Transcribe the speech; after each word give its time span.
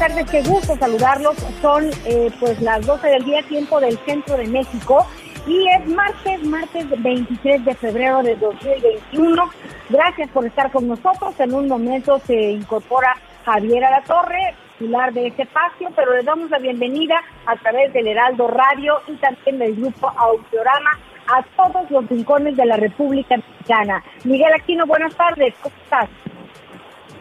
tardes, 0.00 0.30
qué 0.30 0.42
gusto 0.42 0.74
saludarlos. 0.78 1.36
Son 1.60 1.84
eh, 2.06 2.30
pues 2.40 2.58
las 2.62 2.86
12 2.86 3.06
del 3.06 3.24
día, 3.24 3.42
tiempo 3.42 3.78
del 3.80 3.98
centro 3.98 4.34
de 4.34 4.46
México. 4.46 5.06
Y 5.46 5.68
es 5.68 5.86
martes, 5.88 6.42
martes 6.44 6.86
23 7.02 7.66
de 7.66 7.74
febrero 7.74 8.22
de 8.22 8.34
2021. 8.36 9.50
Gracias 9.90 10.30
por 10.30 10.46
estar 10.46 10.70
con 10.72 10.88
nosotros. 10.88 11.38
En 11.38 11.52
un 11.52 11.68
momento 11.68 12.18
se 12.26 12.52
incorpora 12.52 13.14
Javier 13.44 13.84
Alatorre, 13.84 14.54
pilar 14.78 15.12
de 15.12 15.26
este 15.26 15.42
espacio, 15.42 15.90
pero 15.94 16.14
le 16.14 16.22
damos 16.22 16.48
la 16.48 16.58
bienvenida 16.58 17.20
a 17.44 17.56
través 17.56 17.92
del 17.92 18.06
Heraldo 18.06 18.48
Radio 18.48 19.02
y 19.06 19.16
también 19.16 19.58
del 19.58 19.76
grupo 19.76 20.08
Audiorama 20.16 20.98
a 21.26 21.42
todos 21.56 21.90
los 21.90 22.08
rincones 22.08 22.56
de 22.56 22.64
la 22.64 22.76
República 22.76 23.36
Mexicana. 23.36 24.02
Miguel 24.24 24.52
Aquino, 24.54 24.86
buenas 24.86 25.14
tardes, 25.14 25.54
¿cómo 25.60 25.74
estás? 25.84 26.08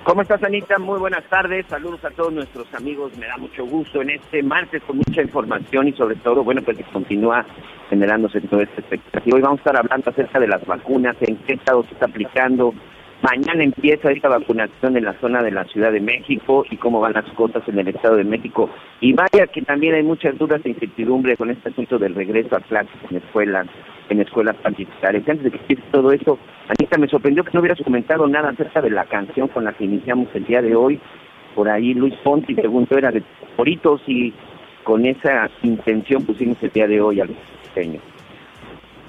¿Cómo 0.04 0.22
estás, 0.22 0.42
Anita? 0.44 0.80
Muy 0.80 0.98
buenas 0.98 1.24
tardes. 1.26 1.66
Saludos 1.68 2.04
a 2.06 2.10
todos 2.12 2.32
nuestros 2.32 2.74
amigos. 2.74 3.16
Me 3.18 3.28
da 3.28 3.38
mucho 3.38 3.66
gusto 3.66 4.02
en 4.02 4.12
este 4.12 4.42
martes 4.42 4.82
con 4.84 4.98
mucha 4.98 5.22
información 5.22 5.90
y 5.90 5.94
sobre 5.94 6.16
todo, 6.16 6.44
bueno, 6.44 6.62
pues 6.64 6.78
continúa 6.92 7.46
generándose 7.90 8.40
toda 8.42 8.64
esta 8.64 8.80
expectativa. 8.80 9.36
Hoy 9.36 9.42
vamos 9.42 9.60
a 9.60 9.62
estar 9.62 9.78
hablando 9.78 10.10
acerca 10.10 10.40
de 10.40 10.48
las 10.48 10.66
vacunas, 10.66 11.18
en 11.20 11.36
qué 11.38 11.54
estado 11.54 11.84
se 11.84 11.94
está 11.94 12.06
aplicando. 12.06 12.74
Mañana 13.22 13.66
empieza 13.66 14.12
esta 14.12 14.30
vacunación 14.30 14.96
en 14.96 15.04
la 15.04 15.14
zona 15.20 15.44
de 15.44 15.52
la 15.52 15.66
Ciudad 15.66 15.92
de 15.92 16.00
México 16.00 16.64
y 16.72 16.78
cómo 16.78 17.02
van 17.02 17.14
las 17.14 17.26
cosas 17.34 17.62
en 17.68 17.78
el 17.78 17.90
Estado 17.90 18.16
de 18.16 18.24
México. 18.24 18.70
Y 19.02 19.12
vaya 19.12 19.46
que 19.48 19.62
también 19.62 19.94
hay 19.94 20.04
muchas 20.04 20.38
dudas 20.38 20.62
e 20.64 20.70
incertidumbre 20.70 21.36
con 21.36 21.50
este 21.50 21.68
asunto 21.68 22.00
del 22.00 22.16
regreso 22.16 22.56
a 22.56 22.62
clases 22.62 22.96
en 23.10 23.18
escuelas, 23.18 23.68
en 24.08 24.22
escuelas 24.22 24.56
particulares. 24.58 25.28
Antes 25.28 25.44
de 25.44 25.52
que 25.52 25.58
empiece 25.58 25.84
todo 25.92 26.14
eso, 26.14 26.40
Anita, 26.70 26.98
me 26.98 27.10
sorprendió 27.10 27.44
que 27.44 27.52
no 27.54 27.60
hubieras 27.60 27.82
comentado 27.84 28.26
nada 28.26 28.52
acerca 28.52 28.82
de 28.82 28.90
la 28.90 29.04
canción 29.04 29.50
con 29.50 29.66
la 29.66 29.74
que 29.74 29.84
iniciamos 29.84 30.30
el 30.34 30.46
día 30.46 30.62
de 30.62 30.74
hoy. 30.74 30.98
Por 31.56 31.68
ahí 31.68 31.94
Luis 31.94 32.14
Ponti 32.24 32.56
preguntó, 32.56 32.98
era 32.98 33.12
de 33.12 33.22
favoritos 33.52 34.02
y 34.08 34.34
con 34.86 35.06
esa 35.06 35.50
intención 35.64 36.26
pusimos 36.26 36.58
el 36.64 36.70
día 36.70 36.88
de 36.88 37.02
hoy 37.02 37.20
al 37.20 37.36
diseño. 37.66 38.00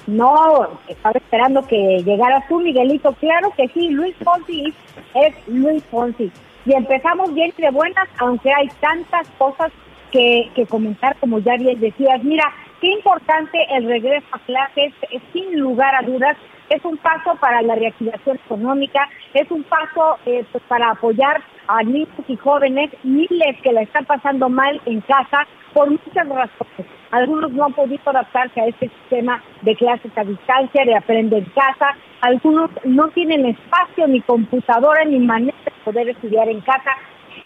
No, 0.06 0.68
estaba 0.88 1.18
esperando 1.18 1.66
que 1.66 2.02
llegaras 2.04 2.46
tú, 2.48 2.60
Miguelito. 2.60 3.12
Claro 3.14 3.52
que 3.56 3.68
sí, 3.68 3.90
Luis 3.90 4.14
Fonsi 4.24 4.74
es 5.14 5.34
Luis 5.48 5.84
Fonsi. 5.84 6.30
Y 6.66 6.74
empezamos 6.74 7.32
bien 7.34 7.52
de 7.56 7.70
buenas, 7.70 8.08
aunque 8.18 8.52
hay 8.52 8.68
tantas 8.80 9.28
cosas 9.38 9.72
que, 10.10 10.50
comentar, 10.68 11.16
como 11.20 11.38
ya 11.38 11.56
bien 11.56 11.80
decías. 11.80 12.22
Mira, 12.22 12.44
qué 12.80 12.88
importante 12.88 13.58
el 13.70 13.86
regreso 13.86 14.26
a 14.32 14.38
clases, 14.40 14.92
es 15.10 15.22
sin 15.32 15.58
lugar 15.58 15.94
a 15.94 16.02
dudas. 16.02 16.36
Es 16.68 16.84
un 16.84 16.96
paso 16.98 17.34
para 17.40 17.62
la 17.62 17.74
reactivación 17.74 18.36
económica, 18.44 19.08
es 19.34 19.50
un 19.50 19.64
paso 19.64 20.18
eh, 20.24 20.44
pues, 20.52 20.62
para 20.68 20.90
apoyar 20.92 21.42
a 21.66 21.82
niños 21.82 22.08
y 22.28 22.36
jóvenes, 22.36 22.90
miles 23.02 23.60
que 23.62 23.72
la 23.72 23.82
están 23.82 24.04
pasando 24.04 24.48
mal 24.48 24.80
en 24.86 25.00
casa 25.00 25.48
por 25.72 25.90
muchas 25.90 26.28
razones. 26.28 26.86
Algunos 27.10 27.52
no 27.52 27.64
han 27.64 27.72
podido 27.72 28.02
adaptarse 28.06 28.60
a 28.60 28.66
este 28.66 28.88
sistema 28.88 29.42
de 29.62 29.74
clases 29.76 30.12
a 30.16 30.24
distancia, 30.24 30.84
de 30.84 30.96
aprender 30.96 31.42
en 31.42 31.50
casa. 31.50 31.96
Algunos 32.20 32.70
no 32.84 33.08
tienen 33.08 33.46
espacio, 33.46 34.06
ni 34.06 34.20
computadora, 34.20 35.04
ni 35.04 35.18
manera 35.18 35.56
de 35.64 35.72
poder 35.84 36.08
estudiar 36.08 36.48
en 36.48 36.60
casa. 36.60 36.90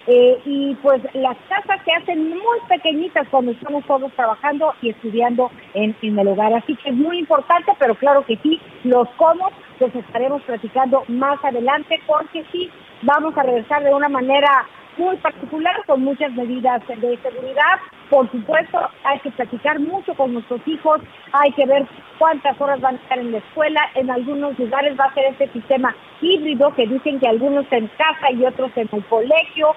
Eh, 0.06 0.38
y 0.44 0.74
pues 0.76 1.02
las 1.14 1.36
casas 1.48 1.80
se 1.82 1.92
hacen 1.92 2.28
muy 2.28 2.58
pequeñitas 2.68 3.26
cuando 3.30 3.52
estamos 3.52 3.84
todos 3.86 4.12
trabajando 4.12 4.74
y 4.82 4.90
estudiando 4.90 5.50
en, 5.72 5.96
en 6.02 6.18
el 6.18 6.28
hogar. 6.28 6.52
Así 6.52 6.76
que 6.76 6.90
es 6.90 6.94
muy 6.94 7.18
importante, 7.18 7.72
pero 7.78 7.94
claro 7.94 8.24
que 8.26 8.36
sí, 8.42 8.60
los 8.84 9.08
cómo 9.16 9.50
los 9.80 9.94
estaremos 9.94 10.42
platicando 10.42 11.04
más 11.08 11.42
adelante 11.42 12.00
porque 12.06 12.44
sí, 12.52 12.70
vamos 13.02 13.36
a 13.38 13.42
regresar 13.42 13.82
de 13.82 13.94
una 13.94 14.08
manera 14.08 14.66
muy 14.98 15.16
particular 15.16 15.74
con 15.86 16.02
muchas 16.02 16.32
medidas 16.32 16.86
de 16.86 17.18
seguridad. 17.18 17.80
Por 18.10 18.30
supuesto, 18.30 18.78
hay 19.04 19.18
que 19.20 19.30
platicar 19.30 19.80
mucho 19.80 20.14
con 20.14 20.34
nuestros 20.34 20.60
hijos, 20.66 21.00
hay 21.32 21.50
que 21.52 21.66
ver 21.66 21.86
cuántas 22.18 22.60
horas 22.60 22.80
van 22.80 22.96
a 22.96 22.98
estar 22.98 23.18
en 23.18 23.32
la 23.32 23.38
escuela. 23.38 23.80
En 23.94 24.10
algunos 24.10 24.58
lugares 24.58 24.98
va 24.98 25.06
a 25.06 25.14
ser 25.14 25.24
este 25.26 25.48
sistema 25.48 25.94
híbrido 26.20 26.74
que 26.74 26.86
dicen 26.86 27.18
que 27.18 27.28
algunos 27.28 27.66
en 27.70 27.88
casa 27.96 28.30
y 28.32 28.44
otros 28.44 28.70
en 28.76 28.88
el 28.92 29.04
colegio 29.04 29.74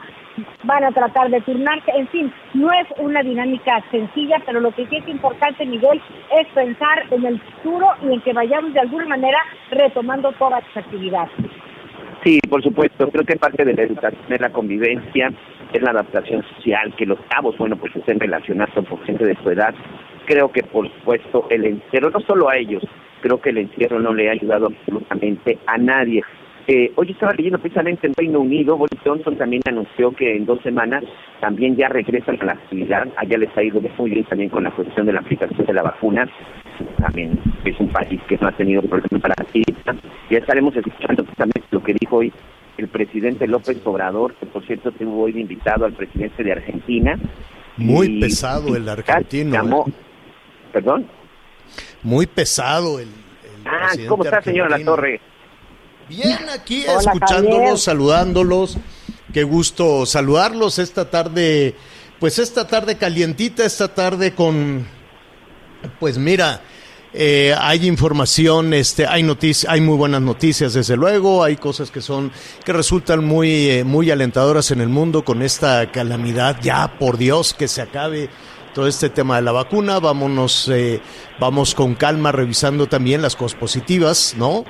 van 0.63 0.83
a 0.83 0.91
tratar 0.91 1.29
de 1.29 1.41
turnarse. 1.41 1.91
En 1.95 2.07
fin, 2.09 2.33
no 2.53 2.71
es 2.71 2.87
una 2.97 3.21
dinámica 3.23 3.83
sencilla, 3.91 4.41
pero 4.45 4.59
lo 4.59 4.71
que 4.71 4.85
sí 4.87 4.97
es 4.97 5.07
importante, 5.07 5.65
Miguel, 5.65 6.01
es 6.39 6.47
pensar 6.49 7.05
en 7.11 7.25
el 7.25 7.41
futuro 7.41 7.87
y 8.03 8.13
en 8.13 8.21
que 8.21 8.33
vayamos 8.33 8.73
de 8.73 8.81
alguna 8.81 9.05
manera 9.05 9.39
retomando 9.71 10.31
todas 10.33 10.63
las 10.63 10.85
actividades. 10.85 11.31
Sí, 12.23 12.39
por 12.49 12.61
supuesto. 12.61 13.09
Creo 13.09 13.25
que 13.25 13.35
parte 13.37 13.63
de 13.63 13.73
la 13.73 13.83
educación 13.83 14.21
es 14.29 14.41
la 14.41 14.49
convivencia, 14.49 15.31
es 15.73 15.81
la 15.81 15.91
adaptación 15.91 16.43
social, 16.55 16.93
que 16.95 17.05
los 17.05 17.19
cabos, 17.29 17.57
bueno, 17.57 17.75
pues 17.75 17.95
estén 17.95 18.19
relacionados 18.19 18.85
con 18.87 18.99
gente 19.03 19.25
de 19.25 19.35
su 19.35 19.49
edad. 19.49 19.73
Creo 20.25 20.51
que, 20.51 20.63
por 20.63 20.91
supuesto, 20.91 21.47
el 21.49 21.65
encierro, 21.65 22.09
no 22.09 22.19
solo 22.21 22.49
a 22.49 22.57
ellos, 22.57 22.83
creo 23.21 23.39
que 23.39 23.49
el 23.49 23.59
encierro 23.59 23.99
no 23.99 24.13
le 24.13 24.29
ha 24.29 24.33
ayudado 24.33 24.67
absolutamente 24.67 25.57
a 25.65 25.77
nadie. 25.77 26.23
Eh, 26.69 26.91
hoy 26.95 27.11
estaba 27.11 27.31
leyendo 27.31 27.59
precisamente 27.59 28.07
en 28.07 28.13
Reino 28.13 28.41
Unido, 28.41 28.75
Boris 28.75 28.99
Johnson 29.01 29.37
también 29.37 29.61
anunció 29.69 30.11
que 30.11 30.35
en 30.35 30.45
dos 30.45 30.61
semanas 30.63 31.01
también 31.39 31.77
ya 31.77 31.87
regresan 31.87 32.37
a 32.41 32.45
la 32.45 32.51
actividad, 32.53 33.07
allá 33.15 33.37
les 33.37 33.57
ha 33.57 33.63
ido 33.63 33.79
muy 33.97 34.09
bien 34.09 34.25
también 34.25 34.49
con 34.49 34.65
la 34.65 34.71
cuestión 34.71 35.05
de 35.05 35.13
la 35.13 35.21
aplicación 35.21 35.65
de 35.65 35.73
la 35.73 35.83
vacuna, 35.83 36.27
también 36.99 37.39
es 37.63 37.79
un 37.79 37.87
país 37.87 38.19
que 38.27 38.37
no 38.41 38.49
ha 38.49 38.51
tenido 38.51 38.81
problemas 38.81 39.21
para 39.21 39.35
la 39.37 39.45
cita. 39.45 39.95
Ya 40.29 40.39
estaremos 40.39 40.75
escuchando 40.75 41.23
precisamente 41.23 41.63
lo 41.71 41.81
que 41.81 41.93
dijo 41.93 42.17
hoy 42.17 42.33
el 42.77 42.87
presidente 42.89 43.47
López 43.47 43.77
Obrador, 43.85 44.33
que 44.35 44.45
por 44.45 44.65
cierto 44.65 44.91
tuvo 44.91 45.23
hoy 45.23 45.39
invitado 45.39 45.85
al 45.85 45.93
presidente 45.93 46.43
de 46.43 46.51
Argentina. 46.51 47.17
Muy 47.77 48.07
Y- 48.17 48.19
pesado 48.21 48.75
el 48.75 48.87
argentino, 48.89 49.53
llamó- 49.53 49.85
¿eh? 49.87 49.91
¿Perdón? 50.73 51.07
Muy 52.03 52.25
pesado 52.27 52.99
el. 52.99 53.07
el 53.07 53.13
Ah, 53.65 53.89
¿cómo 54.07 54.23
está, 54.23 54.41
señor 54.41 54.69
La. 54.71 54.83
Torre? 54.83 55.19
Bien, 56.09 56.37
aquí 56.53 56.83
Hola, 56.87 56.93
Javier. 57.03 57.13
escuchándolos, 57.23 57.83
saludándolos. 57.83 58.77
Qué 59.33 59.43
gusto 59.43 60.05
saludarlos 60.05 60.79
esta 60.79 61.09
tarde, 61.09 61.75
pues 62.19 62.39
esta 62.39 62.65
tarde 62.67 62.95
calientita, 62.97 63.65
esta 63.65 63.93
tarde 63.93 64.33
con, 64.33 64.85
pues 65.99 66.17
mira, 66.17 66.61
eh, 67.19 67.55
hay 67.57 67.87
información, 67.87 68.75
este, 68.75 69.07
hay 69.07 69.23
noticias, 69.23 69.73
hay 69.73 69.81
muy 69.81 69.97
buenas 69.97 70.21
noticias 70.21 70.73
desde 70.73 70.95
luego, 70.95 71.43
hay 71.43 71.55
cosas 71.55 71.89
que 71.89 71.99
son, 71.99 72.31
que 72.63 72.73
resultan 72.73 73.25
muy, 73.25 73.71
eh, 73.71 73.83
muy 73.83 74.11
alentadoras 74.11 74.69
en 74.69 74.81
el 74.81 74.89
mundo 74.89 75.25
con 75.25 75.41
esta 75.41 75.91
calamidad. 75.91 76.57
Ya, 76.61 76.99
por 76.99 77.17
Dios, 77.17 77.55
que 77.55 77.67
se 77.67 77.81
acabe 77.81 78.29
todo 78.75 78.85
este 78.85 79.09
tema 79.09 79.37
de 79.37 79.41
la 79.41 79.51
vacuna. 79.51 79.99
Vámonos, 79.99 80.69
eh, 80.71 81.01
vamos 81.39 81.73
con 81.73 81.95
calma 81.95 82.31
revisando 82.31 82.85
también 82.85 83.23
las 83.23 83.35
cosas 83.35 83.59
positivas, 83.59 84.35
¿no? 84.37 84.63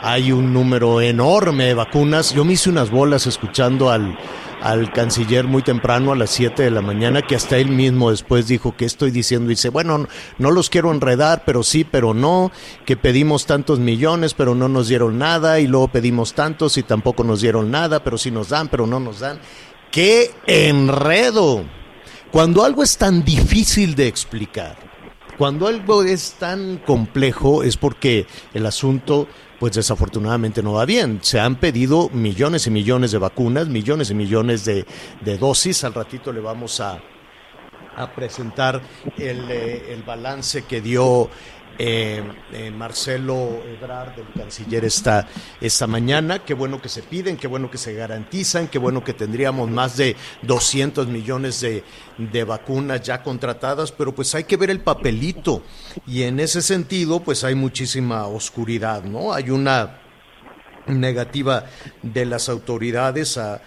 Hay 0.00 0.32
un 0.32 0.52
número 0.52 1.00
enorme 1.00 1.66
de 1.66 1.74
vacunas. 1.74 2.34
Yo 2.34 2.44
me 2.44 2.54
hice 2.54 2.68
unas 2.68 2.90
bolas 2.90 3.28
escuchando 3.28 3.90
al, 3.90 4.18
al 4.62 4.92
canciller 4.92 5.44
muy 5.44 5.62
temprano 5.62 6.12
a 6.12 6.16
las 6.16 6.30
7 6.30 6.62
de 6.62 6.70
la 6.70 6.82
mañana, 6.82 7.22
que 7.22 7.34
hasta 7.34 7.58
él 7.58 7.68
mismo 7.68 8.12
después 8.12 8.46
dijo 8.46 8.76
que 8.76 8.84
estoy 8.84 9.10
diciendo, 9.10 9.48
dice, 9.48 9.70
bueno, 9.70 10.06
no 10.38 10.50
los 10.52 10.70
quiero 10.70 10.92
enredar, 10.92 11.42
pero 11.44 11.64
sí, 11.64 11.82
pero 11.84 12.14
no, 12.14 12.52
que 12.86 12.96
pedimos 12.96 13.44
tantos 13.46 13.80
millones, 13.80 14.34
pero 14.34 14.54
no 14.54 14.68
nos 14.68 14.86
dieron 14.86 15.18
nada, 15.18 15.58
y 15.58 15.66
luego 15.66 15.88
pedimos 15.88 16.34
tantos 16.34 16.78
y 16.78 16.84
tampoco 16.84 17.24
nos 17.24 17.40
dieron 17.40 17.72
nada, 17.72 18.04
pero 18.04 18.16
sí 18.16 18.30
nos 18.30 18.50
dan, 18.50 18.68
pero 18.68 18.86
no 18.86 19.00
nos 19.00 19.18
dan. 19.18 19.40
¡Qué 19.90 20.30
enredo! 20.46 21.64
Cuando 22.30 22.64
algo 22.64 22.84
es 22.84 22.96
tan 22.96 23.24
difícil 23.24 23.96
de 23.96 24.06
explicar, 24.06 24.76
cuando 25.38 25.66
algo 25.66 26.04
es 26.04 26.34
tan 26.38 26.78
complejo 26.78 27.64
es 27.64 27.76
porque 27.76 28.26
el 28.54 28.64
asunto 28.64 29.26
pues 29.62 29.74
desafortunadamente 29.74 30.60
no 30.60 30.72
va 30.72 30.84
bien. 30.84 31.20
Se 31.22 31.38
han 31.38 31.54
pedido 31.54 32.08
millones 32.08 32.66
y 32.66 32.70
millones 32.72 33.12
de 33.12 33.18
vacunas, 33.18 33.68
millones 33.68 34.10
y 34.10 34.14
millones 34.14 34.64
de, 34.64 34.84
dosis. 35.38 35.84
Al 35.84 35.94
ratito 35.94 36.32
le 36.32 36.40
vamos 36.40 36.80
a, 36.80 37.00
presentar 38.16 38.82
eh, 39.16 39.86
el 39.88 40.02
balance 40.02 40.62
que 40.62 40.80
dio 40.80 41.30
eh, 41.78 42.22
eh, 42.52 42.70
Marcelo 42.70 43.62
Ebrard, 43.64 44.18
el 44.18 44.40
canciller, 44.40 44.84
esta, 44.84 45.28
esta 45.60 45.86
mañana. 45.86 46.44
Qué 46.44 46.54
bueno 46.54 46.80
que 46.80 46.88
se 46.88 47.02
piden, 47.02 47.36
qué 47.36 47.46
bueno 47.46 47.70
que 47.70 47.78
se 47.78 47.94
garantizan, 47.94 48.68
qué 48.68 48.78
bueno 48.78 49.02
que 49.02 49.14
tendríamos 49.14 49.70
más 49.70 49.96
de 49.96 50.16
200 50.42 51.06
millones 51.08 51.60
de, 51.60 51.84
de 52.18 52.44
vacunas 52.44 53.02
ya 53.02 53.22
contratadas, 53.22 53.92
pero 53.92 54.14
pues 54.14 54.34
hay 54.34 54.44
que 54.44 54.56
ver 54.56 54.70
el 54.70 54.80
papelito. 54.80 55.62
Y 56.06 56.22
en 56.22 56.40
ese 56.40 56.62
sentido, 56.62 57.20
pues 57.20 57.44
hay 57.44 57.54
muchísima 57.54 58.26
oscuridad, 58.26 59.02
¿no? 59.04 59.32
Hay 59.32 59.50
una 59.50 59.98
negativa 60.86 61.66
de 62.02 62.26
las 62.26 62.48
autoridades 62.48 63.38
a, 63.38 63.62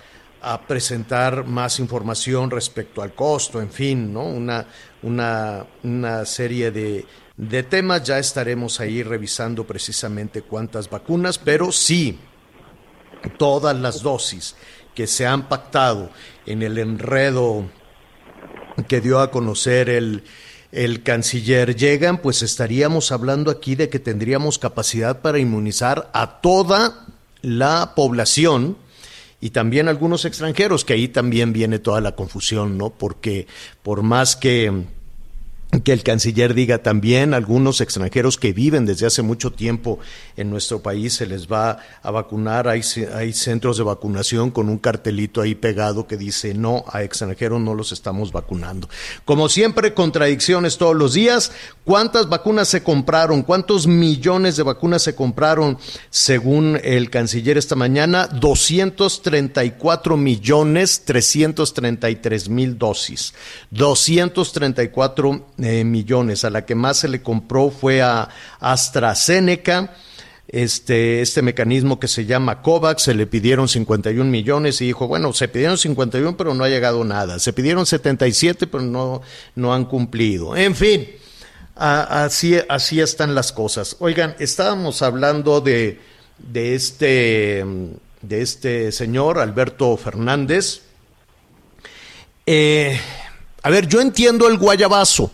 a 0.48 0.62
presentar 0.62 1.44
más 1.48 1.80
información 1.80 2.52
respecto 2.52 3.02
al 3.02 3.16
costo, 3.16 3.60
en 3.60 3.72
fin, 3.72 4.14
¿no? 4.14 4.26
Una, 4.26 4.68
una, 5.02 5.66
una 5.82 6.24
serie 6.24 6.70
de, 6.70 7.04
de 7.36 7.64
temas. 7.64 8.04
Ya 8.04 8.20
estaremos 8.20 8.80
ahí 8.80 9.02
revisando 9.02 9.66
precisamente 9.66 10.44
cuántas 10.44 10.88
vacunas, 10.88 11.40
pero 11.40 11.72
sí, 11.72 12.20
todas 13.40 13.76
las 13.76 14.04
dosis 14.04 14.56
que 14.94 15.08
se 15.08 15.26
han 15.26 15.50
pactado 15.50 16.12
en 16.46 16.62
el 16.62 16.78
enredo 16.78 17.66
que 18.88 19.02
dio 19.02 19.22
a 19.22 19.32
conocer 19.32 19.90
el, 19.90 20.24
el 20.72 21.02
canciller 21.02 21.76
llegan, 21.76 22.20
pues 22.20 22.44
estaríamos 22.44 23.12
hablando 23.12 23.50
aquí 23.50 23.74
de 23.74 23.90
que 23.90 23.98
tendríamos 23.98 24.60
capacidad 24.60 25.22
para 25.22 25.40
inmunizar 25.40 26.12
a 26.14 26.40
toda 26.40 27.08
la 27.42 27.94
población 27.96 28.78
y 29.46 29.52
también 29.52 29.88
algunos 29.88 30.26
extranjeros, 30.26 30.84
que 30.84 30.94
ahí 30.94 31.08
también 31.08 31.54
viene 31.54 31.78
toda 31.78 32.02
la 32.02 32.16
confusión, 32.16 32.80
¿no? 32.80 32.90
Porque 32.90 33.46
por 33.84 34.02
más 34.02 34.36
que 34.36 34.86
que 35.84 35.94
el 35.94 36.04
canciller 36.04 36.54
diga 36.54 36.80
también 36.80 37.34
algunos 37.34 37.82
extranjeros 37.82 38.38
que 38.38 38.54
viven 38.54 38.86
desde 38.86 39.06
hace 39.06 39.22
mucho 39.22 39.52
tiempo 39.52 40.00
en 40.38 40.50
nuestro 40.50 40.82
país 40.82 41.14
se 41.14 41.26
les 41.26 41.48
va 41.48 41.80
a 42.02 42.12
vacunar. 42.12 42.68
Hay, 42.68 42.82
hay 43.14 43.34
centros 43.34 43.78
de 43.78 43.84
vacunación 43.84 44.52
con 44.52 44.70
un 44.70 44.78
cartelito 44.78 45.42
ahí 45.42 45.56
pegado 45.56 46.08
que 46.08 46.18
dice 46.18 46.54
no, 46.54 46.86
a 46.92 47.04
extranjeros 47.04 47.62
no 47.62 47.74
los 47.74 47.92
estamos 47.92 48.32
vacunando. 48.32 48.90
Como 49.26 49.50
siempre, 49.50 49.94
contradicciones 49.94 50.78
todos 50.78 50.96
los 50.96 51.14
días. 51.14 51.52
¿Cuántas 51.84 52.30
vacunas 52.30 52.68
se 52.68 52.84
compraron? 52.84 53.44
¿Cuántos 53.44 53.88
millones 53.88 54.58
de 54.58 54.64
vacunas 54.64 55.04
se 55.04 55.16
compraron 55.16 55.78
según 56.10 56.80
el 56.84 57.10
canciller 57.10 57.58
esta 57.58 57.76
mañana? 57.76 58.28
234 58.28 60.18
millones 60.18 61.04
333 61.06 62.50
mil 62.50 62.78
dosis. 62.78 63.34
234 63.72 65.46
millones. 65.84 66.46
A 66.46 66.50
la 66.50 66.66
que 66.66 66.76
más 66.76 66.98
se 66.98 67.08
le 67.08 67.22
compró 67.22 67.70
fue 67.70 68.02
a 68.02 68.30
AstraZeneca. 68.60 69.96
Este, 70.48 71.22
este 71.22 71.42
mecanismo 71.42 72.00
que 72.00 72.08
se 72.08 72.26
llama 72.26 72.62
COVAX, 72.62 73.02
se 73.02 73.16
le 73.16 73.26
pidieron 73.26 73.68
51 73.68 74.30
millones 74.30 74.80
y 74.80 74.86
dijo, 74.86 75.08
bueno, 75.08 75.34
se 75.34 75.48
pidieron 75.48 75.78
51 75.78 76.38
pero 76.38 76.54
no 76.54 76.64
ha 76.64 76.70
llegado 76.70 77.04
nada, 77.04 77.40
se 77.40 77.52
pidieron 77.52 77.88
77 77.88 78.68
pero 78.68 78.84
no, 78.84 79.22
no 79.56 79.74
han 79.74 79.86
cumplido. 79.86 80.56
En 80.56 80.76
fin, 80.76 81.10
así, 81.76 82.58
así 82.70 83.02
están 83.02 83.34
las 83.34 83.52
cosas. 83.52 83.96
Oigan, 84.00 84.36
estábamos 84.38 85.02
hablando 85.02 85.62
de, 85.62 86.00
de, 86.38 86.76
este, 86.76 87.66
de 88.22 88.42
este 88.42 88.92
señor, 88.92 89.40
Alberto 89.40 89.98
Fernández. 89.98 90.82
Eh, 92.46 93.00
a 93.64 93.70
ver, 93.72 93.88
yo 93.88 94.00
entiendo 94.00 94.48
el 94.48 94.58
guayabazo. 94.58 95.32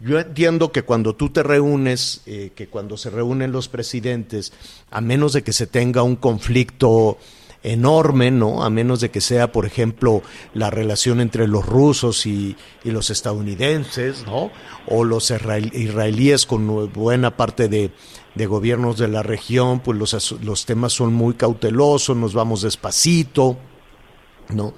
Yo 0.00 0.18
entiendo 0.18 0.72
que 0.72 0.82
cuando 0.82 1.14
tú 1.14 1.28
te 1.28 1.42
reúnes, 1.42 2.22
eh, 2.24 2.52
que 2.54 2.68
cuando 2.68 2.96
se 2.96 3.10
reúnen 3.10 3.52
los 3.52 3.68
presidentes, 3.68 4.52
a 4.90 5.02
menos 5.02 5.34
de 5.34 5.42
que 5.42 5.52
se 5.52 5.66
tenga 5.66 6.02
un 6.02 6.16
conflicto 6.16 7.18
enorme, 7.62 8.30
¿no? 8.30 8.64
A 8.64 8.70
menos 8.70 9.00
de 9.00 9.10
que 9.10 9.20
sea, 9.20 9.52
por 9.52 9.66
ejemplo, 9.66 10.22
la 10.54 10.70
relación 10.70 11.20
entre 11.20 11.46
los 11.46 11.66
rusos 11.66 12.24
y, 12.24 12.56
y 12.82 12.90
los 12.90 13.10
estadounidenses, 13.10 14.24
¿no? 14.24 14.50
O 14.86 15.04
los 15.04 15.30
israelíes 15.30 16.46
con 16.46 16.90
buena 16.92 17.36
parte 17.36 17.68
de, 17.68 17.90
de, 18.34 18.46
gobiernos 18.46 18.96
de 18.96 19.08
la 19.08 19.22
región, 19.22 19.80
pues 19.80 19.98
los, 19.98 20.32
los 20.40 20.64
temas 20.64 20.94
son 20.94 21.12
muy 21.12 21.34
cautelosos, 21.34 22.16
nos 22.16 22.32
vamos 22.32 22.62
despacito, 22.62 23.58
¿no? 24.48 24.72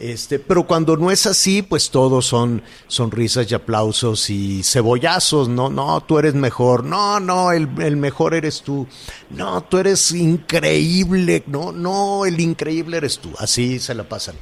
Este, 0.00 0.38
pero 0.38 0.66
cuando 0.66 0.96
no 0.96 1.10
es 1.10 1.26
así, 1.26 1.60
pues 1.60 1.90
todos 1.90 2.24
son 2.24 2.62
sonrisas 2.86 3.50
y 3.50 3.54
aplausos 3.54 4.30
y 4.30 4.62
cebollazos, 4.62 5.50
no, 5.50 5.68
no, 5.68 6.00
tú 6.00 6.18
eres 6.18 6.32
mejor, 6.34 6.84
no, 6.84 7.20
no, 7.20 7.52
el, 7.52 7.68
mejor 7.98 8.32
eres 8.32 8.62
tú, 8.62 8.86
no, 9.28 9.62
tú 9.64 9.76
eres 9.76 10.10
increíble, 10.12 11.42
no, 11.46 11.70
no, 11.70 12.24
el 12.24 12.40
increíble 12.40 12.96
eres 12.96 13.18
tú, 13.18 13.30
así 13.38 13.78
se 13.78 13.94
la 13.94 14.08
pasan. 14.08 14.36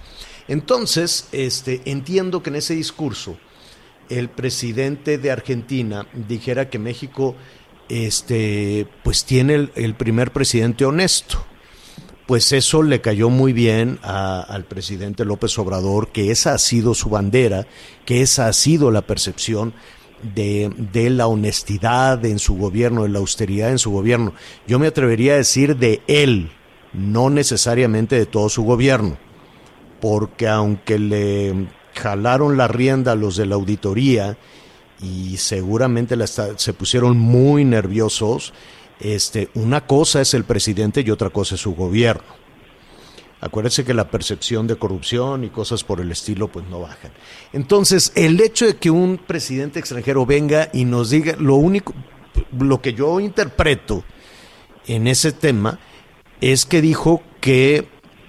Entonces, 0.46 1.26
este, 1.32 1.82
entiendo 1.87 2.40
que 2.40 2.50
en 2.50 2.56
ese 2.56 2.76
discurso 2.76 3.37
el 4.08 4.28
presidente 4.28 5.19
de 5.19 5.32
Argentina 5.32 6.06
dijera 6.14 6.70
que 6.70 6.78
México, 6.78 7.34
este, 7.88 8.87
pues 9.02 9.25
tiene 9.25 9.70
el 9.75 9.94
primer 9.96 10.32
presidente 10.32 10.84
honesto 10.84 11.44
pues 12.28 12.52
eso 12.52 12.82
le 12.82 13.00
cayó 13.00 13.30
muy 13.30 13.54
bien 13.54 13.98
a, 14.02 14.42
al 14.42 14.64
presidente 14.64 15.25
López 15.25 15.58
Obrador, 15.58 16.08
que 16.08 16.30
esa 16.30 16.52
ha 16.52 16.58
sido 16.58 16.92
su 16.92 17.08
bandera, 17.08 17.66
que 18.04 18.20
esa 18.20 18.48
ha 18.48 18.52
sido 18.52 18.90
la 18.90 19.00
percepción 19.00 19.72
de, 20.34 20.70
de, 20.92 21.08
la 21.08 21.26
honestidad 21.26 22.22
en 22.26 22.38
su 22.38 22.54
gobierno, 22.58 23.04
de 23.04 23.08
la 23.08 23.20
austeridad 23.20 23.70
en 23.70 23.78
su 23.78 23.92
gobierno. 23.92 24.34
Yo 24.66 24.78
me 24.78 24.88
atrevería 24.88 25.32
a 25.32 25.36
decir 25.38 25.78
de 25.78 26.02
él, 26.06 26.50
no 26.92 27.31
necesariamente 27.31 28.17
de 28.17 28.26
todo 28.26 28.50
su 28.50 28.62
gobierno, 28.62 29.17
porque 29.98 30.48
aunque 30.48 30.98
le 30.98 31.69
jalaron 31.94 32.58
la 32.58 32.69
rienda 32.69 33.12
a 33.12 33.17
los 33.17 33.36
de 33.36 33.46
la 33.46 33.55
auditoría 33.55 34.36
y 35.00 35.38
seguramente 35.38 36.14
se 36.26 36.72
pusieron 36.74 37.17
muy 37.17 37.64
nerviosos, 37.64 38.53
este, 39.00 39.48
una 39.55 39.86
cosa 39.86 40.20
es 40.20 40.34
el 40.34 40.44
presidente 40.44 41.02
y 41.05 41.10
otra 41.10 41.31
cosa 41.31 41.55
es 41.55 41.60
su 41.60 41.74
gobierno. 41.74 42.38
Acuérdense 43.40 43.84
que 43.84 43.94
la 43.94 44.10
percepción 44.10 44.67
de 44.67 44.76
corrupción 44.76 45.44
y 45.44 45.50
cosas 45.50 45.84
por 45.84 46.00
el 46.00 46.10
estilo 46.10 46.48
pues 46.48 46.67
no 46.67 46.81
bajan. 46.81 47.12
Entonces, 47.52 48.12
el 48.17 48.40
hecho 48.40 48.67
de 48.67 48.76
que 48.76 48.90
un 48.90 49.17
presidente 49.17 49.78
extranjero 49.78 50.26
venga 50.26 50.70
y 50.72 50.84
nos 50.84 51.10
diga 51.10 51.36
lo 51.38 51.55
único 51.55 51.94
lo 52.58 52.81
que 52.81 52.94
yo 52.94 53.20
interpreto 53.20 54.05
en 54.86 55.06
ese 55.06 55.32
tema 55.32 55.78
es 56.40 56.67
que 56.67 56.81
dijo 56.81 57.22
que 57.40 57.88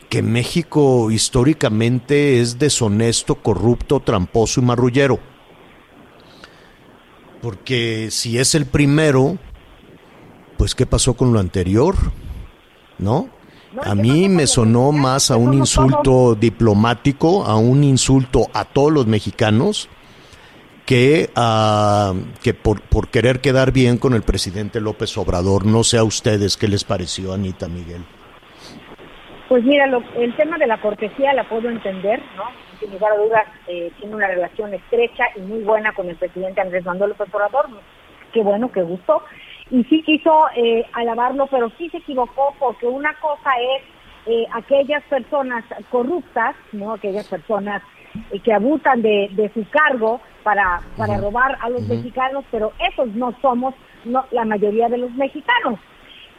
que 0.10 0.24
México 0.24 1.12
históricamente 1.12 2.42
es 2.42 2.58
deshonesto, 2.58 3.36
corrupto, 3.36 4.00
tramposo 4.00 4.60
y 4.60 4.64
marrullero. 4.64 5.20
Porque 7.42 8.10
si 8.10 8.40
es 8.40 8.56
el 8.56 8.66
primero, 8.66 9.38
pues 10.60 10.76
¿qué 10.76 10.86
pasó 10.86 11.16
con 11.16 11.32
lo 11.32 11.40
anterior? 11.40 11.96
¿No? 12.98 13.30
A 13.82 13.96
mí 13.96 14.28
me 14.28 14.46
sonó 14.46 14.92
más 14.92 15.32
a 15.32 15.38
un 15.38 15.54
insulto 15.54 16.36
diplomático, 16.36 17.46
a 17.46 17.56
un 17.56 17.82
insulto 17.86 18.48
a 18.54 18.66
todos 18.66 18.92
los 18.92 19.08
mexicanos, 19.08 19.88
que, 20.86 21.30
a, 21.36 22.14
que 22.44 22.54
por, 22.54 22.82
por 22.82 23.08
querer 23.08 23.40
quedar 23.40 23.72
bien 23.72 23.98
con 23.98 24.14
el 24.14 24.22
presidente 24.24 24.82
López 24.82 25.18
Obrador. 25.18 25.66
No 25.66 25.86
sé 25.86 25.98
a 25.98 26.04
ustedes 26.04 26.58
qué 26.58 26.68
les 26.68 26.84
pareció, 26.84 27.32
Anita 27.32 27.70
Miguel. 27.70 28.04
Pues 29.48 29.64
mira, 29.64 29.88
lo, 29.88 30.04
el 30.18 30.36
tema 30.36 30.58
de 30.58 30.68
la 30.68 30.82
cortesía 30.82 31.34
la 31.36 31.48
puedo 31.48 31.70
entender, 31.70 32.22
¿no? 32.36 32.44
Sin 32.82 32.92
lugar 32.92 33.14
a 33.14 33.18
dudas, 33.18 33.46
eh, 33.68 33.94
tiene 33.98 34.14
una 34.14 34.28
relación 34.28 34.74
estrecha 34.74 35.24
y 35.38 35.40
muy 35.40 35.64
buena 35.64 35.94
con 35.94 36.10
el 36.10 36.18
presidente 36.18 36.60
Andrés 36.60 36.84
Manuel 36.84 37.12
López 37.12 37.34
Obrador. 37.34 37.68
Qué 38.34 38.44
bueno, 38.44 38.70
qué 38.74 38.82
gusto 38.82 39.24
y 39.72 39.84
sí 39.86 40.02
quiso 40.04 40.46
eh, 40.56 40.86
alabarlo, 40.94 41.48
pero 41.48 41.72
sí 41.78 41.90
se 41.90 41.98
equivocó 41.98 42.54
porque 42.60 42.88
una 42.88 43.14
cosa 43.16 43.52
es 43.76 43.84
eh, 44.26 44.46
aquellas 44.54 45.04
personas 45.04 45.64
corruptas, 45.90 46.56
no 46.72 46.94
aquellas 46.94 47.28
personas 47.28 47.82
eh, 48.32 48.40
que 48.40 48.54
abusan 48.54 49.02
de, 49.02 49.30
de 49.32 49.52
su 49.54 49.66
cargo 49.70 50.20
para, 50.44 50.82
para 50.98 51.18
robar 51.18 51.58
a 51.62 51.70
los 51.70 51.82
mexicanos, 51.88 52.46
pero 52.52 52.74
esos 52.92 53.08
no 53.16 53.36
somos 53.42 53.74
no, 54.06 54.26
la 54.32 54.46
mayoría 54.46 54.90
de 54.90 54.98
los 54.98 55.12
mexicanos. 55.14 55.80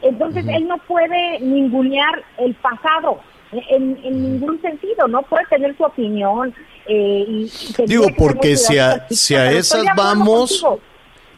Entonces 0.03 0.47
él 0.49 0.67
no 0.67 0.79
puede 0.79 1.41
ningunear 1.41 2.25
el 2.39 2.55
pasado 2.55 3.21
en, 3.53 3.99
en 4.03 4.23
ningún 4.23 4.61
sentido, 4.63 5.07
no 5.09 5.23
puede 5.23 5.45
tener 5.47 5.77
su 5.77 5.85
opinión. 5.85 6.55
Eh, 6.87 7.25
y, 7.29 7.51
Digo, 7.87 8.07
porque 8.17 8.57
si 8.57 8.79
a, 8.79 9.07
si 9.11 9.35
a 9.35 9.51
esas 9.53 9.85
vamos, 9.97 10.63
contigo. 10.63 10.90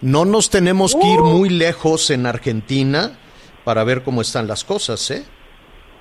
No 0.03 0.25
nos 0.25 0.51
tenemos 0.51 0.95
que 0.95 1.07
ir 1.07 1.21
Uh. 1.21 1.25
muy 1.25 1.49
lejos 1.49 2.11
en 2.11 2.27
Argentina 2.27 3.19
para 3.65 3.85
ver 3.85 4.03
cómo 4.03 4.21
están 4.21 4.47
las 4.47 4.65
cosas, 4.65 5.11
¿eh? 5.11 5.25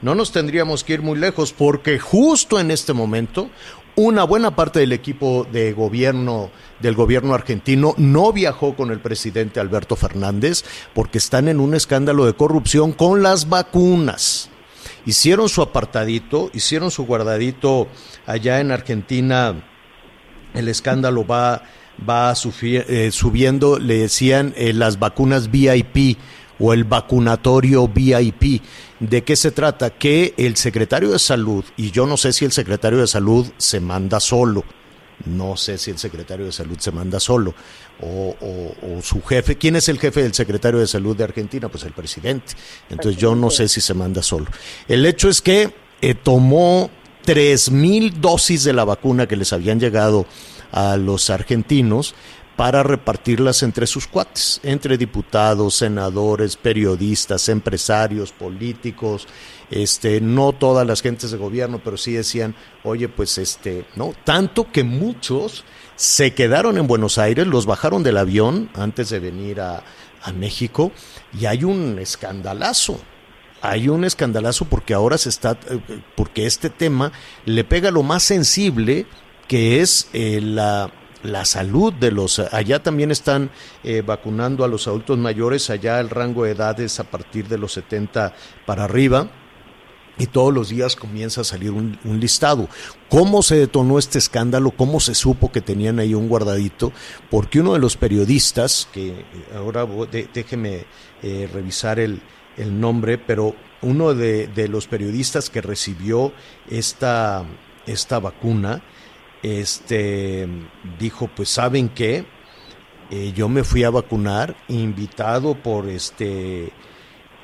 No 0.01 0.15
nos 0.15 0.31
tendríamos 0.31 0.83
que 0.83 0.93
ir 0.93 1.01
muy 1.03 1.17
lejos 1.19 1.53
porque 1.53 1.99
justo 1.99 2.59
en 2.59 2.71
este 2.71 2.91
momento 2.93 3.49
una 3.95 4.23
buena 4.23 4.55
parte 4.55 4.79
del 4.79 4.93
equipo 4.93 5.45
de 5.51 5.73
gobierno 5.73 6.49
del 6.79 6.95
gobierno 6.95 7.35
argentino 7.35 7.93
no 7.97 8.33
viajó 8.33 8.75
con 8.75 8.89
el 8.89 8.99
presidente 8.99 9.59
Alberto 9.59 9.95
Fernández 9.95 10.63
porque 10.95 11.19
están 11.19 11.47
en 11.47 11.59
un 11.59 11.75
escándalo 11.75 12.25
de 12.25 12.33
corrupción 12.33 12.93
con 12.93 13.21
las 13.21 13.47
vacunas. 13.49 14.49
Hicieron 15.05 15.49
su 15.49 15.61
apartadito, 15.61 16.49
hicieron 16.53 16.89
su 16.89 17.05
guardadito 17.05 17.87
allá 18.25 18.59
en 18.59 18.71
Argentina 18.71 19.63
el 20.53 20.67
escándalo 20.67 21.25
va, 21.25 21.63
va 22.07 22.33
eh, 22.33 23.09
subiendo, 23.11 23.79
le 23.79 23.99
decían 23.99 24.53
eh, 24.57 24.73
las 24.73 24.99
vacunas 24.99 25.51
VIP 25.51 26.17
o 26.59 26.73
el 26.73 26.83
vacunatorio 26.83 27.87
VIP. 27.87 28.61
¿De 28.99 29.23
qué 29.23 29.35
se 29.35 29.51
trata? 29.51 29.89
Que 29.89 30.33
el 30.37 30.55
secretario 30.57 31.11
de 31.11 31.19
salud, 31.19 31.65
y 31.75 31.91
yo 31.91 32.05
no 32.05 32.17
sé 32.17 32.33
si 32.33 32.45
el 32.45 32.51
secretario 32.51 32.99
de 32.99 33.07
salud 33.07 33.47
se 33.57 33.79
manda 33.79 34.19
solo, 34.19 34.63
no 35.25 35.57
sé 35.57 35.77
si 35.77 35.91
el 35.91 35.97
secretario 35.97 36.45
de 36.45 36.51
salud 36.51 36.77
se 36.79 36.91
manda 36.91 37.19
solo, 37.19 37.53
o, 37.99 38.35
su 39.01 39.21
jefe, 39.21 39.57
¿quién 39.57 39.75
es 39.75 39.89
el 39.89 39.99
jefe 39.99 40.23
del 40.23 40.33
secretario 40.33 40.79
de 40.79 40.87
salud 40.87 41.15
de 41.15 41.23
Argentina? 41.23 41.69
Pues 41.69 41.83
el 41.83 41.93
presidente. 41.93 42.53
Entonces 42.89 43.19
yo 43.19 43.35
no 43.35 43.49
sé 43.49 43.67
si 43.67 43.81
se 43.81 43.93
manda 43.93 44.23
solo. 44.23 44.47
El 44.87 45.05
hecho 45.05 45.29
es 45.29 45.41
que 45.41 45.73
eh, 46.01 46.15
tomó 46.15 46.89
tres 47.23 47.69
mil 47.69 48.19
dosis 48.19 48.63
de 48.63 48.73
la 48.73 48.83
vacuna 48.83 49.27
que 49.27 49.35
les 49.35 49.53
habían 49.53 49.79
llegado 49.79 50.25
a 50.71 50.97
los 50.97 51.29
argentinos 51.29 52.15
para 52.55 52.83
repartirlas 52.83 53.63
entre 53.63 53.87
sus 53.87 54.07
cuates, 54.07 54.59
entre 54.63 54.97
diputados, 54.97 55.75
senadores, 55.75 56.57
periodistas, 56.57 57.49
empresarios, 57.49 58.31
políticos, 58.31 59.27
este, 59.71 60.21
no 60.21 60.53
todas 60.53 60.85
las 60.85 61.01
gentes 61.01 61.31
de 61.31 61.37
gobierno, 61.37 61.81
pero 61.83 61.97
sí 61.97 62.13
decían, 62.13 62.55
oye, 62.83 63.09
pues 63.09 63.37
este, 63.37 63.85
no, 63.95 64.13
tanto 64.23 64.71
que 64.71 64.83
muchos 64.83 65.63
se 65.95 66.33
quedaron 66.33 66.77
en 66.77 66.87
Buenos 66.87 67.17
Aires, 67.17 67.47
los 67.47 67.65
bajaron 67.65 68.03
del 68.03 68.17
avión 68.17 68.69
antes 68.75 69.09
de 69.09 69.19
venir 69.19 69.61
a, 69.61 69.83
a 70.21 70.31
México 70.31 70.91
y 71.39 71.45
hay 71.45 71.63
un 71.63 71.97
escandalazo 71.99 72.99
hay 73.61 73.89
un 73.89 74.03
escandalazo 74.03 74.65
porque 74.65 74.93
ahora 74.93 75.17
se 75.17 75.29
está, 75.29 75.51
eh, 75.69 75.79
porque 76.15 76.45
este 76.45 76.69
tema 76.69 77.11
le 77.45 77.63
pega 77.63 77.91
lo 77.91 78.01
más 78.03 78.23
sensible 78.23 79.05
que 79.51 79.81
es 79.81 80.07
eh, 80.13 80.39
la, 80.41 80.89
la 81.23 81.43
salud 81.43 81.91
de 81.91 82.09
los, 82.09 82.39
allá 82.39 82.81
también 82.81 83.11
están 83.11 83.51
eh, 83.83 84.01
vacunando 84.01 84.63
a 84.63 84.69
los 84.69 84.87
adultos 84.87 85.17
mayores, 85.17 85.69
allá 85.69 85.99
el 85.99 86.09
rango 86.09 86.45
de 86.45 86.51
edad 86.51 86.79
es 86.79 87.01
a 87.01 87.03
partir 87.03 87.49
de 87.49 87.57
los 87.57 87.73
70 87.73 88.33
para 88.65 88.85
arriba. 88.85 89.29
Y 90.17 90.27
todos 90.27 90.53
los 90.53 90.69
días 90.69 90.95
comienza 90.95 91.41
a 91.41 91.43
salir 91.43 91.71
un, 91.71 91.99
listado. 92.05 92.69
¿Cómo 93.09 93.43
se 93.43 93.57
detonó 93.57 93.99
este 93.99 94.19
escándalo? 94.19 94.71
¿Cómo 94.71 95.01
se 95.01 95.15
supo 95.15 95.51
que 95.51 95.59
tenían 95.59 95.99
ahí 95.99 96.13
un 96.13 96.29
guardadito? 96.29 96.93
Porque 97.29 97.59
uno 97.59 97.73
de 97.73 97.79
los 97.79 97.97
periodistas, 97.97 98.87
que 98.93 99.09
eh, 99.09 99.25
ahora 99.53 99.85
déjeme 100.33 100.85
eh, 101.23 101.49
revisar 101.51 101.99
el, 101.99 102.21
el 102.55 102.79
nombre, 102.79 103.17
pero 103.17 103.53
uno 103.81 104.13
de, 104.13 104.47
de 104.47 104.69
los 104.69 104.87
periodistas 104.87 105.49
que 105.49 105.59
recibió 105.59 106.31
esta, 106.69 107.43
esta 107.85 108.19
vacuna, 108.19 108.81
este, 109.41 110.47
dijo, 110.99 111.27
pues 111.35 111.49
saben 111.49 111.89
qué, 111.89 112.25
Eh, 113.13 113.33
yo 113.33 113.49
me 113.49 113.63
fui 113.65 113.83
a 113.83 113.89
vacunar, 113.91 114.55
invitado 114.69 115.55
por 115.55 115.89
este 115.89 116.71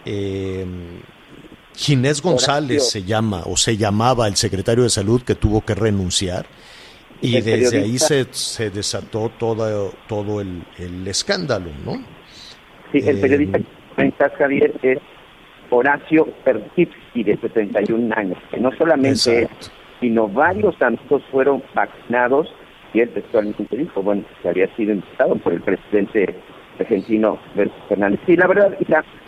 eh, 0.05 0.65
Ginés 1.75 2.21
González 2.21 2.83
Horacio. 2.83 3.01
se 3.01 3.03
llama, 3.03 3.43
o 3.45 3.57
se 3.57 3.77
llamaba 3.77 4.27
el 4.27 4.35
secretario 4.37 4.83
de 4.83 4.89
salud 4.89 5.23
que 5.23 5.35
tuvo 5.35 5.65
que 5.65 5.75
renunciar. 5.75 6.49
Y 7.19 7.41
desde 7.41 7.79
ahí 7.79 7.99
se, 7.99 8.27
se 8.31 8.69
desató 8.71 9.29
todo, 9.37 9.99
todo 10.07 10.41
el, 10.41 10.67
el 10.77 11.07
escándalo, 11.07 11.75
¿no? 11.77 12.07
Sí, 12.91 13.03
el 13.05 13.17
Eh, 13.17 13.21
periodista 13.21 13.59
que 13.59 13.65
comentas, 13.95 14.33
Javier, 14.37 14.77
es 14.81 14.99
Horacio 15.69 16.25
Pertipsi, 16.43 17.23
de 17.23 17.37
71 17.37 18.13
años, 18.15 18.39
que 18.51 18.59
no 18.59 18.71
solamente 18.77 19.43
Exacto. 19.43 19.67
Sino 19.99 20.27
varios 20.27 20.79
amigos 20.81 21.23
fueron 21.31 21.63
vacunados, 21.73 22.53
y 22.93 23.01
él 23.01 23.09
textualmente 23.09 23.75
dijo, 23.75 24.01
bueno, 24.01 24.23
que 24.41 24.49
había 24.49 24.67
sido 24.75 24.93
invitado 24.93 25.35
por 25.35 25.53
el 25.53 25.61
presidente 25.61 26.35
argentino 26.79 27.37
Fernández. 27.89 28.19
Sí, 28.25 28.35
la 28.35 28.47
verdad, 28.47 28.75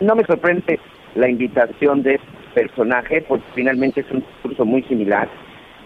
no 0.00 0.14
me 0.14 0.24
sorprende 0.24 0.78
la 1.14 1.28
invitación 1.28 2.02
de 2.02 2.14
este 2.14 2.26
personaje, 2.54 3.22
porque 3.22 3.44
finalmente 3.54 4.00
es 4.00 4.10
un 4.10 4.20
discurso 4.20 4.64
muy 4.64 4.82
similar. 4.84 5.28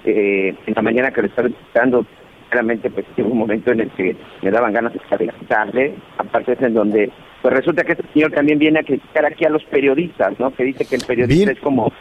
Eh, 0.05 0.55
en 0.67 0.75
la 0.75 0.83
mañana 0.83 1.11
que 1.11 1.23
lo 1.23 1.29
estaba 1.29 1.49
escuchando, 1.49 2.07
claramente 2.51 2.91
pues 2.91 3.07
hubo 3.17 3.33
un 3.33 3.39
momento 3.39 3.73
en 3.73 3.81
el 3.81 3.91
que 3.91 4.15
me 4.43 4.51
daban 4.51 4.73
ganas 4.73 4.93
de 4.93 5.01
calentarle, 5.01 5.95
aparte 6.19 6.53
es 6.53 6.63
en 6.63 6.75
donde 6.75 7.11
pues 7.43 7.55
resulta 7.55 7.85
que 7.85 7.93
este 7.93 8.05
señor 8.13 8.33
también 8.33 8.59
viene 8.59 8.81
a 8.81 8.83
criticar 8.83 9.27
aquí 9.27 9.45
a 9.45 9.51
los 9.51 9.65
periodistas, 9.65 10.39
¿no? 10.39 10.51
Que 10.55 10.65
dice 10.65 10.87
que 10.87 10.97
el 10.97 11.05
periodista 11.05 11.45
Bien. 11.47 11.57
es 11.57 11.63
como 11.63 11.93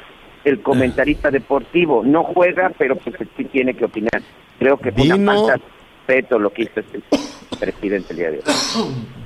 el 0.43 0.61
comentarista 0.61 1.31
deportivo, 1.31 2.03
no 2.03 2.23
juega, 2.23 2.71
pero 2.77 2.95
pues 2.95 3.15
sí 3.37 3.45
tiene 3.45 3.73
que 3.75 3.85
opinar. 3.85 4.21
Creo 4.59 4.77
que 4.77 4.91
fue 4.91 5.13
una 5.13 5.33
falta 5.33 5.53
de 5.53 5.61
respeto 6.07 6.39
lo 6.39 6.51
que 6.51 6.63
hizo 6.63 6.79
este 6.79 7.01
presidente 7.59 8.13
el 8.13 8.17
día 8.17 8.31
de 8.31 8.37
hoy. 8.37 8.43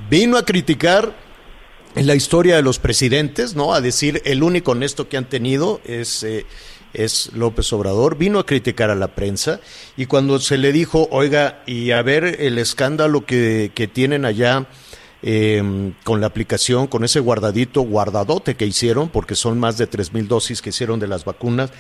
vino 0.10 0.38
a 0.38 0.46
criticar 0.46 1.14
la 1.96 2.16
historia 2.16 2.56
de 2.56 2.62
los 2.62 2.80
presidentes, 2.80 3.56
¿no? 3.56 3.74
A 3.74 3.82
decir 3.82 4.22
el 4.26 4.44
único 4.44 4.72
honesto 4.72 5.10
que 5.10 5.18
han 5.18 5.26
tenido 5.26 5.82
es, 5.86 6.24
eh, 6.24 6.46
es 6.94 7.32
López 7.34 7.72
Obrador. 7.74 8.18
Vino 8.18 8.40
a 8.40 8.46
criticar 8.46 8.92
a 8.92 8.96
la 8.96 9.10
prensa 9.10 9.60
y 9.96 10.06
cuando 10.06 10.40
se 10.40 10.58
le 10.58 10.72
dijo, 10.72 11.08
oiga, 11.12 11.64
y 11.66 11.92
a 11.92 12.02
ver 12.04 12.38
el 12.40 12.60
escándalo 12.60 13.26
que, 13.26 13.72
que 13.74 13.88
tienen 13.88 14.26
allá 14.26 14.68
eh, 15.24 15.94
con 16.04 16.22
la 16.22 16.28
aplicación, 16.28 16.88
con 16.88 17.04
ese 17.04 17.20
guardadito, 17.20 17.82
guardadote 17.82 18.56
que 18.56 18.66
hicieron, 18.66 19.10
porque 19.10 19.36
son 19.36 19.60
más 19.60 19.78
de 19.78 19.88
tres 19.88 20.14
mil 20.14 20.28
dosis 20.28 20.62
que 20.62 20.70
hicieron 20.70 21.00
de 21.00 21.08
las 21.08 21.26
vacunas. 21.26 21.72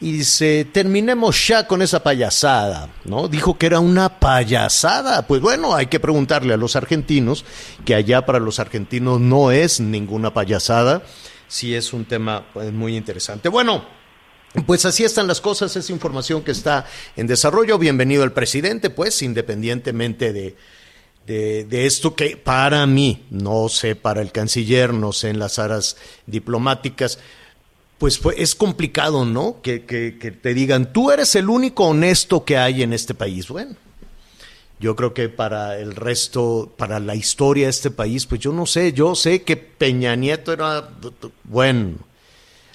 Y 0.00 0.10
dice, 0.10 0.64
terminemos 0.64 1.46
ya 1.46 1.68
con 1.68 1.80
esa 1.80 2.02
payasada, 2.02 2.88
¿no? 3.04 3.28
Dijo 3.28 3.56
que 3.56 3.66
era 3.66 3.78
una 3.78 4.18
payasada. 4.18 5.28
Pues 5.28 5.40
bueno, 5.40 5.76
hay 5.76 5.86
que 5.86 6.00
preguntarle 6.00 6.54
a 6.54 6.56
los 6.56 6.74
argentinos, 6.74 7.44
que 7.84 7.94
allá 7.94 8.26
para 8.26 8.40
los 8.40 8.58
argentinos 8.58 9.20
no 9.20 9.52
es 9.52 9.78
ninguna 9.78 10.34
payasada, 10.34 11.04
sí 11.46 11.76
es 11.76 11.92
un 11.92 12.04
tema 12.04 12.44
pues, 12.52 12.72
muy 12.72 12.96
interesante. 12.96 13.48
Bueno, 13.48 13.84
pues 14.66 14.84
así 14.86 15.04
están 15.04 15.28
las 15.28 15.40
cosas, 15.40 15.76
es 15.76 15.88
información 15.88 16.42
que 16.42 16.50
está 16.50 16.84
en 17.14 17.28
desarrollo. 17.28 17.78
Bienvenido 17.78 18.24
el 18.24 18.32
presidente, 18.32 18.90
pues, 18.90 19.22
independientemente 19.22 20.32
de, 20.32 20.56
de, 21.26 21.64
de 21.64 21.86
esto 21.86 22.14
que 22.14 22.36
para 22.36 22.86
mí, 22.86 23.24
no 23.30 23.68
sé 23.68 23.96
para 23.96 24.22
el 24.22 24.32
canciller, 24.32 24.92
no 24.92 25.12
sé 25.12 25.30
en 25.30 25.38
las 25.38 25.58
aras 25.58 25.96
diplomáticas, 26.26 27.18
pues 28.02 28.18
fue, 28.18 28.34
es 28.42 28.56
complicado, 28.56 29.24
¿no? 29.24 29.58
Que, 29.62 29.84
que, 29.84 30.10
te 30.10 30.54
digan, 30.54 30.92
tú 30.92 31.12
eres 31.12 31.36
el 31.36 31.48
único 31.48 31.84
honesto 31.84 32.44
que 32.44 32.58
hay 32.58 32.82
en 32.82 32.92
este 32.92 33.14
país. 33.14 33.46
Bueno, 33.46 33.76
yo 34.80 34.96
creo 34.96 35.14
que 35.14 35.28
para 35.28 35.78
el 35.78 35.94
resto, 35.94 36.72
para 36.76 36.98
la 36.98 37.14
historia 37.14 37.66
de 37.66 37.70
este 37.70 37.92
país, 37.92 38.26
pues 38.26 38.40
yo 38.40 38.52
no 38.52 38.66
sé, 38.66 38.92
yo 38.92 39.14
sé 39.14 39.42
que 39.42 39.56
Peña 39.56 40.16
Nieto 40.16 40.52
era, 40.52 40.90
bueno, 41.44 41.92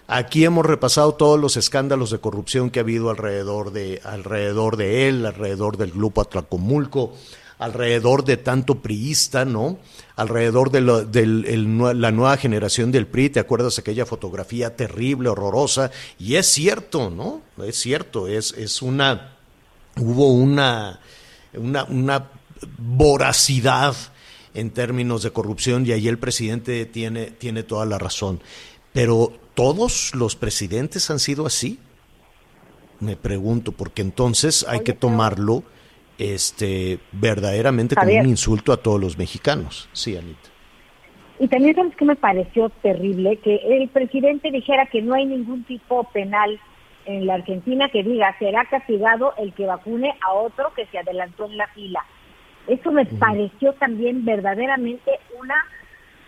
aquí 0.07 0.45
hemos 0.45 0.65
repasado 0.65 1.15
todos 1.15 1.37
los 1.37 1.57
escándalos 1.57 2.11
de 2.11 2.19
corrupción 2.19 2.69
que 2.69 2.79
ha 2.79 2.83
habido 2.83 3.09
alrededor 3.09 3.73
de, 3.73 3.99
alrededor 4.05 4.77
de 4.77 5.09
él, 5.09 5.25
alrededor 5.25 5.75
del 5.75 5.91
grupo 5.91 6.21
Atlacomulco, 6.21 7.13
alrededor 7.59 8.23
de 8.23 8.37
tanto 8.37 8.75
priista, 8.81 9.43
¿no? 9.45 9.79
Alrededor 10.15 10.69
de 10.71 10.79
el 10.79 11.67
nue- 11.67 11.93
la 11.95 12.11
nueva 12.11 12.37
generación 12.37 12.91
del 12.91 13.07
PRI, 13.07 13.29
¿te 13.31 13.39
acuerdas 13.39 13.79
aquella 13.79 14.05
fotografía 14.05 14.75
terrible, 14.75 15.29
horrorosa? 15.29 15.91
Y 16.19 16.35
es 16.35 16.47
cierto, 16.47 17.09
¿no? 17.09 17.41
Es 17.63 17.77
cierto, 17.79 18.27
es, 18.27 18.51
es 18.53 18.81
una, 18.81 19.35
hubo 19.95 20.31
una, 20.31 20.99
una, 21.53 21.83
una 21.85 22.29
voracidad 22.77 23.95
en 24.53 24.71
términos 24.71 25.23
de 25.23 25.31
corrupción 25.31 25.85
y 25.85 25.91
ahí 25.91 26.07
el 26.07 26.17
presidente 26.17 26.85
tiene, 26.85 27.27
tiene 27.31 27.63
toda 27.63 27.85
la 27.85 27.97
razón. 27.97 28.41
Pero 28.93 29.33
todos 29.53 30.13
los 30.15 30.35
presidentes 30.35 31.09
han 31.11 31.19
sido 31.19 31.45
así. 31.45 31.79
Me 32.99 33.15
pregunto, 33.15 33.71
porque 33.71 34.01
entonces 34.01 34.65
hay 34.67 34.79
que 34.81 34.93
tomarlo 34.93 35.63
este 36.17 36.99
verdaderamente 37.11 37.95
como 37.95 38.11
un 38.11 38.27
insulto 38.27 38.73
a 38.73 38.77
todos 38.77 38.99
los 38.99 39.17
mexicanos. 39.17 39.89
Sí, 39.93 40.17
Anita. 40.17 40.49
Y 41.39 41.47
también 41.47 41.75
sabes 41.75 41.95
que 41.95 42.05
me 42.05 42.15
pareció 42.15 42.69
terrible 42.81 43.37
que 43.37 43.55
el 43.55 43.89
presidente 43.89 44.49
dijera 44.49 44.87
que 44.87 45.01
no 45.01 45.13
hay 45.13 45.25
ningún 45.25 45.63
tipo 45.65 46.03
penal 46.05 46.59
en 47.05 47.25
la 47.27 47.35
Argentina 47.35 47.89
que 47.89 48.03
diga 48.03 48.35
será 48.39 48.65
castigado 48.65 49.33
el 49.37 49.53
que 49.53 49.65
vacune 49.65 50.13
a 50.21 50.33
otro 50.33 50.73
que 50.75 50.87
se 50.87 50.97
adelantó 50.97 51.45
en 51.45 51.57
la 51.57 51.67
fila. 51.67 52.03
Eso 52.67 52.91
me 52.91 53.05
pareció 53.05 53.73
también 53.73 54.25
verdaderamente 54.25 55.11
una 55.39 55.55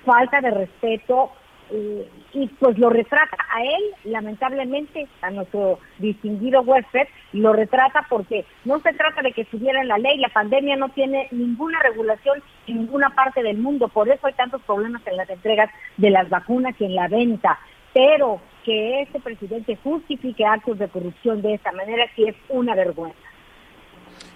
falta 0.05 0.39
de 0.41 0.51
respeto 0.51 1.31
y 1.71 2.47
pues 2.59 2.77
lo 2.77 2.89
retrata 2.89 3.37
a 3.53 3.63
él, 3.63 3.83
lamentablemente, 4.05 5.07
a 5.21 5.29
nuestro 5.29 5.79
distinguido 5.99 6.61
huésped, 6.61 7.07
lo 7.33 7.53
retrata 7.53 8.05
porque 8.09 8.45
no 8.65 8.79
se 8.79 8.93
trata 8.93 9.21
de 9.21 9.31
que 9.33 9.41
estuviera 9.41 9.81
en 9.81 9.87
la 9.87 9.97
ley, 9.97 10.17
la 10.17 10.29
pandemia 10.29 10.75
no 10.75 10.89
tiene 10.89 11.27
ninguna 11.31 11.79
regulación 11.81 12.41
en 12.67 12.77
ninguna 12.77 13.11
parte 13.11 13.43
del 13.43 13.57
mundo, 13.57 13.87
por 13.87 14.09
eso 14.09 14.27
hay 14.27 14.33
tantos 14.33 14.61
problemas 14.63 15.05
en 15.05 15.17
las 15.17 15.29
entregas 15.29 15.69
de 15.97 16.09
las 16.09 16.29
vacunas 16.29 16.75
y 16.79 16.85
en 16.85 16.95
la 16.95 17.07
venta, 17.07 17.59
pero 17.93 18.41
que 18.63 19.01
este 19.01 19.19
presidente 19.19 19.77
justifique 19.83 20.45
actos 20.45 20.79
de 20.79 20.87
corrupción 20.87 21.41
de 21.41 21.53
esta 21.55 21.71
manera 21.71 22.05
sí 22.15 22.25
es 22.27 22.35
una 22.49 22.75
vergüenza. 22.75 23.17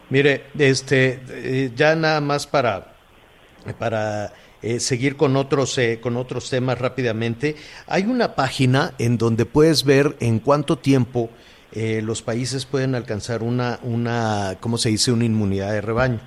Mire, 0.10 0.46
este, 0.58 1.20
eh, 1.30 1.72
ya 1.76 1.96
nada 1.96 2.22
más 2.22 2.46
para, 2.46 2.94
para 3.80 4.32
eh, 4.64 4.80
seguir 4.80 5.18
con 5.18 5.36
otros, 5.36 5.78
eh, 5.78 6.00
con 6.02 6.16
otros 6.16 6.50
temas 6.50 6.80
rápidamente. 6.80 7.58
Hay 7.86 8.04
una 8.04 8.34
página 8.34 8.94
en 8.98 9.18
donde 9.18 9.46
puedes 9.46 9.84
ver 9.84 10.16
en 10.22 10.40
cuánto 10.40 10.78
tiempo 10.78 11.30
eh, 11.74 12.02
los 12.02 12.22
países 12.22 12.66
pueden 12.66 12.96
alcanzar 12.96 13.44
una, 13.44 13.82
una, 13.84 14.56
¿cómo 14.62 14.78
se 14.78 14.88
dice?, 14.88 15.12
una 15.12 15.26
inmunidad 15.26 15.74
de 15.74 15.82
rebaño. 15.82 16.22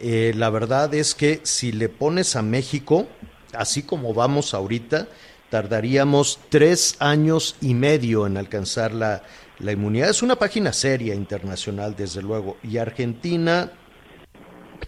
la 0.00 0.50
verdad 0.50 0.92
es 0.94 1.14
que 1.14 1.38
si 1.44 1.70
le 1.70 1.88
pones 1.88 2.34
a 2.34 2.42
México, 2.42 3.06
así 3.54 3.84
como 3.84 4.12
vamos 4.12 4.52
ahorita, 4.52 5.06
tardaríamos 5.48 6.40
tres 6.48 6.96
años 6.98 7.54
y 7.60 7.74
medio 7.74 8.26
en 8.26 8.36
alcanzar 8.36 8.92
la, 8.92 9.22
la 9.60 9.70
inmunidad. 9.70 10.10
Es 10.10 10.22
una 10.22 10.36
página 10.36 10.72
seria 10.72 11.14
internacional, 11.14 11.94
desde 11.96 12.20
luego. 12.20 12.56
Y 12.64 12.78
Argentina, 12.78 13.70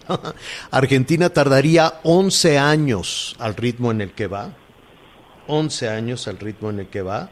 Argentina 0.71 1.31
tardaría 1.31 2.01
11 2.03 2.59
años 2.59 3.37
al 3.39 3.55
ritmo 3.57 3.91
en 3.91 4.01
el 4.01 4.13
que 4.13 4.27
va, 4.27 4.55
11 5.47 5.89
años 5.89 6.29
al 6.29 6.39
ritmo 6.39 6.71
en 6.71 6.81
el 6.81 6.89
que 6.89 7.03
va 7.03 7.31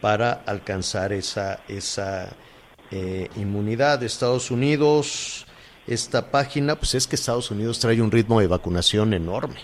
para 0.00 0.32
alcanzar 0.32 1.12
esa, 1.12 1.60
esa 1.68 2.28
eh, 2.90 3.28
inmunidad. 3.36 4.02
Estados 4.02 4.50
Unidos, 4.50 5.46
esta 5.86 6.30
página, 6.30 6.76
pues 6.76 6.94
es 6.94 7.06
que 7.06 7.16
Estados 7.16 7.50
Unidos 7.50 7.78
trae 7.78 8.00
un 8.00 8.10
ritmo 8.10 8.40
de 8.40 8.46
vacunación 8.46 9.14
enorme. 9.14 9.60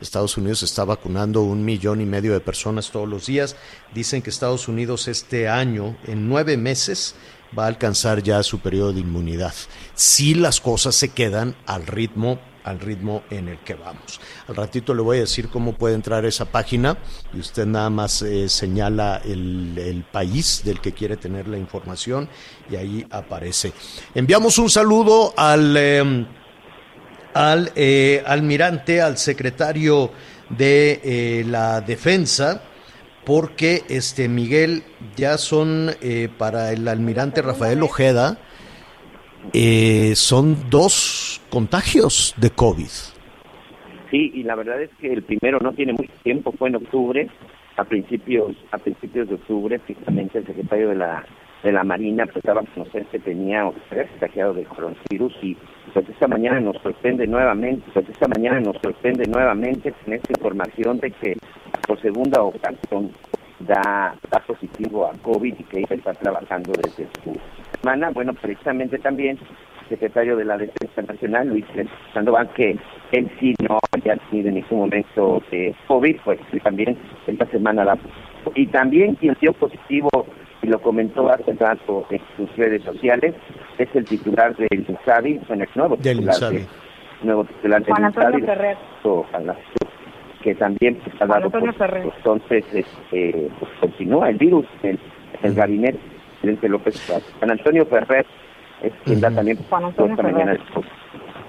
Estados 0.00 0.36
Unidos 0.38 0.62
está 0.62 0.84
vacunando 0.84 1.42
un 1.42 1.64
millón 1.64 2.00
y 2.00 2.06
medio 2.06 2.32
de 2.32 2.40
personas 2.40 2.90
todos 2.90 3.08
los 3.08 3.26
días. 3.26 3.56
Dicen 3.94 4.22
que 4.22 4.30
Estados 4.30 4.66
Unidos 4.66 5.08
este 5.08 5.48
año, 5.48 5.96
en 6.06 6.28
nueve 6.28 6.56
meses, 6.56 7.14
va 7.58 7.64
a 7.64 7.68
alcanzar 7.68 8.22
ya 8.22 8.42
su 8.42 8.60
periodo 8.60 8.92
de 8.92 9.00
inmunidad. 9.00 9.54
Si 9.94 10.34
las 10.34 10.60
cosas 10.60 10.94
se 10.94 11.10
quedan 11.10 11.56
al 11.66 11.86
ritmo 11.86 12.38
al 12.64 12.80
ritmo 12.80 13.22
en 13.30 13.48
el 13.48 13.58
que 13.58 13.74
vamos. 13.74 14.20
Al 14.48 14.56
ratito 14.56 14.94
le 14.94 15.02
voy 15.02 15.18
a 15.18 15.20
decir 15.20 15.48
cómo 15.48 15.74
puede 15.74 15.94
entrar 15.94 16.24
esa 16.24 16.44
página 16.44 16.98
y 17.32 17.40
usted 17.40 17.66
nada 17.66 17.90
más 17.90 18.22
eh, 18.22 18.48
señala 18.48 19.20
el, 19.24 20.04
país 20.12 20.62
del 20.64 20.80
que 20.80 20.92
quiere 20.92 21.16
tener 21.16 21.46
la 21.46 21.58
información 21.58 22.28
y 22.70 22.76
ahí 22.76 23.06
aparece. 23.10 23.72
Enviamos 24.14 24.58
un 24.58 24.68
saludo 24.68 25.34
al, 25.36 25.76
em, 25.76 26.26
al 27.34 27.72
eh, 27.76 28.22
almirante, 28.26 29.00
al 29.00 29.18
secretario 29.18 30.10
de 30.48 31.00
eh, 31.04 31.44
la 31.46 31.80
defensa, 31.80 32.62
porque 33.30 33.82
este 33.88 34.28
Miguel 34.28 34.82
ya 35.14 35.38
son 35.38 35.90
eh, 36.02 36.28
para 36.36 36.72
el 36.72 36.88
almirante 36.88 37.42
Rafael 37.42 37.80
Ojeda 37.80 38.38
eh, 39.52 40.16
son 40.16 40.68
dos 40.68 41.40
contagios 41.48 42.34
de 42.38 42.50
COVID. 42.50 42.88
Sí, 44.10 44.32
y 44.34 44.42
la 44.42 44.56
verdad 44.56 44.82
es 44.82 44.90
que 45.00 45.12
el 45.12 45.22
primero 45.22 45.60
no 45.60 45.72
tiene 45.74 45.92
mucho 45.92 46.10
tiempo, 46.24 46.50
fue 46.58 46.70
en 46.70 46.74
octubre, 46.74 47.28
a 47.76 47.84
principios 47.84 48.56
a 48.72 48.78
principios 48.78 49.28
de 49.28 49.36
octubre, 49.36 49.78
precisamente 49.78 50.38
el 50.38 50.46
secretario 50.46 50.88
de 50.88 50.96
la 50.96 51.24
de 51.62 51.70
la 51.70 51.84
Marina 51.84 52.26
pues 52.26 52.42
daba 52.42 52.62
a 52.62 52.74
conocer 52.74 53.04
que 53.12 53.20
tenía 53.20 53.64
o 53.64 53.74
contagiado 54.10 54.54
de 54.54 54.64
coronavirus 54.64 55.36
y 55.42 55.56
pues 55.92 56.08
esta 56.08 56.26
mañana 56.26 56.58
nos 56.58 56.82
sorprende 56.82 57.28
nuevamente, 57.28 57.84
pues 57.92 58.08
esta 58.08 58.26
mañana 58.26 58.58
nos 58.58 58.76
sorprende 58.82 59.24
nuevamente 59.26 59.92
con 59.92 60.14
esta 60.14 60.32
información 60.32 60.98
de 60.98 61.10
que 61.12 61.36
por 61.86 62.00
segunda 62.00 62.42
ocasión 62.42 63.12
da, 63.60 64.14
da 64.30 64.38
positivo 64.40 65.06
a 65.06 65.12
COVID 65.22 65.54
y 65.58 65.64
que 65.64 65.84
está 65.90 66.14
trabajando 66.14 66.72
desde 66.72 67.06
su 67.22 67.38
semana. 67.80 68.10
Bueno, 68.10 68.32
precisamente 68.34 68.98
también 68.98 69.38
el 69.82 69.88
secretario 69.88 70.36
de 70.36 70.44
la 70.44 70.56
Defensa 70.56 71.02
Nacional, 71.02 71.48
Luis 71.48 71.64
Sandoval, 72.14 72.48
que 72.54 72.76
él 73.12 73.30
sí 73.38 73.54
no 73.68 73.78
había 73.92 74.16
tenido 74.16 74.48
en 74.48 74.54
ningún 74.54 74.78
momento 74.80 75.42
de 75.50 75.74
COVID, 75.86 76.16
pues 76.24 76.40
también 76.62 76.96
esta 77.26 77.46
semana 77.46 77.84
la... 77.84 77.98
Y 78.54 78.66
también 78.68 79.16
quien 79.16 79.36
dio 79.40 79.52
positivo, 79.52 80.08
y 80.62 80.66
lo 80.66 80.80
comentó 80.80 81.30
hace 81.30 81.52
rato 81.52 82.06
en 82.10 82.20
sus 82.36 82.54
redes 82.56 82.82
sociales, 82.82 83.34
es 83.78 83.88
el 83.94 84.04
titular 84.04 84.56
del 84.56 84.86
INSABI, 84.88 85.40
bueno, 85.48 85.64
el 85.64 85.70
nuevo 85.74 85.96
titular, 85.96 86.36
del, 86.38 86.66
nuevo 87.22 87.44
titular 87.44 87.82
del 87.82 87.94
INSABI, 87.98 88.42
que 90.42 90.54
también 90.54 90.96
pues, 90.96 91.14
ha 91.20 91.26
dado 91.26 91.50
pues, 91.50 91.64
entonces 92.16 92.64
este, 92.72 93.50
pues, 93.58 93.72
continúa 93.80 94.30
el 94.30 94.38
virus 94.38 94.66
en 94.82 94.98
el 95.42 95.54
gabinete 95.54 95.98
presidente 96.40 96.68
López 96.68 97.12
Juan 97.38 97.50
Antonio 97.50 97.86
Ferrer 97.86 98.26
es 98.82 98.92
quien 99.04 99.20
da 99.20 99.30
también 99.30 99.58
esta 99.58 100.22
mañana 100.22 100.58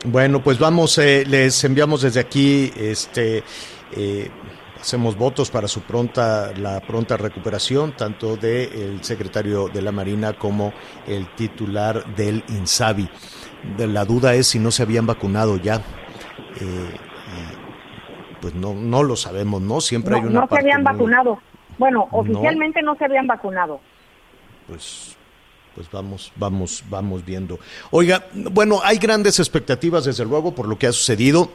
bueno 0.05 0.41
pues 0.41 0.59
vamos 0.59 0.97
eh, 0.97 1.23
les 1.25 1.63
enviamos 1.63 2.01
desde 2.01 2.19
aquí 2.19 2.71
este 2.77 3.43
eh, 3.95 4.29
hacemos 4.81 5.15
votos 5.15 5.51
para 5.51 5.67
su 5.67 5.81
pronta 5.81 6.51
la 6.57 6.79
pronta 6.81 7.15
recuperación 7.15 7.93
tanto 7.95 8.35
del 8.35 9.03
secretario 9.03 9.69
de 9.69 9.81
la 9.81 9.91
Marina 9.91 10.33
como 10.33 10.73
el 11.07 11.27
titular 11.35 12.03
del 12.15 12.43
INSABI. 12.49 13.07
La 13.77 14.05
duda 14.05 14.33
es 14.33 14.47
si 14.47 14.59
no 14.59 14.71
se 14.71 14.81
habían 14.81 15.05
vacunado 15.05 15.57
ya 15.57 15.75
eh, 15.75 16.89
pues 18.41 18.55
no, 18.55 18.73
no 18.73 19.03
lo 19.03 19.15
sabemos, 19.15 19.61
¿no? 19.61 19.79
Siempre 19.81 20.15
hay 20.15 20.21
una 20.21 20.41
No 20.41 20.47
se 20.47 20.57
habían 20.57 20.83
vacunado. 20.83 21.39
Bueno, 21.77 22.07
oficialmente 22.11 22.81
no. 22.81 22.95
se 22.95 23.05
habían 23.05 23.27
vacunado. 23.27 23.79
Pues 24.67 25.15
pues 25.75 25.89
vamos, 25.89 26.33
vamos, 26.35 26.83
vamos 26.89 27.23
viendo. 27.23 27.57
Oiga, 27.91 28.25
bueno, 28.33 28.81
hay 28.83 28.97
grandes 28.97 29.39
expectativas 29.39 30.03
desde 30.03 30.25
luego 30.25 30.53
por 30.53 30.67
lo 30.67 30.77
que 30.77 30.87
ha 30.87 30.91
sucedido. 30.91 31.49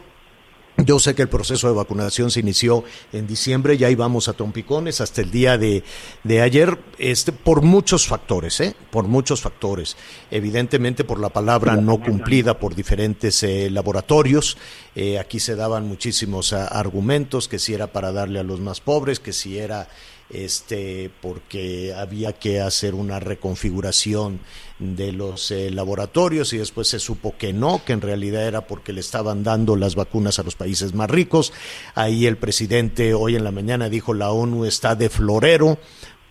Yo 0.85 0.99
sé 0.99 1.15
que 1.15 1.23
el 1.23 1.29
proceso 1.29 1.69
de 1.69 1.75
vacunación 1.75 2.31
se 2.31 2.41
inició 2.41 2.85
en 3.11 3.27
diciembre, 3.27 3.79
ya 3.79 3.89
íbamos 3.89 4.29
a 4.29 4.35
trompicones 4.35 5.01
hasta 5.01 5.23
el 5.23 5.31
día 5.31 5.57
de, 5.57 5.83
de 6.23 6.43
ayer, 6.43 6.79
este, 6.99 7.33
por 7.33 7.63
muchos 7.63 8.07
factores, 8.07 8.61
¿eh? 8.61 8.77
por 8.91 9.09
muchos 9.09 9.41
factores. 9.41 9.97
Evidentemente 10.31 11.03
por 11.03 11.19
la 11.19 11.31
palabra 11.31 11.77
no 11.77 11.99
cumplida 11.99 12.59
por 12.59 12.75
diferentes 12.75 13.43
eh, 13.43 13.71
laboratorios. 13.71 14.59
Eh, 14.95 15.19
aquí 15.19 15.41
se 15.41 15.57
daban 15.57 15.89
muchísimos 15.89 16.53
ah, 16.53 16.67
argumentos, 16.67 17.49
que 17.49 17.59
si 17.59 17.73
era 17.73 17.87
para 17.87 18.13
darle 18.13 18.41
a 18.41 18.45
los 18.45 18.61
más 18.61 18.81
pobres, 18.81 19.19
que 19.19 19.33
si 19.33 19.57
era 19.57 19.89
este, 20.29 21.11
porque 21.23 21.95
había 21.95 22.35
que 22.35 22.61
hacer 22.61 22.95
una 22.95 23.19
reconfiguración 23.19 24.41
de 24.79 25.13
los 25.13 25.51
eh, 25.51 25.71
laboratorios 25.71 26.53
y 26.53 26.59
después 26.59 26.89
se 26.89 26.99
supo 26.99 27.35
que 27.39 27.53
no, 27.53 27.83
que 27.85 27.93
en 27.93 28.01
realidad 28.01 28.47
era 28.47 28.67
porque 28.67 28.93
le 28.93 29.01
estaban 29.01 29.43
dando 29.43 29.77
las 29.77 29.95
vacunas 29.95 30.39
a 30.39 30.43
los 30.43 30.55
países 30.55 30.95
más 30.95 31.11
ricos. 31.11 31.53
Ahí 31.95 32.27
el 32.27 32.37
presidente 32.37 33.15
hoy 33.15 33.37
en 33.37 33.45
la 33.45 33.53
mañana 33.53 33.89
dijo 33.89 34.13
la 34.15 34.31
ONU 34.31 34.65
está 34.65 34.95
de 34.95 35.09
florero 35.09 35.79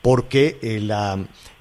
porque 0.02 0.60
el, 0.62 0.92